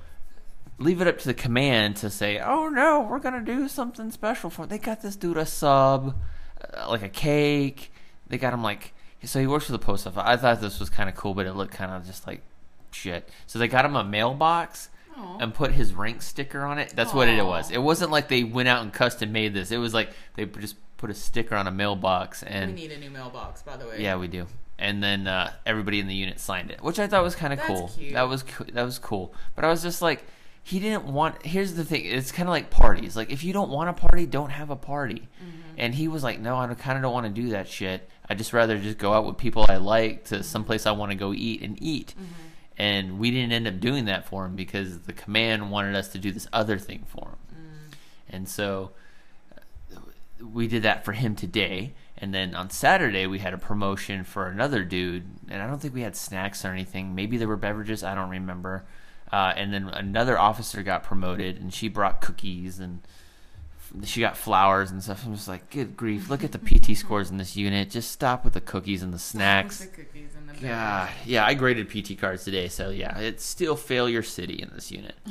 leave 0.78 1.00
it 1.00 1.06
up 1.06 1.18
to 1.18 1.26
the 1.26 1.34
command 1.34 1.96
to 1.98 2.10
say, 2.10 2.40
"Oh 2.40 2.68
no, 2.68 3.00
we're 3.00 3.20
gonna 3.20 3.44
do 3.44 3.68
something 3.68 4.10
special 4.10 4.50
for." 4.50 4.62
Him. 4.62 4.68
They 4.70 4.78
got 4.78 5.02
this 5.02 5.14
dude 5.14 5.36
a 5.36 5.46
sub, 5.46 6.16
uh, 6.74 6.90
like 6.90 7.02
a 7.02 7.08
cake. 7.08 7.92
They 8.26 8.36
got 8.36 8.52
him 8.52 8.62
like 8.62 8.92
so 9.24 9.40
he 9.40 9.46
works 9.46 9.66
for 9.66 9.72
the 9.72 9.78
post 9.78 10.06
office. 10.06 10.22
I 10.24 10.36
thought 10.36 10.60
this 10.60 10.78
was 10.78 10.90
kind 10.90 11.08
of 11.08 11.14
cool, 11.14 11.34
but 11.34 11.46
it 11.46 11.54
looked 11.54 11.74
kind 11.74 11.90
of 11.90 12.06
just 12.06 12.26
like 12.26 12.42
shit. 12.90 13.28
So 13.46 13.58
they 13.58 13.68
got 13.68 13.84
him 13.84 13.96
a 13.96 14.04
mailbox 14.04 14.90
And 15.40 15.54
put 15.54 15.72
his 15.72 15.94
rank 15.94 16.22
sticker 16.22 16.60
on 16.60 16.78
it. 16.78 16.92
That's 16.94 17.12
what 17.12 17.28
it 17.28 17.44
was. 17.44 17.70
It 17.70 17.82
wasn't 17.82 18.10
like 18.10 18.28
they 18.28 18.44
went 18.44 18.68
out 18.68 18.82
and 18.82 18.92
custom 18.92 19.32
made 19.32 19.54
this. 19.54 19.70
It 19.70 19.78
was 19.78 19.94
like 19.94 20.10
they 20.34 20.44
just 20.46 20.76
put 20.96 21.10
a 21.10 21.14
sticker 21.14 21.54
on 21.54 21.66
a 21.66 21.70
mailbox 21.70 22.42
and 22.42 22.74
we 22.74 22.80
need 22.82 22.92
a 22.92 22.98
new 22.98 23.10
mailbox, 23.10 23.62
by 23.62 23.76
the 23.76 23.86
way. 23.86 24.02
yeah, 24.02 24.16
we 24.16 24.28
do. 24.28 24.46
And 24.78 25.02
then 25.02 25.26
uh, 25.26 25.52
everybody 25.66 25.98
in 25.98 26.06
the 26.06 26.14
unit 26.14 26.38
signed 26.38 26.70
it, 26.70 26.82
which 26.82 26.98
I 26.98 27.08
thought 27.08 27.22
was 27.22 27.34
kind 27.34 27.52
of 27.52 27.60
cool. 27.60 27.90
cute. 27.96 28.12
That 28.12 28.28
was 28.28 28.44
that 28.72 28.84
was 28.84 28.98
cool. 28.98 29.34
But 29.56 29.64
I 29.64 29.68
was 29.68 29.82
just 29.82 30.02
like, 30.02 30.24
he 30.62 30.78
didn't 30.78 31.04
want. 31.04 31.44
Here's 31.44 31.74
the 31.74 31.84
thing: 31.84 32.04
it's 32.04 32.30
kind 32.30 32.48
of 32.48 32.52
like 32.52 32.70
parties. 32.70 33.16
Like 33.16 33.30
if 33.30 33.42
you 33.42 33.52
don't 33.52 33.70
want 33.70 33.90
a 33.90 33.92
party, 33.92 34.26
don't 34.26 34.50
have 34.50 34.70
a 34.70 34.76
party. 34.76 35.28
Mm-hmm. 35.42 35.58
And 35.78 35.94
he 35.94 36.08
was 36.08 36.22
like, 36.22 36.40
no, 36.40 36.56
I 36.56 36.72
kind 36.74 36.96
of 36.96 37.02
don't 37.02 37.12
want 37.12 37.26
to 37.26 37.42
do 37.42 37.50
that 37.50 37.68
shit. 37.68 38.08
I 38.28 38.34
just 38.34 38.52
rather 38.52 38.78
just 38.78 38.98
go 38.98 39.12
out 39.12 39.24
with 39.24 39.38
people 39.38 39.64
I 39.68 39.76
like 39.76 40.24
to 40.26 40.42
someplace 40.42 40.86
I 40.86 40.92
want 40.92 41.10
to 41.10 41.16
go 41.16 41.32
eat 41.32 41.62
and 41.62 41.80
eat. 41.82 42.14
Mm-hmm. 42.16 42.47
And 42.78 43.18
we 43.18 43.30
didn't 43.32 43.52
end 43.52 43.66
up 43.66 43.80
doing 43.80 44.04
that 44.04 44.26
for 44.26 44.46
him 44.46 44.54
because 44.54 45.00
the 45.00 45.12
command 45.12 45.70
wanted 45.70 45.96
us 45.96 46.08
to 46.08 46.18
do 46.18 46.30
this 46.30 46.46
other 46.52 46.78
thing 46.78 47.04
for 47.08 47.28
him. 47.28 47.36
Mm. 47.52 47.94
And 48.30 48.48
so 48.48 48.92
we 50.40 50.68
did 50.68 50.84
that 50.84 51.04
for 51.04 51.12
him 51.12 51.34
today. 51.34 51.94
And 52.16 52.32
then 52.32 52.54
on 52.54 52.70
Saturday, 52.70 53.26
we 53.26 53.40
had 53.40 53.52
a 53.52 53.58
promotion 53.58 54.22
for 54.22 54.46
another 54.46 54.84
dude. 54.84 55.24
And 55.48 55.60
I 55.60 55.66
don't 55.66 55.80
think 55.80 55.92
we 55.92 56.02
had 56.02 56.16
snacks 56.16 56.64
or 56.64 56.68
anything. 56.68 57.14
Maybe 57.14 57.36
there 57.36 57.48
were 57.48 57.56
beverages. 57.56 58.04
I 58.04 58.14
don't 58.14 58.30
remember. 58.30 58.84
Uh, 59.32 59.52
and 59.56 59.72
then 59.72 59.88
another 59.88 60.38
officer 60.38 60.82
got 60.82 61.02
promoted, 61.02 61.60
and 61.60 61.72
she 61.72 61.88
brought 61.88 62.20
cookies 62.20 62.78
and 62.78 63.00
she 64.04 64.20
got 64.20 64.36
flowers 64.36 64.90
and 64.90 65.02
stuff. 65.02 65.24
I'm 65.26 65.34
just 65.34 65.48
like, 65.48 65.70
good 65.70 65.96
grief! 65.96 66.28
Look 66.30 66.44
at 66.44 66.52
the 66.52 66.58
PT 66.58 66.96
scores 66.96 67.30
in 67.30 67.36
this 67.38 67.56
unit. 67.56 67.90
Just 67.90 68.10
stop 68.10 68.44
with 68.44 68.52
the 68.54 68.60
cookies 68.60 69.02
and 69.02 69.12
the 69.12 69.18
snacks. 69.18 69.78
The 69.80 69.86
cookies 69.86 70.30
and 70.36 70.48
the 70.48 70.66
Yeah, 70.66 71.08
yeah. 71.24 71.44
I 71.46 71.54
graded 71.54 71.88
PT 71.88 72.18
cards 72.20 72.44
today, 72.44 72.68
so 72.68 72.90
yeah, 72.90 73.18
it's 73.18 73.44
still 73.44 73.76
failure 73.76 74.22
city 74.22 74.60
in 74.62 74.70
this 74.74 74.90
unit. 74.90 75.14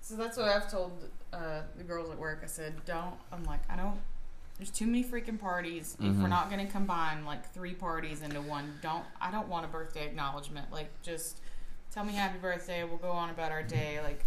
So 0.00 0.16
that's 0.16 0.36
what 0.36 0.48
I've 0.48 0.70
told 0.70 0.92
uh, 1.32 1.60
the 1.76 1.84
girls 1.84 2.10
at 2.10 2.18
work. 2.18 2.40
I 2.42 2.46
said, 2.46 2.74
don't. 2.84 3.14
I'm 3.32 3.44
like, 3.44 3.60
I 3.70 3.76
don't. 3.76 3.98
There's 4.58 4.70
too 4.70 4.86
many 4.86 5.02
freaking 5.02 5.38
parties. 5.40 5.96
If 6.00 6.16
we're 6.16 6.24
Mhm. 6.26 6.28
not 6.28 6.50
going 6.50 6.64
to 6.66 6.70
combine 6.70 7.24
like 7.24 7.52
three 7.54 7.74
parties 7.74 8.20
into 8.20 8.40
one, 8.42 8.78
don't. 8.82 9.04
I 9.20 9.30
don't 9.30 9.48
want 9.48 9.64
a 9.64 9.68
birthday 9.68 10.04
acknowledgement. 10.06 10.70
Like, 10.72 10.90
just 11.02 11.40
tell 11.90 12.04
me 12.04 12.12
happy 12.14 12.38
birthday. 12.38 12.84
We'll 12.84 12.98
go 12.98 13.10
on 13.12 13.30
about 13.30 13.52
our 13.52 13.62
day. 13.62 14.00
Like, 14.02 14.24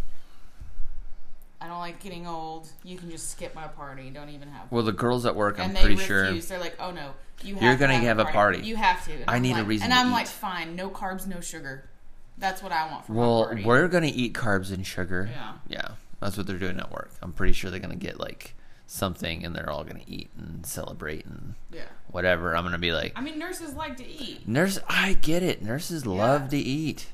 I 1.62 1.68
don't 1.68 1.80
like 1.80 2.00
getting 2.02 2.28
old. 2.28 2.68
You 2.84 2.98
can 2.98 3.10
just 3.10 3.32
skip 3.32 3.56
my 3.56 3.68
party. 3.68 4.10
Don't 4.10 4.30
even 4.30 4.50
have. 4.50 4.72
Well, 4.72 4.84
the 4.84 4.92
girls 4.92 5.26
at 5.26 5.36
work, 5.36 5.58
I'm 5.60 5.68
and 5.68 5.76
they 5.78 5.82
pretty 5.82 5.96
refuse. 5.96 6.08
sure. 6.08 6.34
They're 6.34 6.60
like, 6.60 6.76
oh 6.80 6.92
no, 6.92 7.12
you 7.44 7.56
have 7.56 7.64
You're 7.64 7.76
gonna 7.78 7.94
have, 7.96 8.04
have 8.18 8.20
a 8.20 8.26
party. 8.26 8.60
You 8.60 8.76
have 8.76 9.04
to. 9.06 9.14
And 9.14 9.24
I 9.30 9.36
I'm 9.38 9.42
need 9.42 9.58
a 9.58 9.64
reason 9.64 9.86
And 9.86 9.94
to 9.94 10.00
I'm 10.00 10.08
eat. 10.10 10.12
like, 10.14 10.28
fine, 10.28 10.76
no 10.76 10.90
carbs, 10.90 11.26
no 11.28 11.40
sugar. 11.40 11.90
That's 12.38 12.62
what 12.62 12.72
I 12.74 12.92
want 12.92 13.06
from 13.06 13.16
my 13.16 13.22
Well, 13.22 13.56
we're 13.64 13.88
gonna 13.88 14.12
eat 14.14 14.34
carbs 14.34 14.72
and 14.74 14.86
sugar. 14.86 15.30
yeah. 15.32 15.54
Yeah, 15.70 15.88
that's 16.20 16.36
what 16.38 16.46
they're 16.48 16.58
doing 16.60 16.78
at 16.80 16.92
work. 16.92 17.12
I'm 17.22 17.32
pretty 17.32 17.54
sure 17.54 17.72
they're 17.72 17.80
gonna 17.80 17.96
get 17.96 18.20
like 18.20 18.54
something, 18.88 19.46
and 19.46 19.56
they're 19.56 19.70
all 19.70 19.84
gonna 19.86 20.04
eat 20.06 20.30
and 20.38 20.66
celebrate 20.66 21.26
and 21.26 21.56
Yeah. 21.72 21.84
whatever. 22.12 22.56
I'm 22.56 22.66
gonna 22.66 22.78
be 22.78 22.92
like, 22.92 23.14
I 23.16 23.22
mean, 23.22 23.40
nurses 23.40 23.74
like 23.74 23.96
to 23.98 24.06
eat. 24.08 24.46
nurse. 24.48 24.78
I 24.90 25.14
get 25.14 25.42
it. 25.42 25.62
Nurses 25.64 26.06
love 26.06 26.50
to 26.50 26.58
eat. 26.58 27.08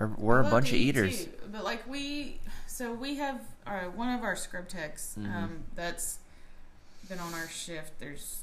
Or 0.00 0.08
We're 0.16 0.40
a 0.40 0.44
bunch 0.50 0.70
of 0.70 0.76
eaters. 0.76 1.26
too. 1.26 1.30
But 1.52 1.64
like 1.64 1.86
we, 1.86 2.40
so 2.72 2.92
we 2.94 3.16
have 3.16 3.40
uh, 3.66 3.80
one 3.94 4.08
of 4.08 4.22
our 4.24 4.34
scrub 4.34 4.66
techs 4.68 5.14
Mhm. 5.18 5.34
um, 5.34 5.64
that's 5.74 6.18
been 7.08 7.18
on 7.18 7.34
our 7.34 7.48
shift. 7.48 7.98
There's 8.00 8.42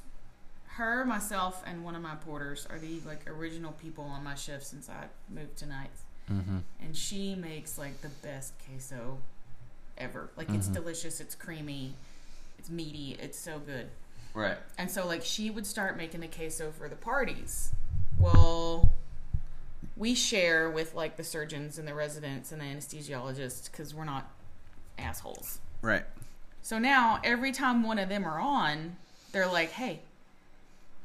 her, 0.78 1.04
myself, 1.04 1.64
and 1.66 1.84
one 1.84 1.96
of 1.96 2.02
my 2.02 2.16
porters 2.16 2.68
are 2.70 2.78
the 2.78 3.00
like 3.02 3.28
original 3.28 3.72
people 3.74 4.04
on 4.04 4.24
my 4.24 4.36
shift 4.36 4.66
since 4.68 4.88
I 4.90 5.06
moved 5.30 5.58
to 5.58 5.66
nights. 5.66 6.04
Mm-hmm. 6.32 6.60
And 6.82 6.96
she 6.96 7.34
makes 7.36 7.78
like 7.78 8.02
the 8.02 8.10
best 8.10 8.54
queso 8.66 9.18
ever. 9.98 10.30
Like 10.38 10.50
it's 10.52 10.68
Mhm. 10.68 10.74
delicious. 10.76 11.20
It's 11.20 11.34
creamy. 11.36 11.96
It's 12.60 12.70
meaty. 12.70 13.14
It's 13.20 13.38
so 13.38 13.58
good. 13.60 13.90
Right. 14.36 14.58
And 14.78 14.92
so 14.92 15.08
like 15.08 15.24
she 15.26 15.50
would 15.50 15.66
start 15.66 15.98
making 15.98 16.20
the 16.22 16.28
queso 16.28 16.72
for 16.72 16.88
the 16.88 16.96
parties. 16.96 17.72
Well, 18.20 18.94
we 19.96 20.14
share 20.16 20.70
with 20.70 20.94
like 20.96 21.16
the 21.18 21.24
surgeons 21.24 21.78
and 21.78 21.88
the 21.88 21.94
residents 21.94 22.52
and 22.52 22.62
the 22.62 22.66
anesthesiologists 22.66 23.72
because 23.72 23.94
we're 23.94 24.06
not 24.06 24.30
assholes. 24.98 25.60
Right. 25.82 26.04
So 26.62 26.78
now 26.80 27.20
every 27.24 27.52
time 27.52 27.84
one 27.84 28.00
of 28.00 28.10
them 28.10 28.26
are 28.26 28.40
on, 28.40 28.98
they're 29.32 29.48
like, 29.48 29.72
"Hey, 29.72 30.02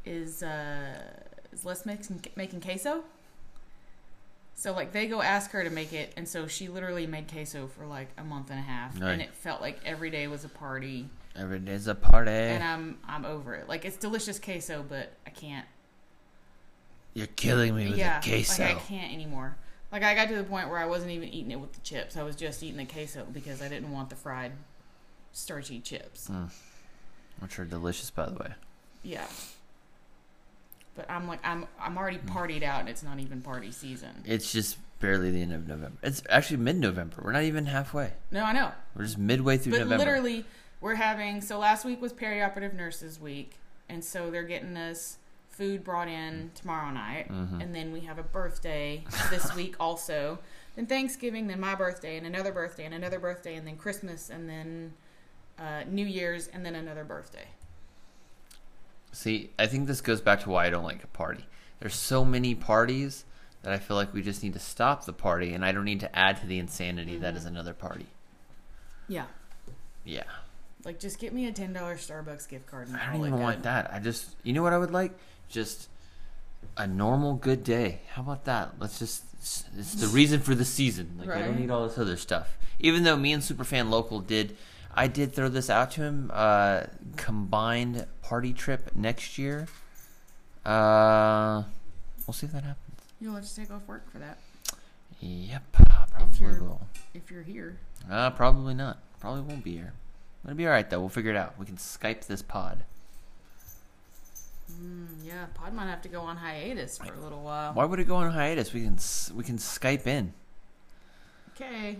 is 0.05 0.43
uh 0.43 1.01
is 1.53 1.65
Les 1.65 1.87
making 1.87 2.25
making 2.37 2.61
queso?" 2.61 3.05
So 4.57 4.73
like 4.73 4.93
they 4.93 5.07
go 5.07 5.21
ask 5.23 5.51
her 5.53 5.65
to 5.65 5.71
make 5.71 5.93
it, 5.93 6.13
and 6.17 6.29
so 6.29 6.47
she 6.47 6.69
literally 6.69 7.07
made 7.07 7.31
queso 7.31 7.67
for 7.67 7.87
like 7.87 8.09
a 8.19 8.25
month 8.25 8.51
and 8.51 8.59
a 8.59 8.63
half, 8.63 9.01
Right. 9.01 9.11
and 9.13 9.23
it 9.23 9.35
felt 9.35 9.61
like 9.61 9.79
every 9.85 10.11
day 10.11 10.27
was 10.29 10.45
a 10.45 10.49
party. 10.49 11.09
Every 11.37 11.59
day's 11.59 11.87
a 11.89 11.95
party. 11.95 12.31
And 12.31 12.63
I'm 12.63 12.99
I'm 13.07 13.25
over 13.25 13.55
it. 13.55 13.69
Like 13.69 13.85
it's 13.85 13.97
delicious 13.97 14.39
queso, 14.39 14.85
but 14.89 15.13
I 15.27 15.31
can't. 15.31 15.67
You're 17.15 17.27
killing 17.29 17.75
me 17.77 17.89
with 17.89 17.99
yeah, 17.99 18.21
the 18.21 18.29
queso. 18.29 18.63
like 18.65 18.77
I 18.77 18.81
can't 18.81 19.13
anymore. 19.13 19.57
Like 19.93 20.03
I 20.03 20.15
got 20.15 20.29
to 20.29 20.35
the 20.35 20.45
point 20.45 20.69
where 20.69 20.79
I 20.79 20.87
wasn't 20.87 21.13
even 21.13 21.29
eating 21.29 21.53
it 21.53 21.61
with 21.61 21.73
the 21.73 21.81
chips. 21.81 22.17
I 22.17 22.23
was 22.25 22.35
just 22.37 22.63
eating 22.63 22.77
the 22.77 22.85
queso 22.85 23.27
because 23.33 23.63
I 23.63 23.69
didn't 23.69 23.93
want 23.93 24.11
the 24.11 24.17
fried, 24.17 24.53
starchy 25.33 25.79
chips. 25.81 26.29
Mm. 26.29 26.51
Which 27.39 27.59
are 27.59 27.65
delicious, 27.65 28.11
by 28.11 28.27
the 28.27 28.35
way. 28.35 28.53
Yeah. 29.05 29.27
But 30.97 31.11
I'm 31.11 31.27
like 31.27 31.41
I'm 31.45 31.67
I'm 31.81 31.97
already 31.99 32.19
Mm. 32.19 32.29
partied 32.29 32.63
out 32.63 32.81
and 32.81 32.89
it's 32.89 33.03
not 33.03 33.19
even 33.21 33.41
party 33.43 33.71
season. 33.73 34.23
It's 34.25 34.53
just 34.53 34.79
barely 35.01 35.31
the 35.31 35.43
end 35.43 35.53
of 35.53 35.67
November. 35.69 35.99
It's 36.03 36.23
actually 36.31 36.59
mid-November. 36.59 37.17
We're 37.23 37.33
not 37.33 37.43
even 37.43 37.67
halfway. 37.67 38.13
No, 38.31 38.45
I 38.45 38.53
know. 38.53 38.73
We're 38.97 39.05
just 39.05 39.19
midway 39.19 39.59
through 39.59 39.73
But 39.73 39.81
November. 39.81 39.99
literally 40.05 40.45
we're 40.81 40.95
having 40.95 41.41
so 41.41 41.59
last 41.59 41.85
week 41.85 42.01
was 42.01 42.13
perioperative 42.13 42.75
nurses 42.75 43.19
week 43.21 43.59
and 43.89 44.05
so 44.05 44.31
they're 44.31 44.43
getting 44.45 44.77
us 44.77 45.19
food 45.57 45.85
brought 45.85 46.09
in 46.09 46.51
tomorrow 46.55 46.91
night 46.91 47.29
Mhm. 47.31 47.63
and 47.63 47.75
then 47.75 47.93
we 47.93 48.01
have 48.01 48.19
a 48.19 48.23
birthday 48.23 49.05
this 49.31 49.55
week 49.57 49.77
also. 49.79 50.39
Then 50.77 50.87
Thanksgiving, 50.87 51.47
then 51.47 51.61
my 51.61 51.75
birthday 51.75 52.17
and 52.17 52.27
another 52.27 52.51
birthday 52.53 52.85
and 52.85 52.95
another 52.95 53.19
birthday 53.21 53.55
and 53.57 53.67
then 53.67 53.77
Christmas 53.77 54.31
and 54.31 54.49
then 54.49 54.95
uh, 55.59 55.85
New 55.89 56.05
Year's 56.07 56.49
and 56.49 56.67
then 56.67 56.75
another 56.75 57.05
birthday. 57.05 57.47
See, 59.13 59.51
I 59.59 59.67
think 59.67 59.87
this 59.87 60.01
goes 60.01 60.21
back 60.21 60.41
to 60.41 60.51
why 60.51 60.67
I 60.67 60.71
don't 60.71 60.83
like 60.85 61.05
a 61.05 61.09
party. 61.09 61.47
There's 61.79 61.95
so 61.95 62.25
many 62.25 62.55
parties 62.55 63.25
that 63.63 63.73
I 63.73 63.79
feel 63.79 63.97
like 63.97 64.13
we 64.13 64.23
just 64.23 64.43
need 64.43 64.53
to 64.55 64.59
stop 64.59 65.07
the 65.07 65.13
party, 65.13 65.55
and 65.55 65.65
I 65.65 65.73
don't 65.73 65.85
need 65.85 66.01
to 66.01 66.19
add 66.19 66.39
to 66.41 66.47
the 66.47 66.59
insanity 66.59 67.17
that 67.19 67.35
Mhm. 67.35 67.37
is 67.37 67.45
another 67.45 67.73
party. 67.75 68.07
Yeah. 69.09 69.27
Yeah, 70.05 70.25
Like 70.85 70.99
just 71.01 71.19
get 71.19 71.33
me 71.33 71.47
a 71.47 71.53
ten 71.53 71.73
dollar 71.73 71.97
Starbucks 71.97 72.47
gift 72.47 72.67
card 72.67 72.89
and 72.89 72.97
I 72.99 73.07
don't 73.13 73.27
even 73.27 73.41
want 73.41 73.63
that. 73.63 73.91
I 73.95 74.01
just, 74.01 74.37
you 74.43 74.53
know 74.53 74.63
what 74.63 74.75
I 74.75 74.79
would 74.79 74.91
like? 74.91 75.13
Just 75.49 75.89
a 76.77 76.87
normal 76.87 77.35
good 77.35 77.63
day. 77.65 78.01
How 78.13 78.23
about 78.23 78.45
that? 78.45 78.75
Let's 78.79 78.99
just. 78.99 79.25
It's, 79.39 79.65
it's 79.77 79.95
the 79.97 80.07
reason 80.09 80.41
for 80.41 80.55
the 80.55 80.65
season. 80.65 81.17
Like 81.19 81.29
I 81.29 81.43
don't 81.43 81.61
need 81.61 81.71
all 81.71 81.87
this 81.87 81.99
other 81.99 82.17
stuff. 82.17 82.57
Even 82.81 83.03
though 83.05 83.17
me 83.17 83.33
and 83.33 83.43
Superfan 83.43 83.91
Local 83.91 84.21
did, 84.21 84.57
I 84.95 85.07
did 85.07 85.33
throw 85.35 85.49
this 85.51 85.69
out 85.69 85.91
to 85.93 86.01
him. 86.03 86.31
Uh, 86.33 86.85
combined 87.17 88.07
party 88.23 88.53
trip 88.55 88.91
next 88.95 89.37
year. 89.39 89.69
Uh, 90.65 91.63
we'll 92.27 92.33
see 92.35 92.47
if 92.47 92.53
that 92.53 92.65
happens. 92.65 92.97
You'll 93.21 93.35
have 93.35 93.45
to 93.47 93.55
take 93.57 93.71
off 93.71 93.87
work 93.87 94.11
for 94.11 94.19
that 94.19 94.39
Yep, 95.21 95.63
probably 95.73 96.39
you're- 96.41 96.61
will. 96.61 96.81
if 97.15 97.31
you're 97.31 97.43
here. 97.43 97.79
Uh, 98.11 98.31
probably 98.31 98.75
not. 98.75 98.99
Probably 99.21 99.43
won't 99.43 99.63
be 99.65 99.73
here. 99.73 99.93
It'll 100.45 100.57
be 100.57 100.67
all 100.67 100.73
right 100.73 100.89
though. 100.89 101.01
We'll 101.01 101.09
figure 101.11 101.31
it 101.31 101.37
out. 101.37 101.59
We 101.59 101.65
can 101.67 101.77
Skype 101.77 102.27
this 102.27 102.43
pod. 102.43 102.85
Mm, 104.81 105.07
yeah, 105.23 105.47
Pod 105.55 105.73
might 105.75 105.87
have 105.87 106.03
to 106.03 106.09
go 106.09 106.21
on 106.21 106.37
hiatus 106.37 106.99
for 106.99 107.13
a 107.13 107.21
little 107.21 107.43
while. 107.43 107.73
Why 107.75 107.85
would 107.85 108.01
it 108.01 108.05
go 108.09 108.17
on 108.17 108.31
hiatus? 108.31 108.73
We 108.73 108.83
can 108.83 108.99
we 109.35 109.45
can 109.45 109.59
Skype 109.59 110.07
in. 110.07 110.33
Okay. 111.55 111.99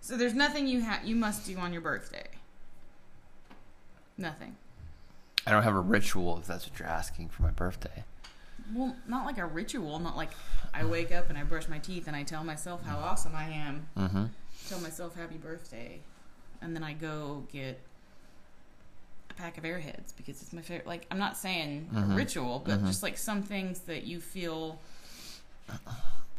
So 0.00 0.16
there's 0.16 0.34
nothing 0.34 0.66
you 0.66 0.84
ha- 0.84 1.00
you 1.02 1.16
must 1.16 1.46
do 1.46 1.56
on 1.56 1.72
your 1.72 1.80
birthday. 1.82 2.26
Nothing. 4.18 4.56
I 5.46 5.50
don't 5.50 5.62
have 5.62 5.74
a 5.74 5.80
ritual 5.80 6.38
if 6.38 6.46
that's 6.46 6.68
what 6.68 6.78
you're 6.78 6.88
asking 6.88 7.28
for 7.30 7.42
my 7.42 7.50
birthday. 7.50 8.04
Well, 8.74 8.96
not 9.06 9.26
like 9.26 9.38
a 9.38 9.46
ritual. 9.46 9.98
Not 9.98 10.16
like 10.16 10.30
I 10.72 10.84
wake 10.84 11.12
up 11.12 11.28
and 11.28 11.36
I 11.38 11.42
brush 11.44 11.68
my 11.68 11.78
teeth 11.78 12.06
and 12.06 12.16
I 12.16 12.22
tell 12.22 12.44
myself 12.44 12.82
how 12.84 12.96
awesome 12.98 13.34
I 13.34 13.44
am. 13.50 13.86
Mm-hmm. 13.96 14.24
tell 14.68 14.80
myself 14.80 15.14
happy 15.16 15.36
birthday, 15.36 16.00
and 16.62 16.74
then 16.74 16.82
I 16.82 16.92
go 16.94 17.46
get 17.52 17.80
a 19.36 19.40
pack 19.42 19.58
of 19.58 19.64
Airheads 19.64 20.14
because 20.16 20.40
it's 20.42 20.52
my 20.52 20.62
favorite. 20.62 20.86
Like 20.86 21.06
I'm 21.10 21.18
not 21.18 21.36
saying 21.36 21.88
Mhm. 21.92 22.12
a 22.12 22.16
ritual, 22.16 22.60
but 22.64 22.80
Mhm. 22.80 22.86
just 22.86 23.02
like 23.02 23.16
some 23.18 23.42
things 23.42 23.80
that 23.80 24.04
you 24.04 24.20
feel 24.20 24.80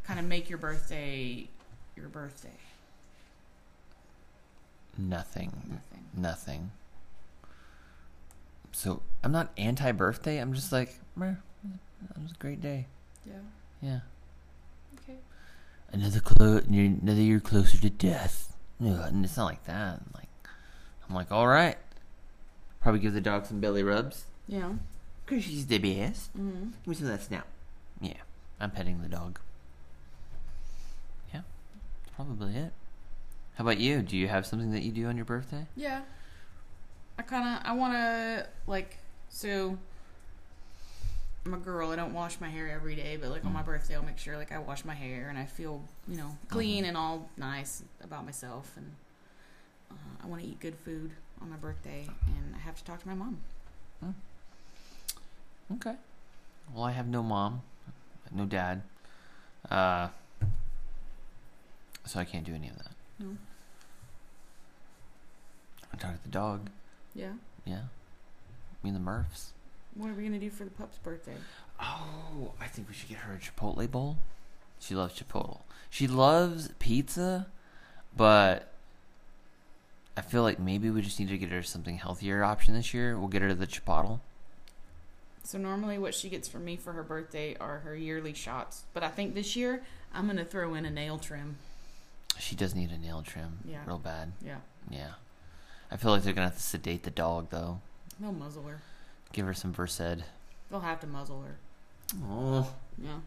kind 0.04 0.20
of 0.20 0.26
make 0.26 0.50
your 0.50 0.58
birthday 0.58 1.48
your 1.96 2.10
birthday. 2.10 2.50
Nothing. 4.98 5.52
Nothing. 5.68 6.06
Nothing. 6.14 6.72
So 8.72 9.02
I'm 9.24 9.32
not 9.32 9.52
anti-birthday. 9.58 10.38
I'm 10.40 10.54
just 10.54 10.72
like, 10.72 11.00
meh, 11.16 11.36
that 12.10 12.22
was 12.22 12.32
a 12.32 12.36
great 12.36 12.62
day. 12.62 12.88
Yeah. 13.26 13.34
Yeah. 13.82 14.00
Okay. 15.02 15.18
Another 15.92 16.20
clo- 16.20 16.62
another 16.68 17.22
year 17.22 17.40
closer 17.40 17.78
to 17.80 17.90
death. 17.90 18.56
Ugh, 18.82 18.88
and 18.88 19.24
it's 19.24 19.38
not 19.38 19.46
like 19.46 19.64
that. 19.66 20.02
Like, 20.14 20.28
I'm 21.08 21.16
like, 21.16 21.32
all 21.32 21.48
right. 21.48 21.78
Probably 22.86 23.02
give 23.02 23.14
the 23.16 23.20
dog 23.22 23.48
some 23.48 23.60
belly 23.60 23.82
rubs. 23.82 24.26
Yeah. 24.48 24.74
Cause 25.26 25.44
she's 25.44 25.66
the 25.66 25.80
best. 25.80 26.32
Mm-hmm. 26.38 26.66
Give 26.66 26.88
me 26.88 26.94
some 26.94 27.06
of 27.08 27.14
that 27.14 27.24
snap. 27.24 27.48
Yeah, 28.00 28.14
I'm 28.60 28.70
petting 28.70 29.02
the 29.02 29.08
dog. 29.08 29.40
Yeah, 31.34 31.42
probably 32.16 32.56
it. 32.56 32.74
How 33.56 33.64
about 33.64 33.80
you? 33.80 34.04
Do 34.04 34.16
you 34.16 34.28
have 34.28 34.46
something 34.46 34.70
that 34.72 34.84
you 34.84 34.92
do 34.92 35.08
on 35.08 35.16
your 35.16 35.26
birthday? 35.26 35.66
Yeah. 35.76 36.02
I 37.18 37.24
kind 37.24 37.58
of 37.58 37.66
I 37.66 37.74
want 37.74 37.94
to 37.94 38.46
like 38.68 38.98
so 39.30 39.80
I'm 41.44 41.56
a 41.56 41.58
girl. 41.58 41.90
I 41.90 41.96
don't 41.96 42.14
wash 42.14 42.40
my 42.40 42.50
hair 42.50 42.70
every 42.70 42.96
day, 42.96 43.18
but 43.20 43.32
like 43.32 43.44
on 43.46 43.52
my 43.52 43.64
Mm. 43.64 43.66
birthday, 43.66 43.96
I'll 43.96 44.04
make 44.04 44.20
sure 44.20 44.38
like 44.38 44.52
I 44.52 44.60
wash 44.60 44.86
my 44.86 44.94
hair 44.94 45.30
and 45.30 45.40
I 45.40 45.46
feel 45.46 45.82
you 46.08 46.18
know 46.18 46.38
clean 46.50 46.86
and 46.86 46.96
all 46.96 47.30
nice 47.36 47.82
about 48.04 48.26
myself. 48.26 48.72
And 48.78 48.92
uh, 49.90 49.96
I 50.24 50.28
want 50.28 50.44
to 50.44 50.48
eat 50.48 50.60
good 50.60 50.76
food 50.76 51.10
on 51.42 51.50
my 51.50 51.58
birthday, 51.58 52.08
and 52.28 52.56
I 52.56 52.60
have 52.60 52.76
to 52.78 52.84
talk 52.84 53.02
to 53.02 53.08
my 53.08 53.14
mom. 53.14 53.38
Okay. 55.74 55.96
Well, 56.74 56.84
I 56.84 56.92
have 56.92 57.08
no 57.08 57.24
mom, 57.24 57.62
no 58.32 58.46
dad, 58.46 58.84
uh, 59.72 60.10
so 62.06 62.20
I 62.20 62.24
can't 62.26 62.46
do 62.46 62.54
any 62.54 62.70
of 62.70 62.78
that. 62.78 62.92
No. 63.20 63.36
I 65.92 65.98
talk 65.98 66.16
to 66.16 66.24
the 66.24 66.30
dog. 66.30 66.70
Yeah. 67.16 67.34
Yeah, 67.66 67.82
me 68.84 68.90
and 68.90 68.96
the 68.96 69.00
Murphs. 69.00 69.54
What 69.96 70.10
are 70.10 70.14
we 70.14 70.24
gonna 70.24 70.40
do 70.40 70.52
for 70.52 70.66
the 70.66 70.72
pup's 70.72 70.98
birthday? 71.00 71.38
Oh, 71.80 72.54
I 72.62 72.68
think 72.68 72.88
we 72.88 72.94
should 72.94 73.10
get 73.10 73.20
her 73.20 73.34
a 73.34 73.38
Chipotle 73.38 73.90
bowl. 73.90 74.18
She 74.80 74.94
loves 74.94 75.20
Chipotle. 75.20 75.62
She 75.90 76.06
loves 76.06 76.70
pizza, 76.78 77.48
but 78.16 78.72
I 80.18 80.22
feel 80.22 80.44
like 80.44 80.60
maybe 80.60 80.90
we 80.90 81.02
just 81.02 81.20
need 81.20 81.30
to 81.30 81.38
get 81.38 81.50
her 81.50 81.62
something 81.64 81.98
healthier 81.98 82.44
option 82.44 82.74
this 82.74 82.94
year. 82.94 83.18
We'll 83.20 83.28
get 83.28 83.42
her 83.42 83.54
the 83.54 83.68
Chipotle. 83.68 84.20
So 85.44 85.58
normally, 85.58 85.98
what 85.98 86.16
she 86.16 86.30
gets 86.30 86.48
from 86.48 86.66
me 86.66 86.76
for 86.76 86.94
her 86.94 87.04
birthday 87.04 87.56
are 87.60 87.80
her 87.80 87.96
yearly 87.96 88.34
shots. 88.34 88.84
But 88.94 89.04
I 89.04 89.10
think 89.10 89.36
this 89.36 89.56
year 89.56 89.84
I'm 90.14 90.26
gonna 90.28 90.46
throw 90.46 90.74
in 90.74 90.86
a 90.86 90.90
nail 90.90 91.18
trim. 91.20 91.58
She 92.40 92.56
does 92.56 92.74
need 92.74 92.92
a 92.92 92.98
nail 92.98 93.22
trim, 93.22 93.60
Yeah. 93.66 93.84
real 93.86 94.00
bad. 94.00 94.32
Yeah. 94.44 94.58
Yeah, 94.90 95.14
I 95.92 95.98
feel 95.98 96.12
like 96.12 96.24
they're 96.24 96.34
gonna 96.34 96.48
have 96.48 96.58
to 96.58 96.64
sedate 96.64 97.04
the 97.04 97.12
dog 97.12 97.50
though. 97.50 97.80
They'll 98.20 98.32
muzzle 98.32 98.64
her. 98.64 98.82
Give 99.34 99.46
her 99.46 99.54
some 99.54 99.74
Versed. 99.74 100.24
They'll 100.70 100.80
have 100.80 101.00
to 101.02 101.08
muzzle 101.08 101.42
her. 101.44 101.58
Oh, 102.24 102.74
Yeah. 102.98 103.20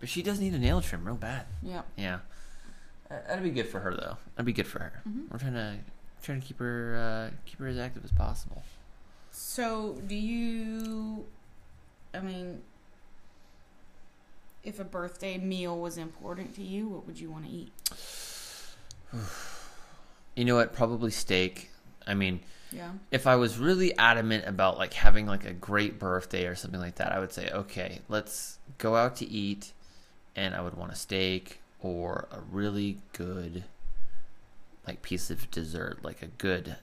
but 0.00 0.08
she 0.08 0.22
does 0.22 0.40
need 0.40 0.52
a 0.54 0.58
nail 0.58 0.80
trim 0.80 1.04
real 1.04 1.16
bad. 1.16 1.46
Yeah. 1.62 1.82
Yeah, 1.96 2.18
that'd 3.08 3.42
be 3.44 3.50
good 3.50 3.68
for 3.68 3.80
her 3.80 3.94
though. 3.94 4.18
That'd 4.34 4.46
be 4.46 4.52
good 4.52 4.66
for 4.66 4.80
her. 4.80 5.02
Mhm. 5.08 5.30
We're 5.30 5.38
trying 5.38 5.54
to 5.54 5.78
trying 6.22 6.40
to 6.40 6.46
keep 6.46 6.58
her 6.58 7.30
uh, 7.32 7.36
keep 7.46 7.58
her 7.58 7.66
as 7.68 7.78
active 7.78 8.04
as 8.04 8.12
possible. 8.12 8.62
So, 9.30 10.00
do 10.06 10.14
you? 10.14 11.26
I 12.14 12.20
mean, 12.20 12.62
if 14.64 14.80
a 14.80 14.84
birthday 14.84 15.38
meal 15.38 15.78
was 15.78 15.96
important 15.98 16.54
to 16.56 16.62
you, 16.62 16.88
what 16.88 17.06
would 17.06 17.20
you 17.20 17.30
want 17.30 17.44
to 17.46 17.50
eat? 17.50 17.72
You 20.34 20.44
know 20.44 20.56
what? 20.56 20.72
Probably 20.72 21.10
steak. 21.10 21.70
I 22.06 22.14
mean, 22.14 22.40
Yeah. 22.72 22.92
if 23.10 23.26
I 23.26 23.36
was 23.36 23.58
really 23.58 23.96
adamant 23.98 24.46
about 24.46 24.78
like 24.78 24.94
having 24.94 25.26
like 25.26 25.44
a 25.44 25.52
great 25.52 25.98
birthday 25.98 26.46
or 26.46 26.54
something 26.54 26.80
like 26.80 26.96
that, 26.96 27.12
I 27.12 27.18
would 27.18 27.32
say, 27.32 27.50
okay, 27.50 28.00
let's 28.08 28.58
go 28.78 28.96
out 28.96 29.16
to 29.16 29.26
eat, 29.28 29.72
and 30.36 30.54
I 30.54 30.60
would 30.60 30.74
want 30.74 30.92
a 30.92 30.96
steak 30.96 31.60
or 31.80 32.28
a 32.30 32.40
really 32.40 32.98
good 33.12 33.64
like 34.88 35.02
piece 35.02 35.30
of 35.30 35.50
dessert, 35.50 35.98
like 36.02 36.22
a 36.22 36.26
good 36.26 36.76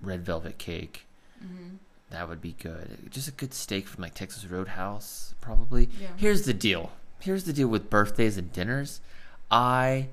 red 0.00 0.24
velvet 0.24 0.58
cake. 0.58 1.06
Mm-hmm. 1.42 1.76
That 2.10 2.28
would 2.28 2.40
be 2.40 2.54
good. 2.62 3.10
Just 3.10 3.28
a 3.28 3.32
good 3.32 3.52
steak 3.54 3.88
from 3.88 4.02
like 4.02 4.14
Texas 4.14 4.44
Roadhouse, 4.44 5.34
probably. 5.40 5.88
Yeah. 6.00 6.08
Here's 6.16 6.42
the 6.42 6.54
deal. 6.54 6.92
Here's 7.18 7.44
the 7.44 7.52
deal 7.52 7.68
with 7.68 7.90
birthdays 7.90 8.36
and 8.36 8.52
dinners. 8.52 9.00
I, 9.50 10.08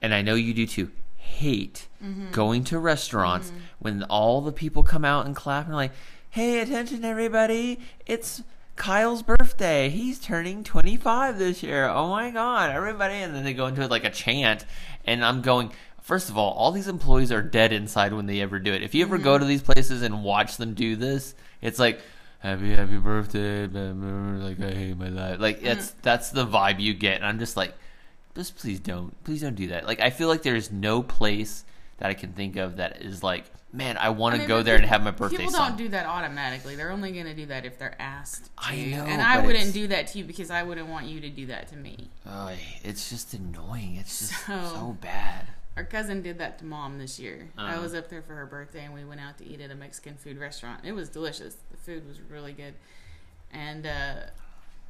and 0.00 0.14
I 0.14 0.22
know 0.22 0.34
you 0.34 0.54
do 0.54 0.66
too, 0.66 0.90
hate 1.16 1.88
Mm-hmm. 2.02 2.32
going 2.32 2.64
to 2.64 2.80
restaurants 2.80 3.52
when 3.78 4.02
all 4.04 4.40
the 4.40 4.50
people 4.50 4.82
come 4.82 5.04
out 5.04 5.24
and 5.24 5.36
clap 5.36 5.66
and 5.66 5.74
like, 5.76 5.92
hey, 6.30 6.58
attention 6.58 7.04
everybody, 7.04 7.78
it's 8.06 8.42
Kyle's 8.74 9.22
birthday. 9.22 9.88
He's 9.88 10.18
turning 10.18 10.64
25 10.64 11.38
this 11.38 11.62
year. 11.62 11.88
Oh 11.88 12.08
my 12.08 12.30
God, 12.30 12.70
everybody. 12.70 13.14
And 13.14 13.34
then 13.34 13.44
they 13.44 13.54
go 13.54 13.66
into 13.66 13.82
it 13.82 13.90
like 13.90 14.04
a 14.04 14.10
chant. 14.10 14.64
And 15.04 15.24
I'm 15.24 15.42
going, 15.42 15.70
first 16.02 16.28
of 16.28 16.36
all, 16.36 16.52
all 16.52 16.72
these 16.72 16.88
employees 16.88 17.32
are 17.32 17.42
dead 17.42 17.72
inside 17.72 18.12
when 18.12 18.26
they 18.26 18.40
ever 18.40 18.58
do 18.58 18.72
it. 18.72 18.82
If 18.82 18.94
you 18.94 19.04
ever 19.04 19.16
go 19.16 19.38
to 19.38 19.42
mm-hmm. 19.42 19.48
these 19.48 19.62
places 19.62 20.02
and 20.02 20.22
watch 20.22 20.58
them 20.58 20.74
do 20.74 20.96
this, 20.96 21.34
it's 21.62 21.78
like, 21.78 22.00
happy, 22.40 22.74
happy 22.74 22.98
birthday. 22.98 23.66
Like, 23.66 24.60
I 24.60 24.74
hate 24.74 24.96
my 24.98 25.08
life. 25.08 25.40
Like, 25.40 25.60
mm. 25.60 25.64
that's, 25.64 25.90
that's 26.02 26.30
the 26.30 26.46
vibe 26.46 26.80
you 26.80 26.92
get. 26.92 27.16
And 27.16 27.24
I'm 27.24 27.38
just 27.38 27.56
like, 27.56 27.74
just 28.34 28.56
please 28.56 28.80
don't. 28.80 29.12
Please 29.24 29.40
don't 29.42 29.54
do 29.54 29.68
that. 29.68 29.86
Like, 29.86 30.00
I 30.00 30.10
feel 30.10 30.28
like 30.28 30.42
there's 30.42 30.70
no 30.70 31.02
place 31.02 31.64
that 31.98 32.10
I 32.10 32.14
can 32.14 32.32
think 32.32 32.56
of 32.56 32.76
that 32.76 33.02
is 33.02 33.22
like, 33.22 33.44
man, 33.72 33.96
I 33.96 34.10
want 34.10 34.34
I 34.34 34.38
to 34.38 34.42
mean, 34.42 34.48
go 34.48 34.62
there 34.62 34.76
and 34.76 34.84
have 34.84 35.02
my 35.02 35.10
birthday 35.12 35.38
People 35.38 35.52
don't 35.52 35.76
do 35.76 35.88
that 35.88 36.06
automatically. 36.06 36.74
They're 36.76 36.90
only 36.90 37.12
going 37.12 37.26
to 37.26 37.34
do 37.34 37.46
that 37.46 37.64
if 37.64 37.78
they're 37.78 37.96
asked. 38.00 38.44
To. 38.44 38.50
I 38.56 38.76
know, 38.86 39.04
and 39.04 39.22
I 39.22 39.38
wouldn't 39.38 39.68
it's- 39.68 39.72
do 39.72 39.86
that 39.88 40.08
to 40.08 40.18
you 40.18 40.24
because 40.24 40.50
I 40.50 40.62
wouldn't 40.62 40.88
want 40.88 41.06
you 41.06 41.20
to 41.20 41.30
do 41.30 41.46
that 41.46 41.68
to 41.68 41.76
me. 41.76 42.10
It's 42.82 43.08
just 43.08 43.34
annoying. 43.34 43.96
It's 43.96 44.18
just 44.18 44.32
so, 44.46 44.72
So- 44.74 44.96
bad. 45.00 45.46
Our 45.76 45.84
cousin 45.84 46.20
did 46.22 46.38
that 46.38 46.58
to 46.58 46.64
mom 46.66 46.98
this 46.98 47.18
year. 47.18 47.48
I 47.56 47.72
Uh-huh. 47.72 47.82
was 47.82 47.94
up 47.94 48.08
there 48.10 48.20
for 48.22 48.34
her 48.34 48.44
birthday 48.46 48.84
and 48.84 48.92
we 48.92 49.04
went 49.04 49.20
out 49.20 49.38
to 49.38 49.46
eat 49.46 49.60
at 49.60 49.70
a 49.70 49.74
Mexican 49.74 50.16
food 50.16 50.38
restaurant. 50.38 50.80
It 50.84 50.92
was 50.92 51.08
delicious. 51.08 51.56
The 51.70 51.76
food 51.78 52.06
was 52.06 52.20
really 52.20 52.52
good. 52.52 52.74
And 53.52 53.86
uh, 53.86 54.14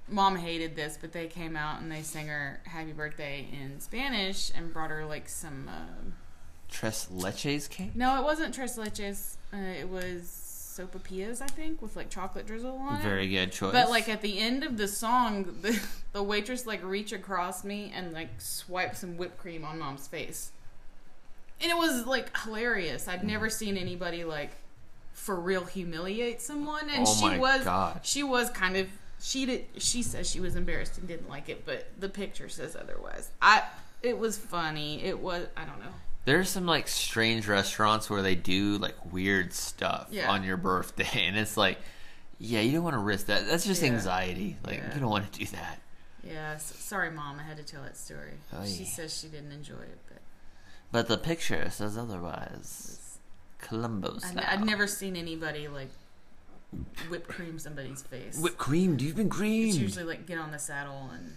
mom 0.09 0.37
hated 0.37 0.75
this, 0.75 0.99
but 1.01 1.13
they 1.13 1.29
came 1.29 1.57
out 1.57 1.81
and 1.81 1.91
they 1.91 2.03
sang 2.03 2.27
her 2.29 2.61
happy 2.65 2.93
birthday 2.93 3.47
in 3.53 3.81
Spanish 3.81 4.51
and 4.57 4.73
brought 4.73 4.91
her 4.91 5.05
like 5.05 5.29
some. 5.29 5.69
Uh, 5.69 6.11
Tres 6.69 7.07
leches 7.13 7.69
cake? 7.69 7.95
no, 7.95 8.19
it 8.19 8.25
wasn't 8.25 8.55
tres 8.55 8.79
leches. 8.79 9.37
Uh, 9.53 9.59
it 9.59 9.89
was 9.89 10.23
sopapillas, 10.79 11.43
I 11.43 11.47
think, 11.47 11.83
with 11.83 11.97
like 11.97 12.09
chocolate 12.09 12.47
drizzle 12.47 12.77
on 12.77 12.99
it. 13.01 13.03
Very 13.03 13.29
good 13.29 13.53
choice. 13.53 13.73
But 13.73 13.91
like 13.91 14.09
at 14.09 14.23
the 14.23 14.39
end 14.39 14.65
of 14.65 14.79
the 14.79 14.89
song, 14.89 15.59
the, 15.61 15.79
the 16.13 16.23
waitress 16.23 16.67
like 16.67 16.83
reach 16.83 17.13
across 17.13 17.63
me 17.63 17.93
and 17.95 18.13
like 18.13 18.31
swipe 18.41 18.97
some 18.97 19.17
whipped 19.19 19.37
cream 19.39 19.65
on 19.67 19.79
mom's 19.79 20.07
face, 20.09 20.51
and 21.63 21.71
it 21.71 21.77
was 21.77 22.07
like 22.07 22.37
hilarious. 22.39 23.09
I'd 23.09 23.25
never 23.25 23.49
seen 23.49 23.77
anybody 23.77 24.25
like 24.25 24.51
for 25.13 25.39
real 25.39 25.65
humiliate 25.65 26.41
someone, 26.43 26.89
and 26.91 27.07
Oh 27.07 27.15
she 27.15 27.25
my 27.27 27.39
was 27.39 27.65
God. 27.65 28.01
she 28.03 28.23
was 28.23 28.51
kind 28.51 28.77
of 28.77 28.89
she 29.21 29.47
did 29.47 29.67
she 29.79 30.03
says 30.03 30.29
she 30.29 30.41
was 30.41 30.57
embarrassed 30.57 30.99
and 30.99 31.07
didn't 31.07 31.29
like 31.29 31.49
it, 31.49 31.65
but 31.65 31.87
the 31.99 32.09
picture 32.09 32.49
says 32.49 32.75
otherwise. 32.77 33.31
I 33.41 33.63
it 34.03 34.19
was 34.19 34.37
funny. 34.37 35.03
It 35.05 35.19
was 35.19 35.47
I 35.57 35.65
don't 35.65 35.79
know. 35.79 35.93
There's 36.25 36.49
some 36.49 36.67
like 36.67 36.89
strange 36.89 37.47
restaurants 37.49 38.09
where 38.09 38.23
they 38.23 38.35
do 38.35 38.79
like 38.79 39.13
weird 39.13 39.53
stuff 39.53 40.09
Yeah. 40.11 40.31
on 40.31 40.45
your 40.45 40.57
birthday, 40.57 41.09
and 41.27 41.37
it's 41.37 41.57
like, 41.57 41.79
yeah, 42.39 42.61
you 42.61 42.73
don't 42.73 42.85
want 42.85 42.95
to 42.95 43.01
risk 43.01 43.27
that. 43.27 43.47
That's 43.49 43.65
just 43.67 43.83
Yeah. 43.83 43.91
anxiety. 43.91 44.57
Like 44.67 44.79
Yeah. 44.79 44.95
you 44.95 45.01
don't 45.01 45.11
want 45.11 45.31
to 45.33 45.39
do 45.39 45.47
that. 45.47 45.79
Yeah, 46.25 46.53
s 46.55 46.75
sorry, 46.79 47.11
mom. 47.11 47.39
I 47.41 47.43
had 47.43 47.57
to 47.59 47.65
tell 47.65 47.83
that 47.83 47.97
story. 47.97 48.35
Oh, 48.53 48.65
she 48.65 48.85
says 48.85 49.17
she 49.21 49.27
didn't 49.29 49.51
enjoy 49.53 49.75
it, 49.83 49.99
but 50.09 50.12
But 50.93 51.09
the 51.09 51.19
picture 51.19 51.69
says 51.71 51.97
otherwise. 51.99 52.49
it's- 52.53 53.19
Columbo 53.61 54.19
style. 54.19 54.45
I'd 54.47 54.65
never 54.65 54.87
seen 54.87 55.15
anybody 55.17 55.69
like 55.69 55.91
whip 57.09 57.29
cream 57.29 57.59
somebody's 57.59 58.03
face. 58.03 58.37
whipped 58.39 58.59
cream. 58.59 58.97
Do 58.97 59.05
you 59.05 59.11
even 59.11 59.27
It's 59.29 59.37
cream? 59.37 59.75
usually 59.75 60.05
like 60.05 60.27
get 60.27 60.39
on 60.39 60.51
the 60.51 60.59
saddle 60.59 61.11
and 61.15 61.35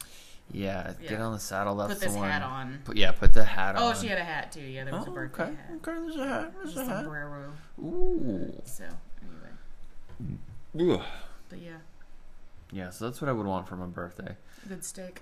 yeah, 0.51 0.93
get 1.07 1.19
on 1.21 1.33
the 1.33 1.39
saddle. 1.39 1.75
That's 1.75 1.93
put 1.93 2.01
this 2.01 2.13
the 2.13 2.19
one. 2.19 2.29
hat 2.29 2.41
on. 2.41 2.79
Put, 2.83 2.97
yeah, 2.97 3.11
put 3.11 3.33
the 3.33 3.43
hat 3.43 3.75
oh, 3.77 3.87
on. 3.87 3.95
Oh, 3.95 3.99
she 3.99 4.07
had 4.07 4.17
a 4.17 4.23
hat 4.23 4.51
too. 4.51 4.61
Yeah, 4.61 4.85
there 4.85 4.93
was 4.93 5.05
Oh, 5.07 5.11
a 5.11 5.13
birthday 5.13 5.43
okay. 5.43 5.51
hat. 5.55 5.69
Okay, 5.75 5.91
there's 6.01 6.15
a 6.15 6.27
hat. 6.27 6.53
There's 6.63 6.77
a 6.77 6.85
hat. 6.85 7.03
Sombrero. 7.03 7.53
Ooh. 7.79 8.61
So 8.65 8.83
anyway, 9.21 10.93
Ugh. 10.95 11.01
but 11.49 11.59
yeah, 11.61 11.77
Yeah, 12.71 12.89
so 12.89 13.05
that's 13.05 13.21
what 13.21 13.29
I 13.29 13.33
would 13.33 13.45
want 13.45 13.67
for 13.67 13.75
my 13.75 13.85
birthday. 13.85 14.35
good 14.67 14.83
steak 14.83 15.21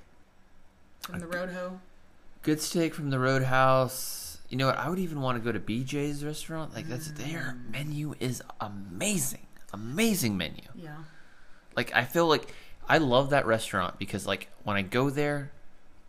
from 1.01 1.19
the 1.19 1.27
Road 1.27 1.49
Ho. 1.49 1.79
Good 2.43 2.61
steak 2.61 2.93
from 2.93 3.09
the 3.09 3.19
Roadhouse. 3.19 4.22
You 4.53 4.57
know 4.59 4.67
what? 4.67 4.77
I 4.77 4.87
would 4.87 4.99
even 4.99 5.19
want 5.19 5.35
to 5.39 5.43
go 5.43 5.51
to 5.51 5.59
BJ's 5.59 6.23
restaurant. 6.23 6.75
Like 6.75 6.87
that's 6.87 7.09
their 7.13 7.55
Mm. 7.57 7.71
menu 7.71 8.13
is 8.19 8.43
amazing, 8.61 9.47
amazing 9.73 10.37
menu. 10.37 10.61
Yeah. 10.75 10.97
Like 11.75 11.91
I 11.95 12.03
feel 12.05 12.27
like 12.27 12.53
I 12.87 12.99
love 12.99 13.31
that 13.31 13.47
restaurant 13.47 13.97
because 13.97 14.27
like 14.27 14.49
when 14.63 14.77
I 14.77 14.83
go 14.83 15.09
there, 15.09 15.51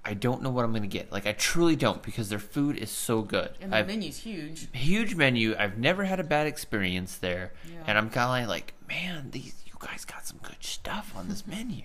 I 0.04 0.12
don't 0.12 0.42
know 0.42 0.50
what 0.50 0.66
I'm 0.66 0.74
gonna 0.74 0.88
get. 0.88 1.10
Like 1.10 1.26
I 1.26 1.32
truly 1.32 1.74
don't 1.74 2.02
because 2.02 2.28
their 2.28 2.38
food 2.38 2.76
is 2.76 2.90
so 2.90 3.22
good. 3.22 3.52
And 3.62 3.72
the 3.72 3.78
I've 3.78 3.86
menu's 3.86 4.18
huge. 4.18 4.68
huge 4.74 5.14
menu. 5.14 5.56
I've 5.58 5.78
never 5.78 6.04
had 6.04 6.20
a 6.20 6.24
bad 6.24 6.46
experience 6.46 7.16
there, 7.16 7.54
Yeah. 7.66 7.84
and 7.86 7.96
I'm 7.96 8.10
kind 8.10 8.44
of 8.44 8.50
like, 8.50 8.74
man, 8.86 9.30
these 9.30 9.54
you 9.64 9.72
guys 9.78 10.04
got 10.04 10.26
some 10.26 10.38
good 10.42 10.62
stuff 10.62 11.14
on 11.16 11.30
this 11.30 11.46
menu. 11.54 11.84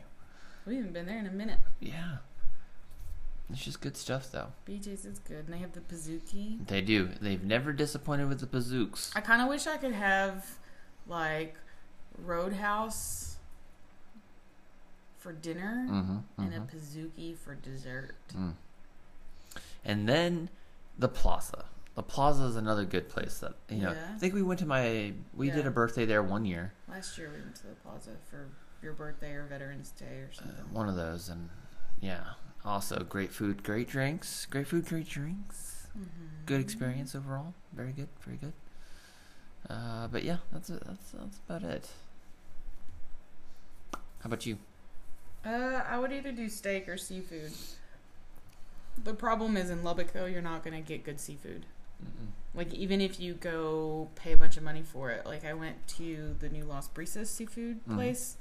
We 0.65 0.75
haven't 0.75 0.91
been 0.91 1.05
there 1.05 1.19
in 1.19 1.25
a 1.25 1.31
minute. 1.31 1.59
Yeah, 1.79 2.17
it's 3.51 3.63
just 3.63 3.81
good 3.81 3.97
stuff 3.97 4.31
though. 4.31 4.47
BJ's 4.67 5.05
is 5.05 5.19
good, 5.19 5.45
and 5.45 5.53
they 5.53 5.57
have 5.59 5.73
the 5.73 5.79
Pizookie. 5.81 6.65
They 6.67 6.81
do. 6.81 7.09
They've 7.21 7.43
never 7.43 7.73
disappointed 7.73 8.27
with 8.29 8.39
the 8.39 8.47
bazooks. 8.47 9.11
I 9.15 9.21
kind 9.21 9.41
of 9.41 9.47
wish 9.49 9.65
I 9.67 9.77
could 9.77 9.93
have 9.93 10.45
like 11.07 11.55
Roadhouse 12.25 13.37
for 15.17 15.33
dinner 15.33 15.85
Mm-hmm, 15.89 16.41
and 16.41 16.53
a 16.53 16.59
Pizookie 16.59 17.35
for 17.37 17.55
dessert. 17.55 18.15
Mm. 18.35 18.53
And 19.85 20.07
then 20.07 20.49
the 20.97 21.07
Plaza. 21.09 21.65
The 21.95 22.03
Plaza 22.03 22.43
is 22.45 22.55
another 22.55 22.85
good 22.85 23.09
place 23.09 23.39
that 23.39 23.53
you 23.69 23.81
know. 23.81 23.91
Yeah. 23.91 23.97
I 24.15 24.17
think 24.17 24.33
we 24.33 24.41
went 24.41 24.59
to 24.61 24.65
my. 24.65 25.13
We 25.35 25.49
did 25.51 25.65
a 25.65 25.71
birthday 25.71 26.05
there 26.05 26.23
one 26.23 26.45
year. 26.45 26.71
Last 26.87 27.17
year 27.17 27.29
we 27.33 27.41
went 27.41 27.55
to 27.57 27.63
the 27.67 27.75
Plaza 27.75 28.11
for 28.29 28.47
your 28.81 28.93
birthday 28.93 29.31
or 29.33 29.45
Veterans 29.49 29.91
Day 29.91 30.05
or 30.21 30.29
Uh, 30.31 30.37
something. 30.37 30.65
one 30.73 30.87
of 30.87 30.95
those, 30.95 31.27
and 31.27 31.49
yeah. 31.99 32.23
Also, 32.65 33.03
great 33.03 33.31
food, 33.31 33.63
great 33.63 33.87
drinks. 33.87 34.45
Great 34.45 34.67
food, 34.67 34.85
great 34.85 35.07
drinks. 35.07 35.87
Mhm. 35.97 36.45
Good 36.45 36.61
experience 36.61 37.15
overall. 37.15 37.53
Very 37.73 37.91
good, 37.93 38.09
very 38.21 38.37
good. 38.37 38.53
Uh, 39.69 40.07
but 40.07 40.23
yeah, 40.23 40.37
that's 40.51 40.69
it. 40.69 40.83
That's 40.85 41.11
that's 41.11 41.39
about 41.47 41.63
it. 41.63 41.89
How 43.93 44.25
about 44.25 44.45
you? 44.45 44.57
Uh, 45.45 45.81
I 45.87 45.97
would 45.97 46.11
either 46.11 46.31
do 46.31 46.49
steak 46.49 46.89
or 46.89 46.97
seafood. 46.97 47.53
The 49.01 49.13
problem 49.13 49.55
is 49.55 49.69
in 49.69 49.83
Lubbock 49.83 50.11
though, 50.11 50.25
you're 50.25 50.41
not 50.41 50.63
gonna 50.63 50.81
get 50.81 51.03
good 51.05 51.19
seafood. 51.19 51.65
Like 52.53 52.73
even 52.73 52.99
if 52.99 53.19
you 53.19 53.33
go 53.35 54.09
pay 54.15 54.33
a 54.33 54.37
bunch 54.37 54.57
of 54.57 54.63
money 54.63 54.81
for 54.83 55.11
it, 55.11 55.25
like 55.25 55.45
I 55.45 55.53
went 55.53 55.87
to 55.99 56.35
the 56.39 56.49
new 56.49 56.63
Las 56.65 56.89
Brisas 56.89 57.27
seafood 57.27 57.79
Mhm. 57.85 57.95
place 57.95 58.35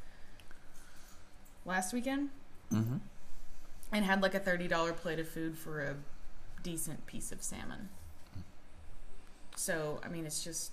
last 1.65 1.93
weekend 1.93 2.31
Mm-hmm. 2.73 2.97
And 3.93 4.05
had 4.05 4.23
like 4.23 4.35
a 4.35 4.41
thirty 4.41 4.69
dollar 4.69 4.93
plate 4.93 5.19
of 5.19 5.29
food 5.29 5.57
for 5.59 5.83
a 5.83 5.97
decent 6.63 7.07
piece 7.07 7.33
of 7.33 7.43
salmon. 7.43 7.89
So 9.57 10.01
I 10.05 10.09
mean, 10.09 10.27
it's 10.27 10.43
just 10.45 10.73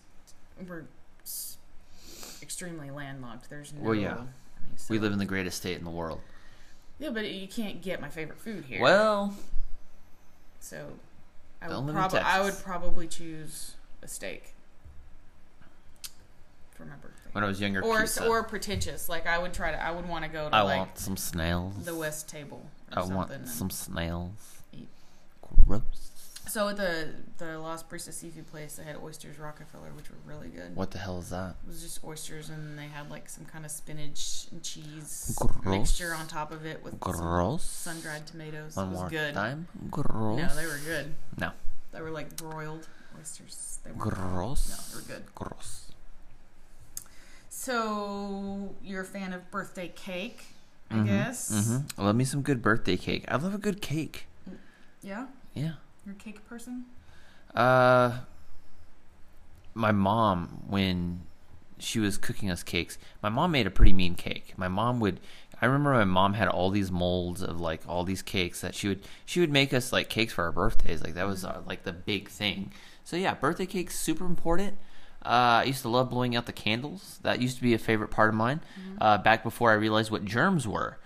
we're 0.67 0.85
s- 1.23 1.57
extremely 2.41 2.89
landlocked. 2.91 3.49
There's 3.49 3.73
no. 3.73 3.81
Well, 3.81 3.95
yeah. 3.95 4.13
I 4.13 4.17
mean, 4.17 4.27
so- 4.77 4.87
We 4.93 4.99
live 4.99 5.11
in 5.13 5.19
the 5.19 5.25
greatest 5.25 5.57
state 5.57 5.77
in 5.77 5.83
the 5.83 5.91
world. 5.91 6.21
Yeah, 6.99 7.09
but 7.09 7.29
you 7.29 7.47
can't 7.47 7.81
get 7.81 7.99
my 7.99 8.07
favorite 8.09 8.39
food 8.39 8.65
here. 8.65 8.81
Well, 8.81 9.35
So 10.61 10.93
I 11.61 11.67
Don't 11.67 11.85
would 11.85 11.85
live 11.87 11.95
in 11.95 12.01
probably 12.01 12.19
I 12.19 12.39
would 12.39 12.45
Texas. 12.47 12.63
probably 12.63 13.07
choose 13.07 13.73
a 14.01 14.07
steak 14.07 14.53
for 16.71 16.85
my 16.85 16.95
birthday. 16.95 17.29
when 17.33 17.43
I 17.43 17.47
was 17.47 17.59
younger, 17.59 17.81
Or 17.83 18.01
pizza. 18.01 18.27
or 18.27 18.43
pretentious. 18.43 19.09
Like 19.09 19.27
I 19.27 19.37
would 19.37 19.53
try 19.53 19.71
to 19.71 19.81
I 19.83 19.91
would 19.91 20.07
want 20.07 20.23
to 20.25 20.29
go 20.31 20.49
to 20.49 20.55
I 20.55 20.61
like 20.61 20.77
want 20.79 20.97
some 20.97 21.17
snails. 21.17 21.73
the 21.85 21.95
West 21.95 22.29
Table 22.29 22.65
I 22.95 23.03
want 23.03 23.47
some 23.47 23.69
snails. 23.69 24.61
eat. 24.73 24.87
Gross. 25.67 25.81
So 26.47 26.69
at 26.69 26.77
the 26.77 27.09
the 27.37 27.57
Las 27.59 27.83
Brisas 27.83 28.13
seafood 28.13 28.47
place, 28.51 28.75
they 28.75 28.83
had 28.83 28.97
oysters 28.97 29.39
Rockefeller, 29.39 29.89
which 29.95 30.09
were 30.09 30.15
really 30.25 30.47
good. 30.49 30.75
What 30.75 30.91
the 30.91 30.99
hell 30.99 31.17
is 31.19 31.29
that? 31.31 31.55
It 31.65 31.67
was 31.67 31.81
just 31.81 32.03
oysters, 32.03 32.49
and 32.49 32.77
they 32.77 32.85
had 32.85 33.09
like 33.09 33.27
some 33.29 33.45
kind 33.45 33.65
of 33.65 33.71
spinach 33.71 34.45
and 34.51 34.61
cheese 34.63 35.35
Gross. 35.39 35.65
mixture 35.65 36.13
on 36.13 36.27
top 36.27 36.51
of 36.51 36.65
it 36.65 36.83
with 36.83 37.01
sun 37.61 37.99
dried 38.01 38.27
tomatoes. 38.27 38.75
One 38.75 38.87
it 38.87 38.91
was 38.91 38.99
more 38.99 39.09
good. 39.09 39.33
time. 39.33 39.67
Gross. 39.89 40.39
No, 40.39 40.55
they 40.55 40.65
were 40.67 40.79
good. 40.85 41.15
No. 41.37 41.51
They 41.91 42.01
were 42.01 42.11
like 42.11 42.35
broiled 42.37 42.87
oysters. 43.19 43.79
They 43.83 43.91
were 43.91 43.97
Gross. 43.97 44.69
No, 44.69 44.99
they 44.99 45.13
were 45.13 45.19
good. 45.19 45.35
Gross. 45.35 45.91
So 47.49 48.75
you're 48.83 49.01
a 49.01 49.05
fan 49.05 49.33
of 49.33 49.49
birthday 49.49 49.87
cake, 49.87 50.45
I 50.91 50.95
Mhm, 50.95 51.05
guess. 51.07 51.51
Mm-hmm. 51.51 52.01
Love 52.05 52.15
me 52.15 52.25
some 52.25 52.41
good 52.41 52.61
birthday 52.61 52.97
cake. 52.97 53.25
I 53.27 53.35
love 53.37 53.53
a 53.53 53.57
good 53.57 53.81
cake. 53.81 54.27
Yeah, 55.01 55.27
Yeah. 55.53 55.73
you're 56.05 56.13
a 56.15 56.17
cake 56.17 56.47
person. 56.47 56.85
Uh, 57.55 58.19
my 59.73 59.91
mom 59.91 60.63
when 60.67 61.21
she 61.77 61.99
was 61.99 62.17
cooking 62.17 62.49
us 62.49 62.63
cakes, 62.63 62.97
my 63.21 63.29
mom 63.29 63.51
made 63.51 63.67
a 63.67 63.71
pretty 63.71 63.93
mean 63.93 64.15
cake. 64.15 64.53
My 64.57 64.67
mom 64.67 64.99
would. 65.01 65.19
I 65.61 65.65
remember 65.67 65.93
my 65.93 66.03
mom 66.05 66.33
had 66.33 66.47
all 66.49 66.69
these 66.69 66.91
molds 66.91 67.41
of 67.41 67.59
like 67.61 67.81
all 67.87 68.03
these 68.03 68.21
cakes 68.21 68.61
that 68.61 68.75
she 68.75 68.87
would 68.89 69.01
she 69.25 69.39
would 69.39 69.51
make 69.51 69.73
us 69.73 69.91
like 69.93 70.09
cakes 70.09 70.33
for 70.33 70.43
our 70.45 70.51
birthdays. 70.51 71.01
Like 71.03 71.13
that 71.15 71.27
was 71.27 71.45
uh, 71.45 71.61
like 71.65 71.83
the 71.83 71.93
big 71.93 72.29
thing. 72.29 72.71
So 73.03 73.15
yeah, 73.17 73.33
birthday 73.35 73.65
cakes 73.65 73.97
super 73.97 74.25
important. 74.25 74.77
Uh, 75.25 75.61
I 75.61 75.63
used 75.63 75.81
to 75.81 75.89
love 75.89 76.09
blowing 76.09 76.35
out 76.35 76.45
the 76.45 76.53
candles. 76.53 77.19
That 77.23 77.41
used 77.41 77.57
to 77.57 77.61
be 77.63 77.73
a 77.73 77.77
favorite 77.77 78.09
part 78.11 78.29
of 78.29 78.35
mine. 78.35 78.61
Uh, 78.99 79.17
back 79.17 79.43
before 79.43 79.71
I 79.71 79.73
realized 79.75 80.11
what 80.11 80.23
germs 80.25 80.67
were, 80.67 80.97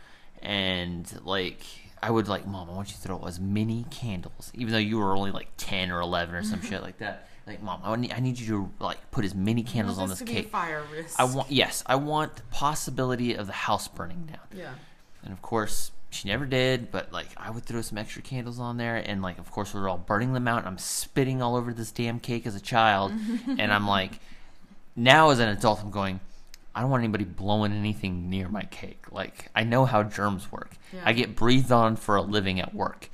and 0.41 1.11
like 1.23 1.61
I 2.01 2.11
would 2.11 2.27
like, 2.27 2.45
Mom, 2.47 2.69
I 2.69 2.73
want 2.73 2.89
you 2.89 2.95
to 2.95 3.01
throw 3.01 3.23
as 3.25 3.39
many 3.39 3.85
candles, 3.89 4.51
even 4.53 4.71
though 4.71 4.79
you 4.79 4.97
were 4.99 5.15
only 5.15 5.31
like 5.31 5.47
ten 5.57 5.91
or 5.91 5.99
eleven 6.01 6.35
or 6.35 6.43
some 6.43 6.61
shit 6.69 6.81
like 6.81 6.97
that. 6.99 7.27
Like, 7.47 7.63
Mom, 7.63 7.81
I 7.83 7.95
need, 7.95 8.13
I 8.13 8.19
need 8.19 8.39
you 8.39 8.47
to 8.77 8.83
like 8.83 9.09
put 9.09 9.25
as 9.25 9.33
many 9.33 9.63
candles 9.63 9.97
on 9.97 10.07
this 10.07 10.19
this 10.19 10.27
to 10.27 10.33
be 10.33 10.41
cake. 10.41 10.51
fire 10.51 10.83
risk. 10.93 11.19
I 11.19 11.23
want 11.23 11.51
yes, 11.51 11.83
I 11.85 11.95
want 11.95 12.35
the 12.35 12.43
possibility 12.51 13.33
of 13.33 13.47
the 13.47 13.53
house 13.53 13.87
burning 13.87 14.27
down. 14.27 14.39
Yeah. 14.55 14.73
And 15.23 15.33
of 15.33 15.41
course, 15.41 15.91
she 16.09 16.27
never 16.27 16.45
did, 16.45 16.91
but 16.91 17.11
like 17.11 17.27
I 17.37 17.49
would 17.49 17.63
throw 17.63 17.81
some 17.81 17.97
extra 17.97 18.21
candles 18.21 18.59
on 18.59 18.77
there 18.77 18.97
and 18.97 19.21
like 19.21 19.37
of 19.37 19.51
course 19.51 19.73
we're 19.73 19.87
all 19.87 19.97
burning 19.97 20.33
them 20.33 20.47
out 20.47 20.59
and 20.59 20.67
I'm 20.67 20.77
spitting 20.77 21.41
all 21.41 21.55
over 21.55 21.71
this 21.71 21.91
damn 21.91 22.19
cake 22.19 22.47
as 22.47 22.55
a 22.55 22.59
child 22.59 23.11
and 23.47 23.71
I'm 23.71 23.87
like 23.87 24.19
now 24.95 25.29
as 25.29 25.39
an 25.39 25.49
adult 25.49 25.81
I'm 25.83 25.91
going 25.91 26.19
I 26.73 26.81
don't 26.81 26.89
want 26.89 27.03
anybody 27.03 27.25
blowing 27.25 27.73
anything 27.73 28.29
near 28.29 28.47
my 28.47 28.63
cake. 28.63 29.11
Like 29.11 29.49
I 29.55 29.63
know 29.63 29.85
how 29.85 30.03
germs 30.03 30.51
work. 30.51 30.71
Yeah. 30.93 31.01
I 31.05 31.13
get 31.13 31.35
breathed 31.35 31.71
on 31.71 31.95
for 31.95 32.15
a 32.15 32.21
living 32.21 32.59
at 32.59 32.73
work. 32.73 33.09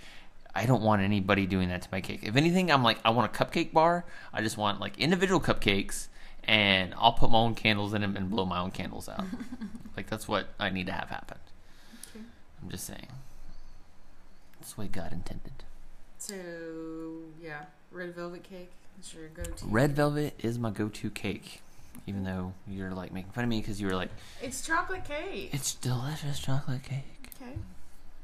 I 0.53 0.65
don't 0.65 0.81
want 0.81 1.01
anybody 1.01 1.45
doing 1.45 1.69
that 1.69 1.81
to 1.81 1.89
my 1.91 1.99
cake. 1.99 2.21
If 2.23 2.37
anything, 2.37 2.71
I'm 2.71 2.83
like 2.83 2.99
I 3.03 3.09
want 3.09 3.33
a 3.33 3.43
cupcake 3.43 3.73
bar. 3.73 4.05
I 4.33 4.41
just 4.41 4.57
want 4.57 4.79
like 4.79 4.97
individual 4.99 5.41
cupcakes 5.41 6.07
and 6.45 6.93
I'll 6.97 7.13
put 7.13 7.29
my 7.29 7.39
own 7.39 7.55
candles 7.55 7.93
in 7.93 8.01
them 8.01 8.15
and 8.15 8.29
blow 8.29 8.45
my 8.45 8.59
own 8.59 8.71
candles 8.71 9.09
out. 9.09 9.25
like 9.97 10.09
that's 10.09 10.27
what 10.27 10.47
I 10.59 10.69
need 10.69 10.85
to 10.85 10.93
have 10.93 11.09
happen. 11.09 11.37
I'm 12.65 12.71
just 12.71 12.85
saying. 12.87 13.07
That's 14.59 14.73
the 14.73 14.81
way 14.81 14.87
God 14.87 15.13
intended. 15.13 15.51
So 16.17 16.33
yeah, 17.39 17.65
red 17.91 18.15
velvet 18.15 18.41
cake 18.41 18.71
is 18.99 19.13
your 19.13 19.27
go-to. 19.27 19.65
Red 19.67 19.95
velvet 19.95 20.33
is 20.39 20.57
my 20.57 20.71
go-to 20.71 21.11
cake, 21.11 21.61
even 22.07 22.23
though 22.23 22.53
you're 22.67 22.89
like 22.91 23.13
making 23.13 23.33
fun 23.33 23.43
of 23.43 23.51
me 23.51 23.61
because 23.61 23.79
you 23.79 23.85
were 23.85 23.93
like, 23.95 24.09
It's 24.41 24.65
chocolate 24.65 25.05
cake. 25.05 25.51
"It's 25.53 25.75
delicious 25.75 26.39
chocolate 26.39 26.81
cake." 26.81 27.29
Okay. 27.39 27.53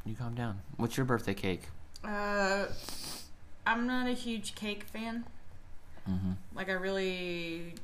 You 0.06 0.16
calm 0.16 0.34
down. 0.34 0.62
What's 0.78 0.98
your 0.98 1.06
birthday 1.06 1.36
cake? 1.36 1.68
Uh, 2.04 2.66
I'm 3.68 3.86
not 3.86 4.08
a 4.08 4.14
huge 4.14 4.56
cake 4.56 4.86
fan. 4.86 5.26
Mm-hmm. 6.10 6.32
Like 6.56 6.70
I 6.70 6.74
really 6.74 7.76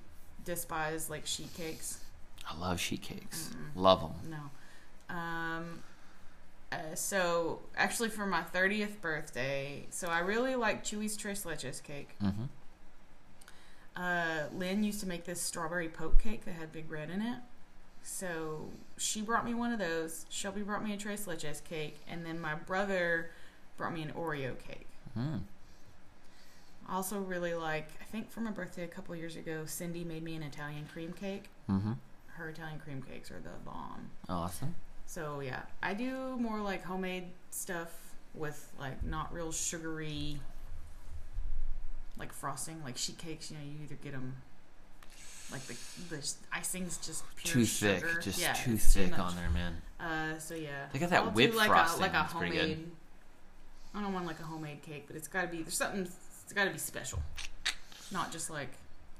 despise 0.43 1.07
like 1.07 1.27
sheet 1.27 1.53
cakes. 1.53 1.99
I 2.49 2.57
love 2.57 2.79
sheet 2.79 3.03
cakes. 3.03 3.51
Mm-mm. 3.53 3.79
Love 3.79 4.01
them. 4.01 4.13
No. 4.31 5.15
Um. 5.15 5.83
Uh, 6.71 6.95
so 6.95 7.61
actually, 7.75 8.09
for 8.09 8.25
my 8.25 8.41
thirtieth 8.41 9.01
birthday, 9.01 9.85
so 9.89 10.07
I 10.07 10.19
really 10.19 10.55
like 10.55 10.83
Chuy's 10.83 11.15
Tres 11.15 11.43
Leches 11.45 11.81
cake. 11.81 12.15
Mm-hmm. 12.21 12.43
Uh, 13.95 14.43
Lynn 14.53 14.83
used 14.83 14.99
to 14.99 15.07
make 15.07 15.23
this 15.23 15.41
strawberry 15.41 15.89
poke 15.89 16.21
cake 16.21 16.45
that 16.45 16.51
had 16.51 16.71
Big 16.71 16.91
Red 16.91 17.09
in 17.09 17.21
it. 17.21 17.37
So 18.03 18.69
she 18.97 19.21
brought 19.21 19.45
me 19.45 19.53
one 19.53 19.71
of 19.71 19.79
those. 19.79 20.25
Shelby 20.29 20.61
brought 20.61 20.83
me 20.83 20.93
a 20.93 20.97
Tres 20.97 21.25
Leches 21.25 21.63
cake, 21.63 21.99
and 22.07 22.25
then 22.25 22.39
my 22.39 22.55
brother 22.55 23.31
brought 23.77 23.93
me 23.93 24.01
an 24.01 24.11
Oreo 24.11 24.57
cake. 24.59 24.87
Mm. 25.17 25.41
I 26.87 26.95
also 26.95 27.19
really 27.19 27.53
like. 27.53 27.89
I 28.01 28.05
think 28.05 28.29
for 28.29 28.41
my 28.41 28.51
birthday 28.51 28.83
a 28.83 28.87
couple 28.87 29.15
years 29.15 29.35
ago, 29.35 29.63
Cindy 29.65 30.03
made 30.03 30.23
me 30.23 30.35
an 30.35 30.43
Italian 30.43 30.87
cream 30.91 31.13
cake. 31.13 31.45
Mm-hmm. 31.69 31.93
Her 32.27 32.49
Italian 32.49 32.79
cream 32.79 33.01
cakes 33.01 33.31
are 33.31 33.39
the 33.39 33.49
bomb. 33.65 34.09
Awesome. 34.29 34.75
So 35.07 35.39
yeah, 35.39 35.61
I 35.81 35.93
do 35.93 36.37
more 36.37 36.59
like 36.59 36.83
homemade 36.83 37.23
stuff 37.49 37.89
with 38.35 38.71
like 38.79 39.03
not 39.03 39.33
real 39.33 39.51
sugary, 39.51 40.39
like 42.19 42.33
frosting, 42.33 42.81
like 42.83 42.97
sheet 42.97 43.17
cakes. 43.17 43.49
You 43.49 43.57
know, 43.57 43.63
you 43.63 43.83
either 43.85 43.95
get 44.03 44.11
them 44.11 44.35
like 45.51 45.61
the 45.67 45.75
the 46.09 46.33
icing's 46.51 46.97
just 46.97 47.23
pure 47.37 47.53
Too 47.53 47.65
sugar. 47.65 47.99
thick. 48.15 48.21
Just 48.21 48.39
yeah, 48.39 48.53
too 48.53 48.77
thick 48.77 49.11
much. 49.11 49.19
on 49.19 49.35
there, 49.35 49.49
man. 49.49 49.81
Uh, 49.99 50.37
so 50.39 50.53
yeah, 50.53 50.85
They 50.93 50.99
got 50.99 51.09
that 51.09 51.23
I'll 51.23 51.31
whipped 51.31 51.53
do 51.53 51.57
like 51.57 51.69
frosting, 51.69 51.99
A, 51.99 52.01
like 52.01 52.11
a 52.11 52.13
that's 52.13 52.33
pretty 52.33 52.51
good. 52.51 52.61
homemade. 52.61 52.91
I 53.95 54.01
don't 54.01 54.13
want 54.13 54.27
like 54.27 54.39
a 54.39 54.43
homemade 54.43 54.83
cake, 54.83 55.05
but 55.07 55.15
it's 55.15 55.27
got 55.27 55.43
to 55.43 55.47
be 55.47 55.63
there's 55.63 55.77
something 55.77 56.01
It's 56.01 56.53
got 56.53 56.65
to 56.65 56.71
be 56.71 56.77
special, 56.77 57.19
not 58.11 58.31
just 58.31 58.49
like 58.49 58.69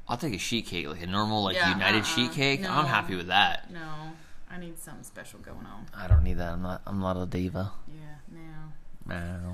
I'll 0.10 0.18
take 0.18 0.34
a 0.34 0.38
sheet 0.38 0.66
cake, 0.68 0.88
like 0.88 1.02
a 1.02 1.08
normal, 1.08 1.44
like 1.44 1.56
Yeah, 1.56 1.72
United 1.74 2.00
uh-uh. 2.00 2.04
sheet 2.04 2.32
cake. 2.34 2.62
No. 2.62 2.72
I'm 2.72 2.86
happy 2.86 3.16
with 3.16 3.28
that. 3.28 3.72
no. 3.72 4.12
I 4.50 4.58
need 4.58 4.80
something 4.80 5.04
special 5.04 5.40
going 5.40 5.66
on. 5.66 5.86
I 5.96 6.08
don't 6.08 6.24
need 6.24 6.38
that. 6.38 6.54
I'm 6.54 6.62
not. 6.62 6.82
I'm 6.86 7.00
not 7.00 7.18
a 7.18 7.26
diva. 7.26 7.72
Yeah, 7.88 8.16
no. 8.32 9.14
Meow. 9.14 9.54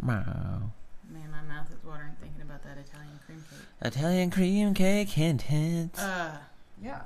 Meow. 0.00 0.72
Man, 1.10 1.30
my 1.30 1.42
mouth 1.54 1.70
is 1.70 1.84
watering 1.84 2.16
thinking 2.20 2.40
about 2.42 2.62
that 2.62 2.78
Italian 2.78 3.18
cream 3.26 3.44
cake. 3.50 3.66
Italian 3.82 4.30
cream 4.30 4.72
cake, 4.72 5.10
hint, 5.10 5.42
hint. 5.42 5.98
Uh, 5.98 6.36
yeah. 6.82 7.02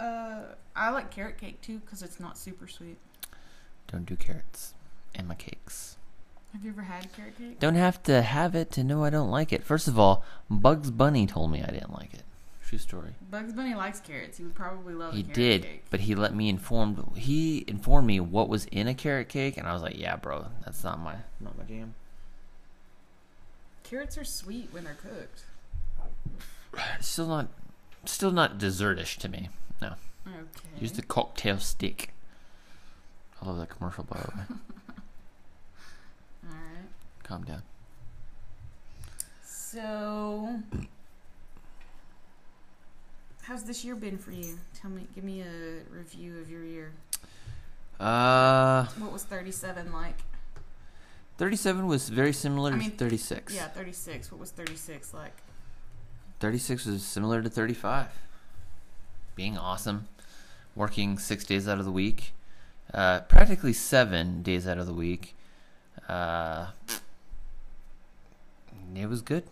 Uh, 0.00 0.40
I 0.74 0.90
like 0.90 1.10
carrot 1.10 1.38
cake 1.38 1.60
too 1.60 1.78
because 1.78 2.02
it's 2.02 2.18
not 2.18 2.36
super 2.36 2.66
sweet. 2.66 2.98
Don't 3.86 4.04
do 4.04 4.16
carrots 4.16 4.74
in 5.14 5.28
my 5.28 5.34
cakes. 5.34 5.96
Have 6.52 6.64
you 6.64 6.70
ever 6.70 6.82
had 6.82 7.12
carrot 7.12 7.38
cake? 7.38 7.60
Don't 7.60 7.74
have 7.76 8.02
to 8.04 8.22
have 8.22 8.54
it 8.54 8.70
to 8.72 8.82
know 8.82 9.04
I 9.04 9.10
don't 9.10 9.30
like 9.30 9.52
it. 9.52 9.62
First 9.62 9.88
of 9.88 9.98
all, 9.98 10.24
Bugs 10.50 10.90
Bunny 10.90 11.26
told 11.26 11.52
me 11.52 11.62
I 11.62 11.70
didn't 11.70 11.92
like 11.92 12.12
it. 12.12 12.22
True 12.66 12.78
story. 12.78 13.10
Bugs 13.30 13.52
Bunny 13.52 13.74
likes 13.74 14.00
carrots. 14.00 14.38
He 14.38 14.42
would 14.44 14.56
probably 14.56 14.92
love 14.92 15.14
He 15.14 15.20
a 15.20 15.22
carrot 15.22 15.34
did, 15.34 15.62
cake. 15.62 15.84
but 15.88 16.00
he 16.00 16.16
let 16.16 16.34
me 16.34 16.48
informed. 16.48 17.16
He 17.16 17.64
informed 17.68 18.08
me 18.08 18.18
what 18.18 18.48
was 18.48 18.64
in 18.66 18.88
a 18.88 18.94
carrot 18.94 19.28
cake, 19.28 19.56
and 19.56 19.68
I 19.68 19.72
was 19.72 19.82
like, 19.82 19.96
"Yeah, 19.96 20.16
bro, 20.16 20.46
that's 20.64 20.82
not 20.82 20.98
my 20.98 21.14
not 21.38 21.56
my 21.56 21.62
jam." 21.64 21.94
Carrots 23.84 24.18
are 24.18 24.24
sweet 24.24 24.70
when 24.72 24.82
they're 24.82 24.94
cooked. 24.94 25.44
Still 27.00 27.28
not, 27.28 27.46
still 28.04 28.32
not 28.32 28.58
dessertish 28.58 29.16
to 29.18 29.28
me. 29.28 29.48
No. 29.80 29.94
Okay. 30.26 30.40
Use 30.80 30.90
the 30.92 31.02
cocktail 31.02 31.58
stick. 31.58 32.12
I 33.40 33.46
love 33.46 33.58
that 33.58 33.68
commercial, 33.68 34.02
by 34.02 34.18
the 34.20 34.36
way. 34.36 34.44
All 36.48 36.50
right. 36.50 36.88
Calm 37.22 37.44
down. 37.44 37.62
So, 39.44 40.60
how's 43.46 43.62
this 43.64 43.84
year 43.84 43.94
been 43.94 44.18
for 44.18 44.32
you? 44.32 44.58
Tell 44.80 44.90
me, 44.90 45.06
give 45.14 45.24
me 45.24 45.40
a 45.42 45.94
review 45.94 46.38
of 46.38 46.50
your 46.50 46.64
year. 46.64 46.92
Uh, 48.00 48.86
What 48.98 49.12
was 49.12 49.22
37 49.24 49.92
like? 49.92 50.18
37 51.38 51.86
was 51.86 52.08
very 52.08 52.32
similar 52.32 52.72
I 52.72 52.78
to 52.78 52.90
36. 52.90 53.54
Yeah, 53.54 53.68
36. 53.68 54.32
What 54.32 54.40
was 54.40 54.50
36 54.50 55.14
like? 55.14 55.32
36 56.40 56.86
was 56.86 57.02
similar 57.04 57.42
to 57.42 57.48
35. 57.48 58.08
Being 59.34 59.56
awesome. 59.56 60.08
Working 60.74 61.18
six 61.18 61.44
days 61.44 61.68
out 61.68 61.78
of 61.78 61.84
the 61.84 61.92
week. 61.92 62.32
Uh, 62.92 63.20
practically 63.20 63.72
seven 63.72 64.42
days 64.42 64.66
out 64.66 64.78
of 64.78 64.86
the 64.86 64.92
week. 64.94 65.34
Uh, 66.08 66.66
it 68.94 69.08
was 69.08 69.20
good. 69.22 69.44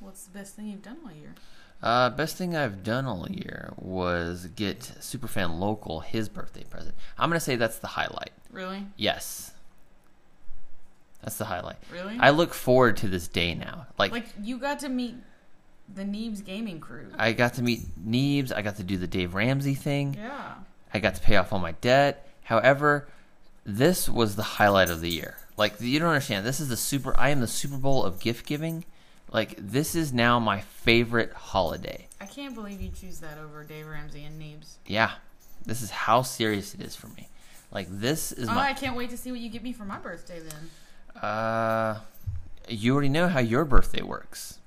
What's 0.00 0.24
the 0.24 0.38
best 0.38 0.56
thing 0.56 0.66
you've 0.66 0.82
done 0.82 0.96
all 1.04 1.12
year? 1.12 1.34
Uh, 1.82 2.10
best 2.10 2.36
thing 2.36 2.54
I've 2.54 2.82
done 2.82 3.06
all 3.06 3.26
year 3.30 3.72
was 3.76 4.46
get 4.54 4.80
Superfan 4.80 5.58
Local 5.58 6.00
his 6.00 6.28
birthday 6.28 6.64
present. 6.64 6.94
I'm 7.18 7.30
going 7.30 7.38
to 7.38 7.44
say 7.44 7.56
that's 7.56 7.78
the 7.78 7.86
highlight. 7.88 8.32
Really? 8.52 8.86
Yes. 8.96 9.52
That's 11.22 11.36
the 11.36 11.46
highlight. 11.46 11.76
Really? 11.92 12.18
I 12.18 12.30
look 12.30 12.52
forward 12.54 12.96
to 12.98 13.08
this 13.08 13.28
day 13.28 13.54
now. 13.54 13.86
Like, 13.98 14.12
like 14.12 14.26
you 14.42 14.58
got 14.58 14.80
to 14.80 14.88
meet 14.88 15.14
the 15.92 16.02
Neebs 16.02 16.44
gaming 16.44 16.80
crew. 16.80 17.08
I 17.18 17.32
got 17.32 17.54
to 17.54 17.62
meet 17.62 17.80
Neebs. 18.06 18.52
I 18.54 18.62
got 18.62 18.76
to 18.76 18.82
do 18.82 18.96
the 18.96 19.06
Dave 19.06 19.34
Ramsey 19.34 19.74
thing. 19.74 20.14
yeah. 20.14 20.54
I 20.92 20.98
got 20.98 21.14
to 21.14 21.20
pay 21.20 21.36
off 21.36 21.52
all 21.52 21.60
my 21.60 21.72
debt. 21.72 22.26
However, 22.42 23.08
this 23.64 24.08
was 24.08 24.34
the 24.36 24.42
highlight 24.42 24.90
of 24.90 25.00
the 25.00 25.10
year. 25.10 25.36
Like 25.56 25.80
you 25.80 25.98
don't 26.00 26.08
understand. 26.08 26.44
This 26.44 26.58
is 26.58 26.68
the 26.68 26.76
super. 26.76 27.16
I 27.16 27.30
am 27.30 27.40
the 27.40 27.46
Super 27.46 27.76
Bowl 27.76 28.02
of 28.04 28.18
gift 28.18 28.44
giving. 28.46 28.84
Like 29.32 29.54
this 29.58 29.94
is 29.94 30.12
now 30.12 30.38
my 30.40 30.60
favorite 30.60 31.32
holiday. 31.32 32.06
I 32.20 32.26
can't 32.26 32.54
believe 32.54 32.80
you 32.80 32.90
choose 32.90 33.20
that 33.20 33.38
over 33.38 33.62
Dave 33.64 33.86
Ramsey 33.86 34.24
and 34.24 34.40
Neebs. 34.40 34.74
Yeah, 34.86 35.12
this 35.64 35.82
is 35.82 35.90
how 35.90 36.22
serious 36.22 36.74
it 36.74 36.80
is 36.80 36.96
for 36.96 37.06
me. 37.08 37.28
Like 37.72 37.86
this 37.88 38.32
is 38.32 38.48
Oh, 38.48 38.54
my. 38.54 38.68
I 38.70 38.72
can't 38.72 38.96
wait 38.96 39.10
to 39.10 39.16
see 39.16 39.30
what 39.30 39.40
you 39.40 39.48
get 39.48 39.62
me 39.62 39.72
for 39.72 39.84
my 39.84 39.98
birthday 39.98 40.40
then. 40.40 41.22
Uh, 41.22 42.00
you 42.68 42.92
already 42.92 43.08
know 43.08 43.28
how 43.28 43.40
your 43.40 43.64
birthday 43.64 44.02
works, 44.02 44.58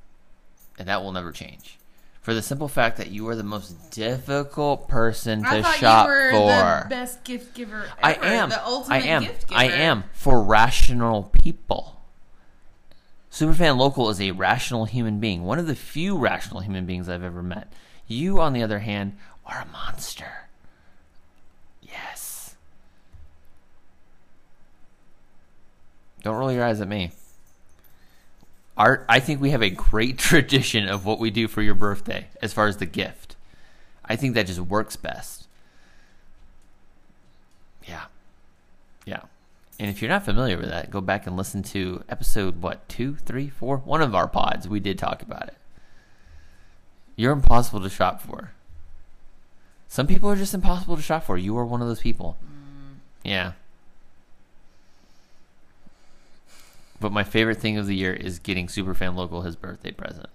and 0.80 0.88
that 0.88 1.02
will 1.04 1.12
never 1.12 1.32
change. 1.32 1.78
For 2.22 2.34
the 2.34 2.42
simple 2.42 2.70
fact 2.70 2.96
that 2.98 3.12
you 3.12 3.28
are 3.28 3.36
the 3.36 3.44
most 3.44 3.92
difficult 3.92 4.88
person 4.88 5.44
I 5.46 5.58
to 5.58 5.64
thought 5.64 5.76
shop 5.76 6.06
you 6.08 6.12
were 6.14 6.32
for. 6.32 6.84
the 6.84 6.90
best 6.90 7.24
gift 7.26 7.54
giver 7.54 7.84
ever. 7.84 7.96
I 8.02 8.14
am. 8.14 8.48
The 8.50 8.62
I 8.90 9.00
am. 9.02 9.24
gift 9.24 9.48
giver. 9.50 9.60
I 9.60 9.66
am 9.66 10.06
for 10.14 10.42
rational 10.42 11.24
people. 11.24 11.93
Superfan 13.34 13.78
Local 13.78 14.12
is 14.12 14.22
a 14.22 14.30
rational 14.30 14.86
human 14.86 15.20
being, 15.20 15.44
one 15.44 15.58
of 15.58 15.66
the 15.66 15.74
few 15.76 16.16
rational 16.16 16.60
human 16.60 16.86
beings 16.86 17.10
I've 17.10 17.24
ever 17.24 17.42
met. 17.42 17.74
You, 18.06 18.40
on 18.40 18.54
the 18.54 18.62
other 18.62 18.78
hand, 18.78 19.18
are 19.44 19.62
a 19.62 19.72
monster. 19.72 20.48
Yes. 21.82 22.54
Don't 26.22 26.36
roll 26.36 26.52
your 26.52 26.64
eyes 26.64 26.80
at 26.80 26.88
me. 26.88 27.12
Art, 28.78 29.04
I 29.10 29.20
think 29.20 29.42
we 29.42 29.50
have 29.50 29.64
a 29.64 29.72
great 29.72 30.18
tradition 30.20 30.88
of 30.88 31.04
what 31.04 31.18
we 31.18 31.32
do 31.32 31.48
for 31.48 31.64
your 31.64 31.74
birthday 31.74 32.28
as 32.40 32.54
far 32.54 32.68
as 32.68 32.78
the 32.78 32.86
gift. 32.86 33.36
I 34.06 34.16
think 34.16 34.36
that 34.36 34.46
just 34.46 34.60
works 34.60 34.96
best. 34.96 35.48
Yeah. 37.88 38.04
Yeah. 39.08 39.22
And 39.84 39.90
if 39.90 40.02
you're 40.02 40.08
not 40.08 40.24
familiar 40.24 40.58
with 40.58 40.70
that, 40.70 40.90
go 40.90 41.02
back 41.02 41.28
and 41.28 41.36
listen 41.36 41.62
to 41.64 42.06
episode, 42.08 42.62
what, 42.62 42.88
two, 42.88 43.18
three, 43.18 43.50
four? 43.50 43.80
One 43.80 44.02
of 44.02 44.16
our 44.16 44.30
pods. 44.30 44.66
We 44.66 44.80
did 44.80 44.98
talk 44.98 45.22
about 45.22 45.50
it. 45.50 45.58
You're 47.18 47.34
impossible 47.34 47.82
to 47.82 47.90
shop 47.90 48.22
for. 48.22 48.52
Some 49.90 50.08
people 50.08 50.32
are 50.32 50.38
just 50.38 50.54
impossible 50.54 50.96
to 50.96 51.02
shop 51.02 51.26
for. 51.26 51.38
You 51.38 51.58
are 51.58 51.66
one 51.66 51.82
of 51.82 51.90
those 51.90 52.00
people. 52.00 52.38
Mm. 52.46 52.96
Yeah. 53.26 53.52
But 57.02 57.12
my 57.12 57.26
favorite 57.26 57.60
thing 57.60 57.78
of 57.78 57.86
the 57.86 57.96
year 57.98 58.14
is 58.14 58.40
getting 58.40 58.68
Superfan 58.68 59.16
Local 59.16 59.42
his 59.42 59.58
birthday 59.58 59.92
present. 59.92 60.30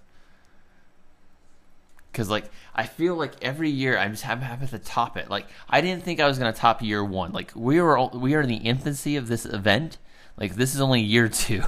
Cause 2.13 2.29
like 2.29 2.51
I 2.75 2.85
feel 2.87 3.15
like 3.15 3.33
every 3.43 3.71
year 3.71 3.97
I'm 3.97 4.13
just 4.13 4.25
having 4.25 4.45
having 4.45 4.69
to 4.69 4.79
top 4.79 5.17
it. 5.17 5.31
Like 5.31 5.47
I 5.69 5.81
didn't 5.81 6.05
think 6.05 6.21
I 6.21 6.27
was 6.27 6.39
gonna 6.39 6.53
top 6.53 6.83
year 6.83 7.05
one. 7.05 7.33
Like 7.33 7.53
we 7.55 7.81
were 7.81 7.97
all, 7.97 8.11
we 8.11 8.35
are 8.35 8.41
in 8.41 8.49
the 8.49 8.57
infancy 8.57 9.17
of 9.17 9.29
this 9.29 9.45
event. 9.45 9.99
Like 10.37 10.57
this 10.57 10.75
is 10.75 10.81
only 10.81 11.01
year 11.01 11.29
two, 11.29 11.63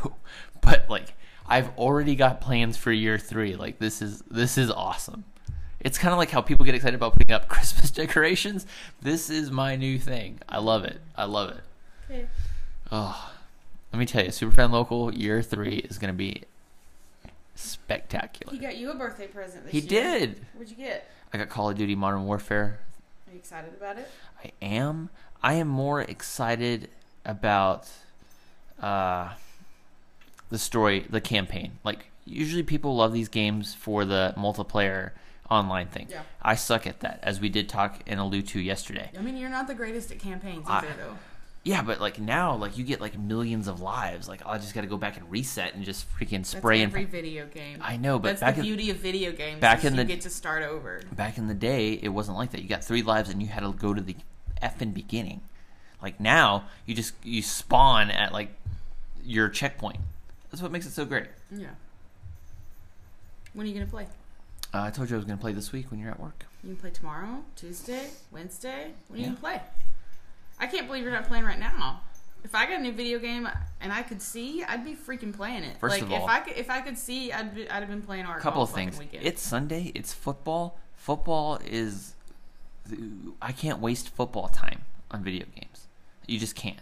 but 0.61 0.89
like 0.89 1.15
I've 1.47 1.77
already 1.77 2.15
got 2.15 2.41
plans 2.41 2.77
for 2.77 2.93
year 2.93 3.19
three. 3.19 3.57
Like 3.57 3.79
this 3.79 4.01
is 4.01 4.23
this 4.31 4.57
is 4.57 4.71
awesome. 4.71 5.25
It's 5.81 5.99
kind 5.99 6.13
of 6.13 6.19
like 6.19 6.31
how 6.31 6.43
people 6.43 6.65
get 6.65 6.75
excited 6.75 6.95
about 6.95 7.15
putting 7.15 7.33
up 7.33 7.49
Christmas 7.49 7.91
decorations. 7.91 8.67
This 9.03 9.31
is 9.31 9.51
my 9.51 9.77
new 9.77 9.99
thing. 9.99 10.41
I 10.49 10.59
love 10.59 10.85
it. 10.85 11.01
I 11.17 11.25
love 11.25 11.51
it. 11.51 11.61
Okay. 12.11 12.27
Oh, 12.93 13.33
let 13.93 13.99
me 13.99 14.07
tell 14.07 14.23
you, 14.25 14.31
Superfan 14.31 14.71
Local 14.71 15.13
year 15.13 15.43
three 15.43 15.77
is 15.77 15.99
gonna 15.99 16.13
be 16.13 16.45
spectacular. 17.61 18.53
He 18.53 18.59
got 18.59 18.77
you 18.77 18.91
a 18.91 18.95
birthday 18.95 19.27
present 19.27 19.65
this 19.65 19.73
He 19.73 19.81
year. 19.81 19.89
did. 20.19 20.41
What'd 20.55 20.71
you 20.71 20.77
get? 20.77 21.09
I 21.33 21.39
got 21.39 21.49
Call 21.49 21.71
of 21.71 21.77
Duty 21.77 21.95
Modern 21.95 22.25
Warfare. 22.25 22.81
Are 23.29 23.33
you 23.33 23.39
excited 23.39 23.73
about 23.77 23.99
it? 23.99 24.09
I 24.45 24.53
am. 24.65 25.11
I 25.43 25.55
am 25.55 25.69
more 25.69 26.01
excited 26.03 26.89
about 27.25 27.89
uh, 28.81 29.31
the 30.49 30.59
story, 30.59 31.07
the 31.09 31.21
campaign. 31.21 31.79
Like 31.85 32.07
usually, 32.25 32.63
people 32.63 32.97
love 32.97 33.13
these 33.13 33.29
games 33.29 33.75
for 33.75 34.05
the 34.05 34.35
multiplayer 34.37 35.13
online 35.51 35.87
thing. 35.89 36.07
Yeah. 36.11 36.23
I 36.43 36.55
suck 36.55 36.87
at 36.87 37.01
that, 37.01 37.21
as 37.23 37.41
we 37.41 37.49
did 37.49 37.69
talk 37.69 38.01
and 38.07 38.19
allude 38.21 38.47
to 38.49 38.61
yesterday. 38.61 39.11
I 39.17 39.21
mean, 39.21 39.37
you're 39.37 39.51
not 39.51 39.67
the 39.69 39.75
greatest 39.75 40.11
at 40.11 40.19
campaigns 40.19 40.65
I- 40.69 40.79
either, 40.79 40.89
though. 40.99 41.17
Yeah, 41.63 41.83
but 41.83 42.01
like 42.01 42.19
now, 42.19 42.57
like 42.57 42.79
you 42.79 42.85
get 42.85 43.01
like 43.03 43.19
millions 43.19 43.69
of 43.69 43.81
lives. 43.83 44.29
Like 44.29 44.41
I 44.47 44.57
just 44.57 44.75
got 44.75 44.81
to 44.81 44.87
go 44.87 44.97
back 44.97 45.19
and 45.19 45.31
reset 45.31 45.75
and 45.75 45.85
just 45.85 46.07
freaking 46.19 46.39
That's 46.39 46.49
spray 46.51 46.81
and. 46.83 46.91
every 46.91 47.05
video 47.05 47.47
game. 47.47 47.79
I 47.83 47.99
know, 47.99 48.19
but 48.19 48.29
That's 48.29 48.41
back 48.41 48.55
the 48.55 48.61
in 48.63 48.67
beauty 48.67 48.89
of 48.91 48.97
video 48.97 49.31
games. 49.33 49.61
back 49.61 49.85
in 49.85 49.93
you 49.93 49.99
the- 49.99 50.05
get 50.07 50.23
to 50.23 50.31
start 50.31 50.63
over. 50.63 51.03
back 51.13 51.37
in 51.37 51.49
the 51.49 51.55
day, 51.55 51.93
it 52.03 52.09
wasn't 52.09 52.39
like 52.39 52.53
that. 52.53 52.63
You 52.63 52.69
got 52.69 52.83
three 52.83 53.03
lives 53.03 53.29
and 53.29 53.43
you 53.43 53.49
had 53.49 53.61
to 53.61 53.73
go 53.73 53.93
to 53.93 54.01
the 54.01 54.17
effing 54.63 54.95
beginning. 54.95 55.43
Like 56.03 56.19
now, 56.19 56.65
you 56.87 56.95
just 56.95 57.13
you 57.23 57.43
spawn 57.43 58.11
at 58.11 58.33
like 58.33 58.55
your 59.23 59.51
checkpoint. 59.51 59.99
That's 60.51 60.63
what 60.63 60.73
makes 60.73 60.87
it 60.87 60.93
so 60.93 61.05
great. 61.05 61.27
Yeah. 61.55 61.69
When 63.53 63.67
are 63.67 63.69
you 63.69 63.75
gonna 63.75 63.87
play? 63.91 64.07
Uh, 64.73 64.83
I 64.85 64.91
told 64.91 65.11
you 65.11 65.17
I 65.17 65.19
was 65.19 65.25
going 65.27 65.37
to 65.37 65.41
play 65.43 65.53
this 65.53 65.73
week 65.73 65.91
when 65.91 65.99
you're 65.99 66.13
at 66.13 66.21
work. 66.21 66.45
You 66.63 66.69
can 66.71 66.77
play 66.77 66.91
tomorrow, 66.91 67.43
Tuesday, 67.57 68.11
Wednesday. 68.31 68.93
When 69.09 69.19
are 69.19 69.21
you 69.23 69.29
gonna 69.31 69.41
play? 69.41 69.61
I 70.61 70.67
can't 70.67 70.87
believe 70.87 71.03
you're 71.03 71.13
not 71.13 71.27
playing 71.27 71.45
right 71.45 71.59
now. 71.59 72.03
If 72.45 72.55
I 72.55 72.67
got 72.67 72.79
a 72.79 72.83
new 72.83 72.93
video 72.93 73.19
game 73.19 73.49
and 73.81 73.93
I 73.93 74.03
could 74.03 74.23
see, 74.23 74.63
I'd 74.65 74.85
be 74.85 74.95
freaking 74.95 75.35
playing 75.35 75.65
it. 75.65 75.77
First 75.79 75.95
like 75.97 76.03
of 76.03 76.13
if 76.13 76.21
all- 76.21 76.29
I 76.29 76.41
could, 76.41 76.57
if 76.57 76.71
I 76.71 76.81
could 76.81 76.97
see, 76.97 77.33
I'd 77.33 77.55
be, 77.55 77.69
I'd 77.71 77.81
have 77.81 77.89
been 77.89 78.03
playing 78.03 78.25
Ark. 78.27 78.41
couple 78.41 78.63
of 78.63 78.71
things. 78.71 78.99
Weekend. 78.99 79.25
It's 79.27 79.43
Sunday. 79.43 79.93
It's 79.95 80.13
football. 80.13 80.79
Football 80.95 81.59
is. 81.65 82.15
I 83.43 83.53
can't 83.53 83.79
waste 83.79 84.09
football 84.09 84.49
time 84.49 84.83
on 85.11 85.23
video 85.23 85.47
games. 85.55 85.87
You 86.27 86.39
just 86.39 86.55
can't. 86.55 86.79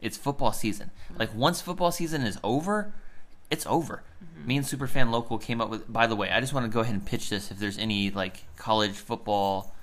It's 0.00 0.16
football 0.16 0.52
season. 0.52 0.90
Like 1.18 1.34
once 1.34 1.60
football 1.60 1.90
season 1.90 2.22
is 2.22 2.38
over, 2.44 2.92
it's 3.50 3.66
over. 3.66 4.02
Mm-hmm. 4.22 4.46
Me 4.46 4.56
and 4.58 4.66
Superfan 4.66 5.10
Local 5.10 5.38
came 5.38 5.60
up 5.60 5.68
with. 5.68 5.90
By 5.92 6.06
the 6.06 6.16
way, 6.16 6.30
I 6.30 6.40
just 6.40 6.52
want 6.52 6.64
to 6.64 6.70
go 6.70 6.80
ahead 6.80 6.94
and 6.94 7.04
pitch 7.04 7.28
this. 7.30 7.50
If 7.50 7.58
there's 7.58 7.78
any 7.78 8.10
like 8.10 8.44
college 8.56 8.92
football, 8.92 9.74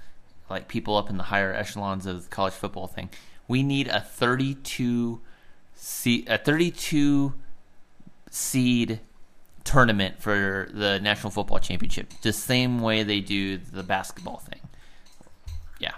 like 0.50 0.68
people 0.68 0.98
up 0.98 1.10
in 1.10 1.18
the 1.18 1.24
higher 1.24 1.54
echelons 1.54 2.06
of 2.06 2.24
the 2.24 2.30
college 2.30 2.54
football 2.54 2.88
thing, 2.88 3.10
we 3.48 3.64
need 3.64 3.88
a 3.88 4.00
32 4.00 5.22
seed, 5.76 6.30
a 6.30 6.38
32 6.38 7.34
seed 8.30 9.00
tournament 9.64 10.22
for 10.22 10.70
the 10.74 11.00
National 11.00 11.32
Football 11.32 11.60
Championship, 11.60 12.12
the 12.22 12.34
same 12.34 12.82
way 12.82 13.04
they 13.04 13.20
do 13.20 13.58
the 13.58 13.84
basketball 13.84 14.38
thing. 14.38 14.60
Yeah, 15.80 15.94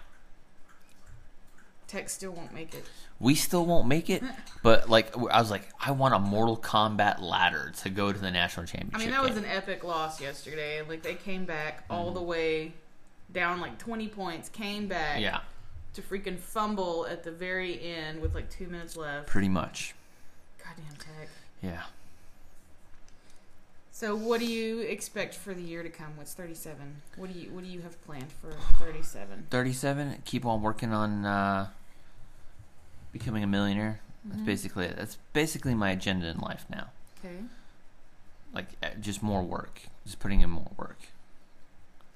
Tech 1.88 2.10
still 2.10 2.32
won't 2.32 2.54
make 2.54 2.74
it. 2.74 2.86
we 3.20 3.36
still 3.36 3.66
won't 3.66 3.88
make 3.88 4.10
it, 4.10 4.24
but 4.64 4.89
like 4.89 5.16
I 5.18 5.39
was 5.39 5.52
like, 5.52 5.68
I 5.80 5.91
want 5.91 6.14
a 6.14 6.20
Mortal 6.20 6.58
Kombat 6.58 7.22
ladder 7.22 7.72
to 7.84 7.89
go 7.89 8.12
to 8.12 8.20
the 8.20 8.32
national 8.32 8.66
championship. 8.66 8.96
I 8.96 9.00
mean, 9.00 9.12
that 9.12 9.24
was 9.24 9.38
an 9.38 9.46
epic 9.46 9.84
loss 9.84 10.22
yesterday. 10.22 10.82
Like 10.88 11.02
they 11.02 11.16
came 11.16 11.46
back 11.46 11.86
all 11.89 12.08
mm-hmm. 12.08 12.16
the 12.16 12.22
way 12.22 12.74
down 13.32 13.59
like 13.61 13.78
20 13.78 14.07
points, 14.09 14.49
came 14.49 14.88
back 14.88 15.19
yeah, 15.21 15.39
to 15.93 16.01
freaking 16.01 16.38
fumble 16.39 17.05
at 17.09 17.23
the 17.23 17.32
very 17.32 17.80
end 17.82 18.21
with 18.21 18.34
like 18.36 18.49
two 18.49 18.67
minutes 18.67 18.95
left. 18.97 19.28
pretty 19.28 19.49
much. 19.49 19.93
Goddamn 20.63 20.95
Tech. 20.97 21.30
Yeah. 21.61 21.84
So, 23.91 24.13
what 24.15 24.41
do 24.41 24.45
you 24.45 24.80
expect 24.82 25.36
for 25.36 25.53
the 25.53 25.61
year 25.61 25.82
to 25.82 25.89
come? 25.89 26.17
What's 26.17 26.34
37? 26.34 27.01
What 27.15 27.32
do 27.32 27.39
you 27.39 27.49
What 27.51 27.63
do 27.63 27.69
you 27.69 27.82
have 27.82 28.03
planned 28.05 28.32
for 28.32 28.51
37? 28.80 29.47
37 29.49 30.21
keep 30.26 30.45
on 30.45 30.61
working 30.61 30.91
on 30.91 31.26
uh, 31.26 31.67
becoming 33.13 33.43
a 33.43 33.47
millionaire 33.47 34.01
that's 34.26 34.41
Mhm. 34.41 34.45
basically 34.45 34.86
it 34.88 34.97
that's 34.97 35.17
basically 35.34 35.73
my 35.76 35.91
agenda 35.91 36.28
in 36.28 36.39
life 36.39 36.65
now 36.69 36.88
Okay. 37.23 37.38
like 38.53 38.69
uh, 38.84 38.89
just 38.99 39.21
more 39.23 39.43
work 39.43 39.84
just 40.05 40.19
putting 40.19 40.41
in 40.41 40.49
more 40.49 40.71
work 40.78 40.97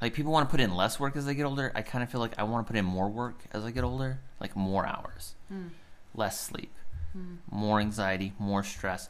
like 0.02 0.14
people 0.14 0.32
want 0.32 0.47
to 0.47 0.52
put 0.52 0.60
in 0.62 0.74
less 0.76 1.00
work 1.00 1.16
as 1.16 1.26
they 1.26 1.34
get 1.36 1.43
older 1.45 1.72
i 1.76 1.82
kind 1.82 2.04
of 2.04 2.10
feel 2.10 2.22
like 2.22 2.38
i 2.38 2.43
want 2.43 2.66
to 2.66 2.72
put 2.72 2.78
in 2.78 2.86
more 2.86 3.10
work 3.10 3.36
as 3.52 3.64
i 3.66 3.72
get 3.72 3.84
older 3.84 4.20
like 4.39 4.56
more 4.56 4.86
hours 4.86 5.36
Hmm. 5.50 5.68
less 6.16 6.39
sleep 6.39 6.74
Hmm. 7.14 7.36
more 7.50 7.80
anxiety 7.80 8.34
more 8.39 8.64
stress 8.64 9.10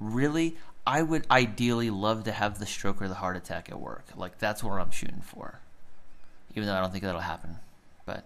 really 0.00 0.56
i 0.86 1.02
would 1.02 1.26
ideally 1.30 1.90
love 1.90 2.24
to 2.24 2.32
have 2.32 2.58
the 2.58 2.66
stroke 2.66 3.02
or 3.02 3.08
the 3.08 3.14
heart 3.16 3.36
attack 3.36 3.68
at 3.68 3.78
work 3.80 4.04
like 4.16 4.38
that's 4.38 4.62
where 4.64 4.78
i'm 4.80 4.90
shooting 4.90 5.20
for 5.22 5.58
even 6.54 6.66
though 6.68 6.74
i 6.74 6.80
don't 6.80 6.92
think 6.92 7.04
that'll 7.04 7.20
happen 7.20 7.56
but 8.06 8.24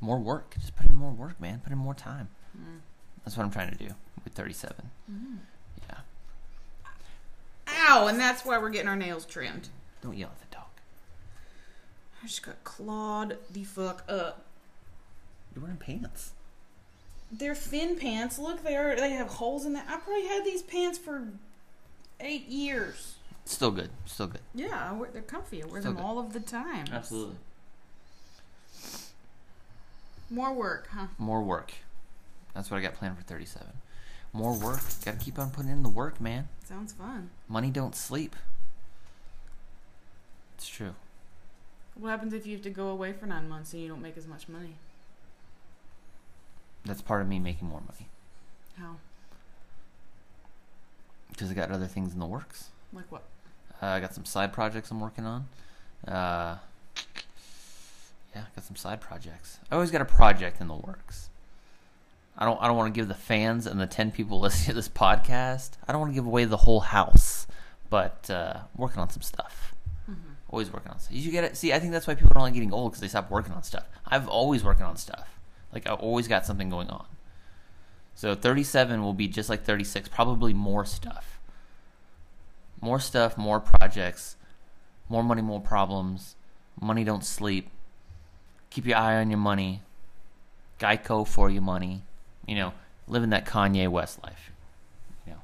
more 0.00 0.18
work 0.18 0.54
just 0.58 0.76
put 0.76 0.88
in 0.88 0.94
more 0.94 1.12
work 1.12 1.40
man 1.40 1.60
put 1.60 1.72
in 1.72 1.78
more 1.78 1.94
time 1.94 2.28
Hmm. 2.56 2.78
that's 3.24 3.36
what 3.36 3.44
i'm 3.44 3.50
trying 3.50 3.70
to 3.70 3.76
do 3.76 3.94
with 4.24 4.34
37 4.34 4.90
Mhm. 5.10 5.38
yeah 5.88 5.98
Ow! 7.88 8.06
And 8.06 8.18
that's 8.20 8.44
why 8.44 8.58
we're 8.58 8.70
getting 8.70 8.88
our 8.88 8.96
nails 8.96 9.24
trimmed. 9.24 9.68
don't 10.02 10.16
yell 10.16 10.30
at 10.30 10.38
the 10.50 10.53
I 12.24 12.26
just 12.26 12.42
got 12.42 12.64
clawed 12.64 13.36
the 13.52 13.64
fuck 13.64 14.02
up. 14.08 14.46
you're 15.54 15.62
wearing 15.62 15.76
pants 15.76 16.32
They're 17.30 17.54
thin 17.54 17.96
pants. 17.98 18.38
Look, 18.38 18.64
they 18.64 18.76
are. 18.76 18.96
They 18.96 19.10
have 19.10 19.26
holes 19.28 19.66
in 19.66 19.74
them. 19.74 19.84
I 19.86 19.98
probably 19.98 20.26
had 20.26 20.42
these 20.44 20.62
pants 20.62 20.96
for 20.96 21.28
eight 22.20 22.48
years. 22.48 23.16
still 23.44 23.70
good 23.70 23.90
still 24.06 24.28
good 24.28 24.40
Yeah, 24.54 24.88
I 24.90 24.92
wear, 24.94 25.10
they're 25.12 25.20
comfy. 25.22 25.62
I 25.62 25.66
wear 25.66 25.82
So 25.82 25.88
them 25.88 25.96
good. 25.96 26.02
all 26.04 26.18
of 26.18 26.32
the 26.32 26.40
time. 26.40 26.86
Absolutely. 26.90 27.36
More 30.30 30.54
work, 30.54 30.88
huh? 30.90 31.08
more 31.18 31.42
work 31.42 31.72
that's 32.54 32.70
what 32.70 32.78
i 32.78 32.80
got 32.80 32.94
planned 32.94 33.16
for 33.18 33.22
37 33.24 33.66
more 34.32 34.54
work 34.56 34.80
gotta 35.04 35.16
keep 35.18 35.38
on 35.38 35.50
putting 35.50 35.70
in 35.70 35.82
the 35.82 35.88
work 35.88 36.20
man 36.20 36.48
Sounds 36.64 36.92
fun. 36.92 37.30
money 37.48 37.68
don't 37.70 37.94
sleep 37.94 38.34
it's 40.56 40.66
true 40.68 40.94
What 41.96 42.10
happens 42.10 42.32
if 42.32 42.46
you 42.46 42.54
have 42.54 42.62
to 42.64 42.70
go 42.70 42.88
away 42.88 43.12
for 43.12 43.26
nine 43.26 43.48
months 43.48 43.72
and 43.72 43.82
you 43.82 43.88
don't 43.88 44.02
make 44.02 44.16
as 44.16 44.26
much 44.26 44.48
money? 44.48 44.76
that's 46.86 47.00
part 47.00 47.22
of 47.22 47.28
me 47.28 47.38
making 47.38 47.66
more 47.66 47.80
money 47.80 48.08
How? 48.78 48.96
because 51.30 51.50
I 51.50 51.54
got 51.54 51.70
other 51.70 51.86
things 51.86 52.12
in 52.12 52.20
the 52.20 52.26
works. 52.26 52.68
Like 52.92 53.10
what? 53.10 53.22
Uh, 53.82 53.86
I 53.86 54.00
got 54.00 54.14
some 54.14 54.24
side 54.24 54.52
projects 54.52 54.90
I'm 54.90 55.00
working 55.00 55.24
on. 55.24 55.48
Uh, 56.06 56.58
yeah, 58.34 58.42
I 58.42 58.54
got 58.54 58.64
some 58.64 58.76
side 58.76 59.00
projects. 59.00 59.58
I 59.70 59.74
always 59.74 59.90
got 59.90 60.00
a 60.00 60.04
project 60.04 60.60
in 60.60 60.68
the 60.68 60.74
works. 60.74 61.28
I 62.36 62.44
don't. 62.44 62.60
I 62.60 62.66
don't 62.68 62.76
want 62.76 62.94
to 62.94 62.98
give 62.98 63.08
the 63.08 63.14
fans 63.14 63.66
and 63.66 63.80
the 63.80 63.86
ten 63.86 64.10
people 64.10 64.38
listening 64.42 64.68
to 64.68 64.74
this 64.74 64.88
podcast. 64.88 65.70
I 65.88 65.92
don't 65.92 66.00
want 66.00 66.12
to 66.12 66.14
give 66.14 66.26
away 66.26 66.44
the 66.44 66.58
whole 66.58 66.80
house, 66.80 67.46
but 67.90 68.28
uh, 68.30 68.58
working 68.76 69.00
on 69.00 69.10
some 69.10 69.22
stuff. 69.22 69.63
Always 70.54 70.72
working 70.72 70.92
on 70.92 71.00
stuff. 71.00 71.12
You 71.16 71.32
get 71.32 71.42
it. 71.42 71.56
See, 71.56 71.72
I 71.72 71.80
think 71.80 71.90
that's 71.90 72.06
why 72.06 72.14
people 72.14 72.30
don't 72.32 72.44
like 72.44 72.54
getting 72.54 72.72
old 72.72 72.92
because 72.92 73.00
they 73.00 73.08
stop 73.08 73.28
working 73.28 73.52
on 73.54 73.64
stuff. 73.64 73.86
I've 74.06 74.28
always 74.28 74.62
working 74.62 74.86
on 74.86 74.96
stuff. 74.96 75.28
Like 75.72 75.88
I've 75.88 75.98
always 75.98 76.28
got 76.28 76.46
something 76.46 76.70
going 76.70 76.88
on. 76.90 77.06
So 78.14 78.36
37 78.36 79.02
will 79.02 79.14
be 79.14 79.26
just 79.26 79.48
like 79.48 79.64
36, 79.64 80.08
probably 80.10 80.54
more 80.54 80.84
stuff. 80.84 81.40
More 82.80 83.00
stuff, 83.00 83.36
more 83.36 83.58
projects, 83.58 84.36
more 85.08 85.24
money, 85.24 85.42
more 85.42 85.60
problems. 85.60 86.36
Money 86.80 87.02
don't 87.02 87.24
sleep. 87.24 87.68
Keep 88.70 88.86
your 88.86 88.96
eye 88.96 89.16
on 89.16 89.30
your 89.30 89.40
money. 89.40 89.82
Geico 90.78 91.26
for 91.26 91.50
your 91.50 91.62
money. 91.62 92.02
You 92.46 92.54
know, 92.54 92.74
living 93.08 93.30
that 93.30 93.44
Kanye 93.44 93.88
West 93.88 94.22
life. 94.22 94.52
You 95.26 95.32
know, 95.32 95.38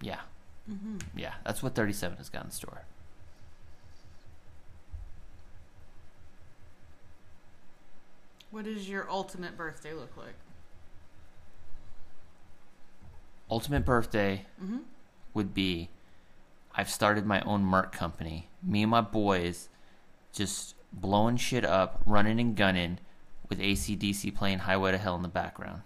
yeah, 0.00 0.20
Mm-hmm. 0.68 0.96
yeah. 1.16 1.34
That's 1.44 1.62
what 1.62 1.76
37 1.76 2.16
has 2.18 2.28
got 2.28 2.44
in 2.44 2.50
store. 2.50 2.82
What 8.56 8.64
does 8.64 8.88
your 8.88 9.06
ultimate 9.10 9.54
birthday 9.54 9.92
look 9.92 10.16
like? 10.16 10.32
Ultimate 13.50 13.84
birthday 13.84 14.46
Mm-hmm. 14.64 14.78
would 15.34 15.52
be 15.52 15.90
I've 16.74 16.88
started 16.88 17.26
my 17.26 17.42
own 17.42 17.64
Merc 17.64 17.92
company. 17.92 18.48
Me 18.62 18.80
and 18.80 18.90
my 18.90 19.02
boys 19.02 19.68
just 20.32 20.74
blowing 20.90 21.36
shit 21.36 21.66
up, 21.66 22.00
running 22.06 22.40
and 22.40 22.56
gunning 22.56 22.98
with 23.50 23.60
AC/DC 23.60 24.34
playing 24.34 24.60
Highway 24.60 24.92
to 24.92 24.96
Hell 24.98 25.16
in 25.16 25.22
the 25.22 25.28
background. 25.28 25.82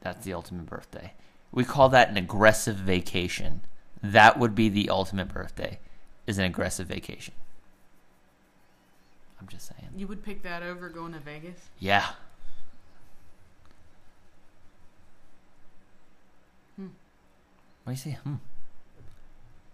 That's 0.00 0.24
the 0.24 0.32
ultimate 0.32 0.66
birthday. 0.66 1.12
We 1.52 1.62
call 1.62 1.88
that 1.90 2.08
an 2.08 2.16
aggressive 2.16 2.74
vacation. 2.74 3.60
That 4.02 4.36
would 4.40 4.56
be 4.56 4.68
the 4.68 4.90
ultimate 4.90 5.28
birthday, 5.28 5.78
is 6.26 6.38
an 6.38 6.44
aggressive 6.44 6.88
vacation. 6.88 7.34
I'm 9.46 9.50
just 9.50 9.68
saying. 9.68 9.90
You 9.96 10.08
would 10.08 10.24
pick 10.24 10.42
that 10.42 10.64
over 10.64 10.88
going 10.88 11.12
to 11.12 11.20
Vegas? 11.20 11.56
Yeah. 11.78 12.04
Hmm. 16.76 16.86
What 17.84 17.86
do 17.86 17.90
you 17.92 17.96
say? 17.96 18.18
Hmm. 18.24 18.34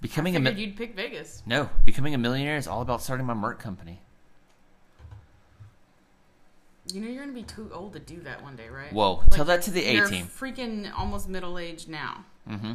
Becoming 0.02 0.36
a 0.36 0.40
mi- 0.40 0.50
you'd 0.52 0.76
pick 0.76 0.94
Vegas. 0.94 1.42
no, 1.46 1.70
becoming 1.86 2.12
a 2.14 2.18
millionaire 2.18 2.56
is 2.58 2.66
all 2.66 2.82
about 2.82 3.00
starting 3.02 3.24
my 3.24 3.34
Merc 3.34 3.58
company. 3.60 4.00
You 6.92 7.00
know 7.00 7.08
you're 7.08 7.22
gonna 7.22 7.32
be 7.32 7.44
too 7.44 7.70
old 7.72 7.92
to 7.94 8.00
do 8.00 8.20
that 8.22 8.42
one 8.42 8.56
day, 8.56 8.68
right? 8.68 8.92
Whoa, 8.92 9.14
Like, 9.20 9.30
tell 9.30 9.44
that 9.46 9.62
to 9.62 9.70
the 9.70 9.84
A 9.84 10.06
team. 10.08 10.26
Freaking 10.26 10.92
almost 10.98 11.28
middle 11.28 11.56
aged 11.58 11.88
now. 11.88 12.24
Mm-hmm. 12.50 12.72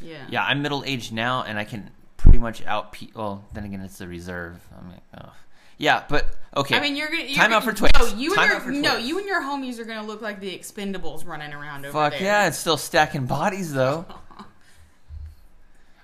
Yeah. 0.00 0.26
Yeah, 0.28 0.44
I'm 0.44 0.60
middle 0.60 0.82
aged 0.84 1.12
now, 1.14 1.44
and 1.44 1.56
I 1.58 1.64
can 1.64 1.90
pretty 2.16 2.38
much 2.38 2.62
out. 2.66 2.92
Pe- 2.92 3.08
well, 3.14 3.44
then 3.54 3.64
again, 3.64 3.80
it's 3.80 3.98
the 3.98 4.08
reserve. 4.08 4.60
I 4.76 4.82
mean, 4.86 5.00
ugh. 5.16 5.30
Yeah, 5.78 6.04
but 6.08 6.26
okay. 6.56 6.76
I 6.76 6.80
mean, 6.80 6.96
you're 6.96 7.08
gonna 7.08 7.22
you're 7.24 7.36
Time 7.36 7.52
out 7.52 7.60
gonna- 7.62 7.72
for 7.72 7.78
Twix. 7.78 7.98
No, 7.98 8.06
you 8.06 8.34
Time 8.34 8.50
and 8.50 8.74
your 8.74 8.82
no, 8.82 8.96
you 8.96 9.18
and 9.18 9.26
your 9.26 9.42
homies 9.42 9.78
are 9.78 9.84
gonna 9.84 10.06
look 10.06 10.22
like 10.22 10.40
the 10.40 10.56
Expendables 10.56 11.26
running 11.26 11.52
around 11.52 11.84
over 11.84 11.92
fuck 11.92 12.12
there. 12.12 12.22
yeah, 12.22 12.46
it's 12.48 12.58
still 12.58 12.76
stacking 12.76 13.26
bodies 13.26 13.72
though. 13.72 14.06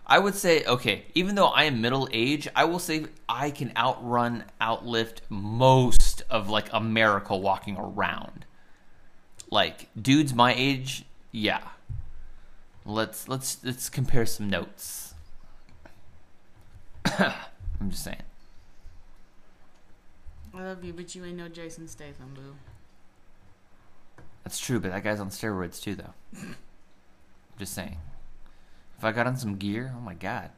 I 0.07 0.19
would 0.19 0.35
say 0.35 0.65
okay, 0.65 1.05
even 1.15 1.37
though 1.37 1.47
I 1.47 1.65
am 1.65 1.81
middle 1.81 2.09
age, 2.13 2.49
I 2.55 2.65
will 2.65 2.79
say 2.79 3.07
I 3.29 3.51
can 3.51 3.73
outrun, 3.77 4.45
outlift 4.61 5.19
most 5.31 6.23
of 6.29 6.51
like 6.51 6.69
America 6.73 7.37
walking 7.37 7.77
around. 7.79 8.45
Like 9.51 9.89
dudes 10.01 10.35
my 10.35 10.55
age, 10.55 11.05
yeah. 11.31 11.61
Let's 12.85 13.29
let's 13.29 13.59
let's 13.65 13.89
compare 13.89 14.27
some 14.27 14.51
notes. 14.51 15.15
I'm 17.19 17.91
just 17.91 18.05
saying. 18.05 18.23
I 20.55 20.63
love 20.63 20.85
you, 20.85 20.93
but 20.93 21.15
you 21.15 21.25
ain't 21.25 21.37
no 21.37 21.49
Jason 21.49 21.89
Statham, 21.89 22.35
boo. 22.35 22.55
That's 24.45 24.59
true, 24.59 24.81
but 24.81 24.91
that 24.91 25.05
guy's 25.05 25.21
on 25.21 25.31
steroids 25.31 25.81
too, 25.81 25.95
though. 25.95 26.15
I'm 26.37 26.57
just 27.59 27.75
saying. 27.75 27.99
If 28.99 29.05
I 29.05 29.13
got 29.13 29.27
on 29.27 29.37
some 29.37 29.57
gear, 29.57 29.95
oh 29.97 30.01
my 30.01 30.15
god. 30.15 30.51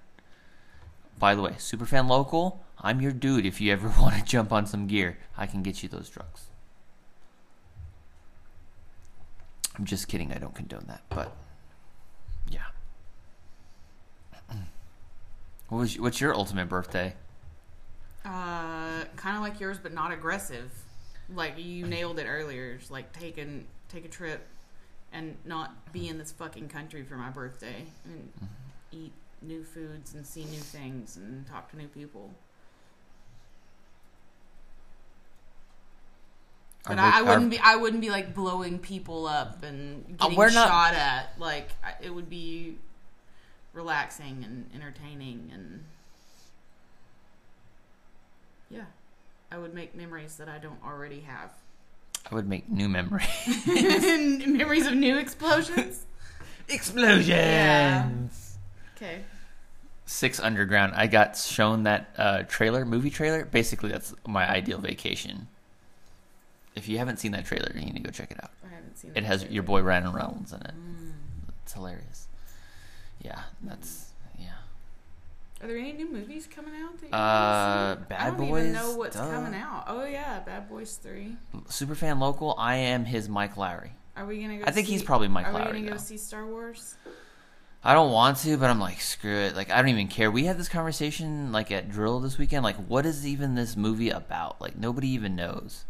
By 1.18 1.34
the 1.34 1.42
way, 1.42 1.52
Superfan 1.52 2.08
Local, 2.08 2.64
I'm 2.80 3.00
your 3.00 3.12
dude 3.12 3.46
if 3.46 3.60
you 3.60 3.72
ever 3.72 3.88
want 4.00 4.16
to 4.16 4.24
jump 4.24 4.52
on 4.52 4.66
some 4.66 4.86
gear. 4.86 5.18
I 5.36 5.46
can 5.46 5.62
get 5.62 5.82
you 5.82 5.88
those 5.88 6.08
drugs. 6.08 6.46
I'm 9.76 9.84
just 9.84 10.08
kidding, 10.08 10.32
I 10.32 10.38
don't 10.38 10.54
condone 10.54 10.84
that, 10.88 11.02
but 11.08 11.36
yeah. 12.48 12.60
What 15.68 15.78
was 15.78 15.98
what's 15.98 16.20
your 16.20 16.34
ultimate 16.34 16.68
birthday? 16.68 17.14
Kind 19.24 19.38
of 19.38 19.42
like 19.42 19.58
yours, 19.58 19.78
but 19.82 19.94
not 19.94 20.12
aggressive. 20.12 20.70
Like 21.34 21.54
you 21.58 21.86
nailed 21.86 22.18
it 22.18 22.26
earlier. 22.28 22.76
Just 22.76 22.90
like 22.90 23.10
take 23.18 23.38
an 23.38 23.66
take 23.88 24.04
a 24.04 24.08
trip 24.08 24.46
and 25.14 25.34
not 25.46 25.90
be 25.94 26.08
in 26.08 26.18
this 26.18 26.30
fucking 26.30 26.68
country 26.68 27.04
for 27.04 27.14
my 27.16 27.30
birthday 27.30 27.86
and 28.04 28.30
eat 28.92 29.12
new 29.40 29.64
foods 29.64 30.12
and 30.12 30.26
see 30.26 30.44
new 30.44 30.58
things 30.58 31.16
and 31.16 31.46
talk 31.46 31.70
to 31.70 31.78
new 31.78 31.88
people. 31.88 32.34
But 36.86 36.98
I, 36.98 37.20
I 37.20 37.22
wouldn't 37.22 37.50
be. 37.50 37.58
I 37.58 37.76
wouldn't 37.76 38.02
be 38.02 38.10
like 38.10 38.34
blowing 38.34 38.78
people 38.78 39.26
up 39.26 39.62
and 39.62 40.04
Uh, 40.20 40.28
getting 40.28 40.54
not- 40.54 40.68
shot 40.68 40.92
at. 40.92 41.32
Like 41.38 41.70
it 42.02 42.10
would 42.14 42.28
be 42.28 42.76
relaxing 43.72 44.44
and 44.44 44.70
entertaining 44.74 45.50
and 45.52 45.82
yeah, 48.68 48.84
I 49.54 49.58
would 49.58 49.72
make 49.72 49.94
memories 49.94 50.34
that 50.38 50.48
I 50.48 50.58
don't 50.58 50.80
already 50.84 51.20
have. 51.20 51.50
I 52.28 52.34
would 52.34 52.48
make 52.48 52.68
new 52.68 52.88
memories. 52.88 53.28
memories 54.46 54.86
of 54.88 54.94
new 54.94 55.16
explosions. 55.16 56.04
Explosions. 56.68 57.28
Yeah. 57.28 58.08
Okay. 58.96 59.20
Six 60.06 60.40
Underground. 60.40 60.94
I 60.96 61.06
got 61.06 61.36
shown 61.36 61.84
that 61.84 62.08
uh, 62.18 62.42
trailer, 62.48 62.84
movie 62.84 63.10
trailer. 63.10 63.44
Basically, 63.44 63.92
that's 63.92 64.12
my 64.26 64.48
ideal 64.50 64.78
vacation. 64.78 65.46
If 66.74 66.88
you 66.88 66.98
haven't 66.98 67.18
seen 67.20 67.30
that 67.32 67.44
trailer, 67.44 67.70
you 67.76 67.82
need 67.82 67.94
to 67.94 68.00
go 68.00 68.10
check 68.10 68.32
it 68.32 68.42
out. 68.42 68.50
I 68.64 68.74
haven't 68.74 68.98
seen. 68.98 69.12
It 69.14 69.18
It 69.18 69.24
has 69.24 69.42
trailer. 69.42 69.54
your 69.54 69.62
boy 69.62 69.82
Ryan 69.82 70.12
Reynolds 70.12 70.52
in 70.52 70.62
it. 70.62 70.72
Mm. 70.74 71.12
It's 71.62 71.74
hilarious. 71.74 72.26
Yeah, 73.22 73.42
that's. 73.62 74.06
Are 75.62 75.66
there 75.68 75.78
any 75.78 75.92
new 75.92 76.10
movies 76.10 76.46
coming 76.52 76.74
out? 76.82 76.98
That 76.98 77.06
you 77.06 77.12
Uh, 77.12 77.94
see? 77.96 78.02
Bad 78.08 78.20
I 78.20 78.26
don't 78.36 78.48
Boys, 78.48 78.60
even 78.62 78.72
know 78.72 78.96
what's 78.96 79.16
duh. 79.16 79.30
coming 79.30 79.54
out. 79.54 79.84
Oh 79.86 80.04
yeah, 80.04 80.40
Bad 80.40 80.68
Boys 80.68 80.96
Three. 80.96 81.36
Superfan 81.68 82.18
local. 82.20 82.54
I 82.58 82.76
am 82.76 83.04
his 83.04 83.28
Mike 83.28 83.54
Lowrey. 83.54 83.90
Are 84.16 84.26
we 84.26 84.40
gonna 84.42 84.58
go? 84.58 84.64
I 84.66 84.70
think 84.72 84.86
see, 84.86 84.92
he's 84.94 85.02
probably 85.02 85.28
Mike 85.28 85.46
Are 85.46 85.52
we 85.54 85.60
Lowrey 85.60 85.72
gonna 85.80 85.92
go 85.92 85.96
see 85.96 86.16
Star 86.18 86.46
Wars? 86.46 86.96
I 87.86 87.92
don't 87.92 88.12
want 88.12 88.38
to, 88.38 88.56
but 88.56 88.70
I'm 88.70 88.80
like, 88.80 89.00
screw 89.02 89.36
it. 89.36 89.54
Like, 89.54 89.70
I 89.70 89.76
don't 89.76 89.90
even 89.90 90.08
care. 90.08 90.30
We 90.30 90.44
had 90.46 90.58
this 90.58 90.70
conversation 90.70 91.52
like 91.52 91.70
at 91.70 91.90
Drill 91.90 92.20
this 92.20 92.38
weekend. 92.38 92.64
Like, 92.64 92.76
what 92.76 93.04
is 93.04 93.26
even 93.26 93.54
this 93.56 93.76
movie 93.76 94.08
about? 94.10 94.58
Like, 94.60 94.76
nobody 94.76 95.08
even 95.08 95.36
knows. 95.36 95.84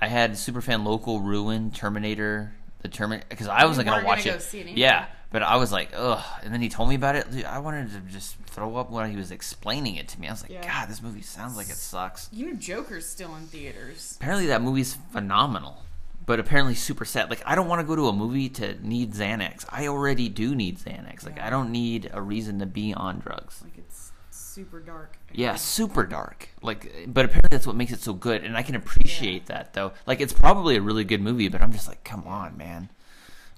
I 0.00 0.08
had 0.08 0.32
Superfan 0.32 0.84
local 0.84 1.20
ruin 1.20 1.70
Terminator 1.70 2.54
the 2.82 2.88
Terminator 2.88 3.26
because 3.28 3.48
I 3.48 3.64
wasn't 3.64 3.86
We 3.86 3.92
gonna 3.94 4.06
watch 4.06 4.24
gonna 4.24 4.36
it. 4.36 4.48
go 4.52 4.58
it 4.58 4.76
yeah, 4.76 5.06
but 5.30 5.42
I 5.42 5.56
was 5.56 5.72
like, 5.72 5.90
ugh. 5.96 6.22
And 6.42 6.52
then 6.52 6.60
he 6.60 6.68
told 6.68 6.88
me 6.88 6.94
about 6.96 7.16
it. 7.16 7.30
Dude, 7.30 7.44
I 7.44 7.58
wanted 7.60 7.90
to 7.92 8.00
just 8.12 8.36
throw 8.46 8.76
up 8.76 8.90
when 8.90 9.10
he 9.10 9.16
was 9.16 9.30
explaining 9.30 9.96
it 9.96 10.08
to 10.08 10.20
me. 10.20 10.28
I 10.28 10.32
was 10.32 10.42
like, 10.42 10.50
Yeah. 10.52 10.66
God, 10.66 10.88
this 10.88 11.00
movie 11.02 11.22
sounds 11.22 11.56
like 11.56 11.68
it 11.68 11.76
sucks. 11.76 12.28
You 12.32 12.48
know, 12.48 12.54
Joker's 12.54 13.06
still 13.06 13.34
in 13.36 13.46
theaters. 13.46 14.16
Apparently, 14.20 14.46
that 14.48 14.60
movie's 14.62 14.94
phenomenal, 15.12 15.82
but 16.26 16.38
apparently 16.38 16.74
super 16.74 17.04
sad. 17.04 17.30
Like, 17.30 17.42
I 17.46 17.54
don't 17.54 17.68
want 17.68 17.80
to 17.80 17.86
go 17.86 17.96
to 17.96 18.08
a 18.08 18.12
movie 18.12 18.48
to 18.50 18.74
need 18.86 19.12
Xanax. 19.12 19.64
I 19.70 19.86
already 19.86 20.28
do 20.28 20.54
need 20.54 20.78
Xanax. 20.78 21.24
Like, 21.24 21.36
Yeah. 21.36 21.46
I 21.46 21.50
don't 21.50 21.70
need 21.72 22.10
a 22.12 22.20
reason 22.20 22.58
to 22.58 22.66
be 22.66 22.92
on 22.94 23.18
drugs. 23.20 23.60
Like 23.62 23.78
it's 23.78 24.11
super 24.52 24.80
dark. 24.80 25.16
Yeah, 25.32 25.54
super 25.56 26.04
dark. 26.06 26.48
Like, 26.62 26.92
but 27.06 27.24
apparently 27.24 27.48
that's 27.50 27.66
what 27.66 27.76
makes 27.76 27.92
it 27.92 28.00
so 28.00 28.12
good, 28.12 28.44
and 28.44 28.56
I 28.56 28.62
can 28.62 28.74
appreciate 28.74 29.46
that 29.46 29.72
though. 29.74 29.92
Like, 30.06 30.20
it's 30.20 30.32
probably 30.32 30.76
a 30.76 30.80
really 30.82 31.04
good 31.04 31.20
movie, 31.22 31.48
but 31.48 31.62
I'm 31.62 31.72
just 31.72 31.88
like, 31.88 32.04
come 32.04 32.24
on, 32.26 32.56
man. 32.56 32.88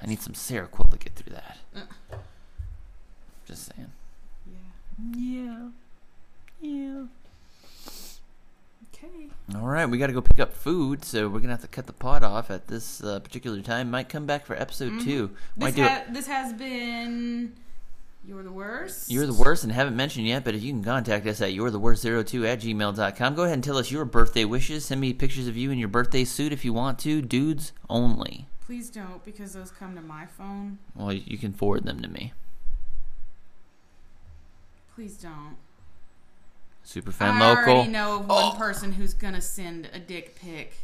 I 0.03 0.07
need 0.07 0.21
some 0.21 0.35
Seroquel 0.35 0.91
to 0.91 0.99
get 0.99 1.15
through 1.15 1.35
that. 1.35 1.57
Uh. 1.75 2.17
Just 3.47 3.73
saying. 3.75 3.91
Yeah. 4.47 5.17
Yeah. 5.17 5.69
Yeah. 6.61 7.05
Okay. 8.95 9.29
All 9.55 9.67
right, 9.67 9.87
we 9.87 9.99
got 9.99 10.07
to 10.07 10.13
go 10.13 10.21
pick 10.23 10.39
up 10.41 10.53
food, 10.55 11.05
so 11.05 11.29
we're 11.29 11.41
gonna 11.41 11.53
have 11.53 11.61
to 11.63 11.69
cut 11.69 11.87
the 11.87 11.93
pot 11.93 12.23
off 12.23 12.51
at 12.51 12.69
this 12.69 13.03
uh, 13.03 13.21
particular 13.21 13.61
time. 13.61 13.91
Might 13.91 14.09
come 14.09 14.25
back 14.25 14.47
for 14.47 14.55
episode 14.61 14.93
Mhm. 14.93 15.05
two. 15.05 15.31
Might 15.57 15.75
This, 15.75 15.89
ha- 15.89 16.05
this 16.11 16.27
has 16.27 16.53
been. 16.55 17.55
You're 18.27 18.43
the 18.43 18.53
worst. 18.53 19.11
You're 19.11 19.27
the 19.27 19.35
worst 19.35 19.65
and 19.65 19.73
haven't 19.73 19.97
mentioned 19.97 20.27
yet, 20.27 20.45
but 20.45 20.55
if 20.55 20.63
you 20.63 20.73
can 20.73 20.83
contact 20.83 21.27
us 21.27 21.43
at 21.43 21.51
you'retheworst02 21.51 22.47
at 22.47 22.61
gmail.com, 22.61 23.35
go 23.35 23.43
ahead 23.43 23.55
and 23.55 23.63
tell 23.65 23.77
us 23.77 23.91
your 23.91 24.05
birthday 24.07 24.47
wishes. 24.47 24.87
Send 24.87 25.01
me 25.01 25.13
pictures 25.13 25.47
of 25.47 25.57
you 25.59 25.71
in 25.71 25.79
your 25.79 25.89
birthday 25.89 26.25
suit 26.25 26.53
if 26.53 26.65
you 26.65 26.73
want 26.73 26.99
to. 27.01 27.21
Dudes 27.21 27.73
only. 27.91 28.47
Please 28.65 28.89
don't, 28.89 29.23
because 29.25 29.53
those 29.53 29.71
come 29.71 29.95
to 29.95 30.01
my 30.01 30.25
phone. 30.25 30.79
Well, 30.95 31.13
you 31.13 31.37
can 31.37 31.53
forward 31.53 31.85
them 31.85 32.01
to 32.01 32.09
me. 32.09 32.33
Please 34.95 35.19
don't. 35.19 35.57
Superfan 36.87 37.33
I 37.33 37.49
local. 37.55 37.73
I 37.73 37.77
already 37.77 37.91
know 37.91 38.21
of 38.21 38.29
one 38.29 38.53
Oh. 38.55 38.59
person 38.59 38.93
who's 38.93 39.13
gonna 39.13 39.41
send 39.43 39.91
a 39.93 39.99
dick 39.99 40.35
pic. 40.37 40.75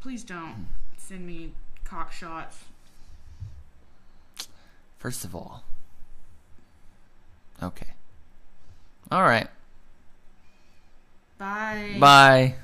Please 0.00 0.22
don't 0.22 0.68
send 0.98 1.26
me 1.26 1.52
cock 1.84 2.12
shots. 2.12 2.58
First 5.00 5.24
of 5.24 5.34
all. 5.34 5.64
Okay. 7.62 7.94
All 9.10 9.22
right. 9.22 9.48
Bye. 11.38 11.96
Bye. 11.98 12.54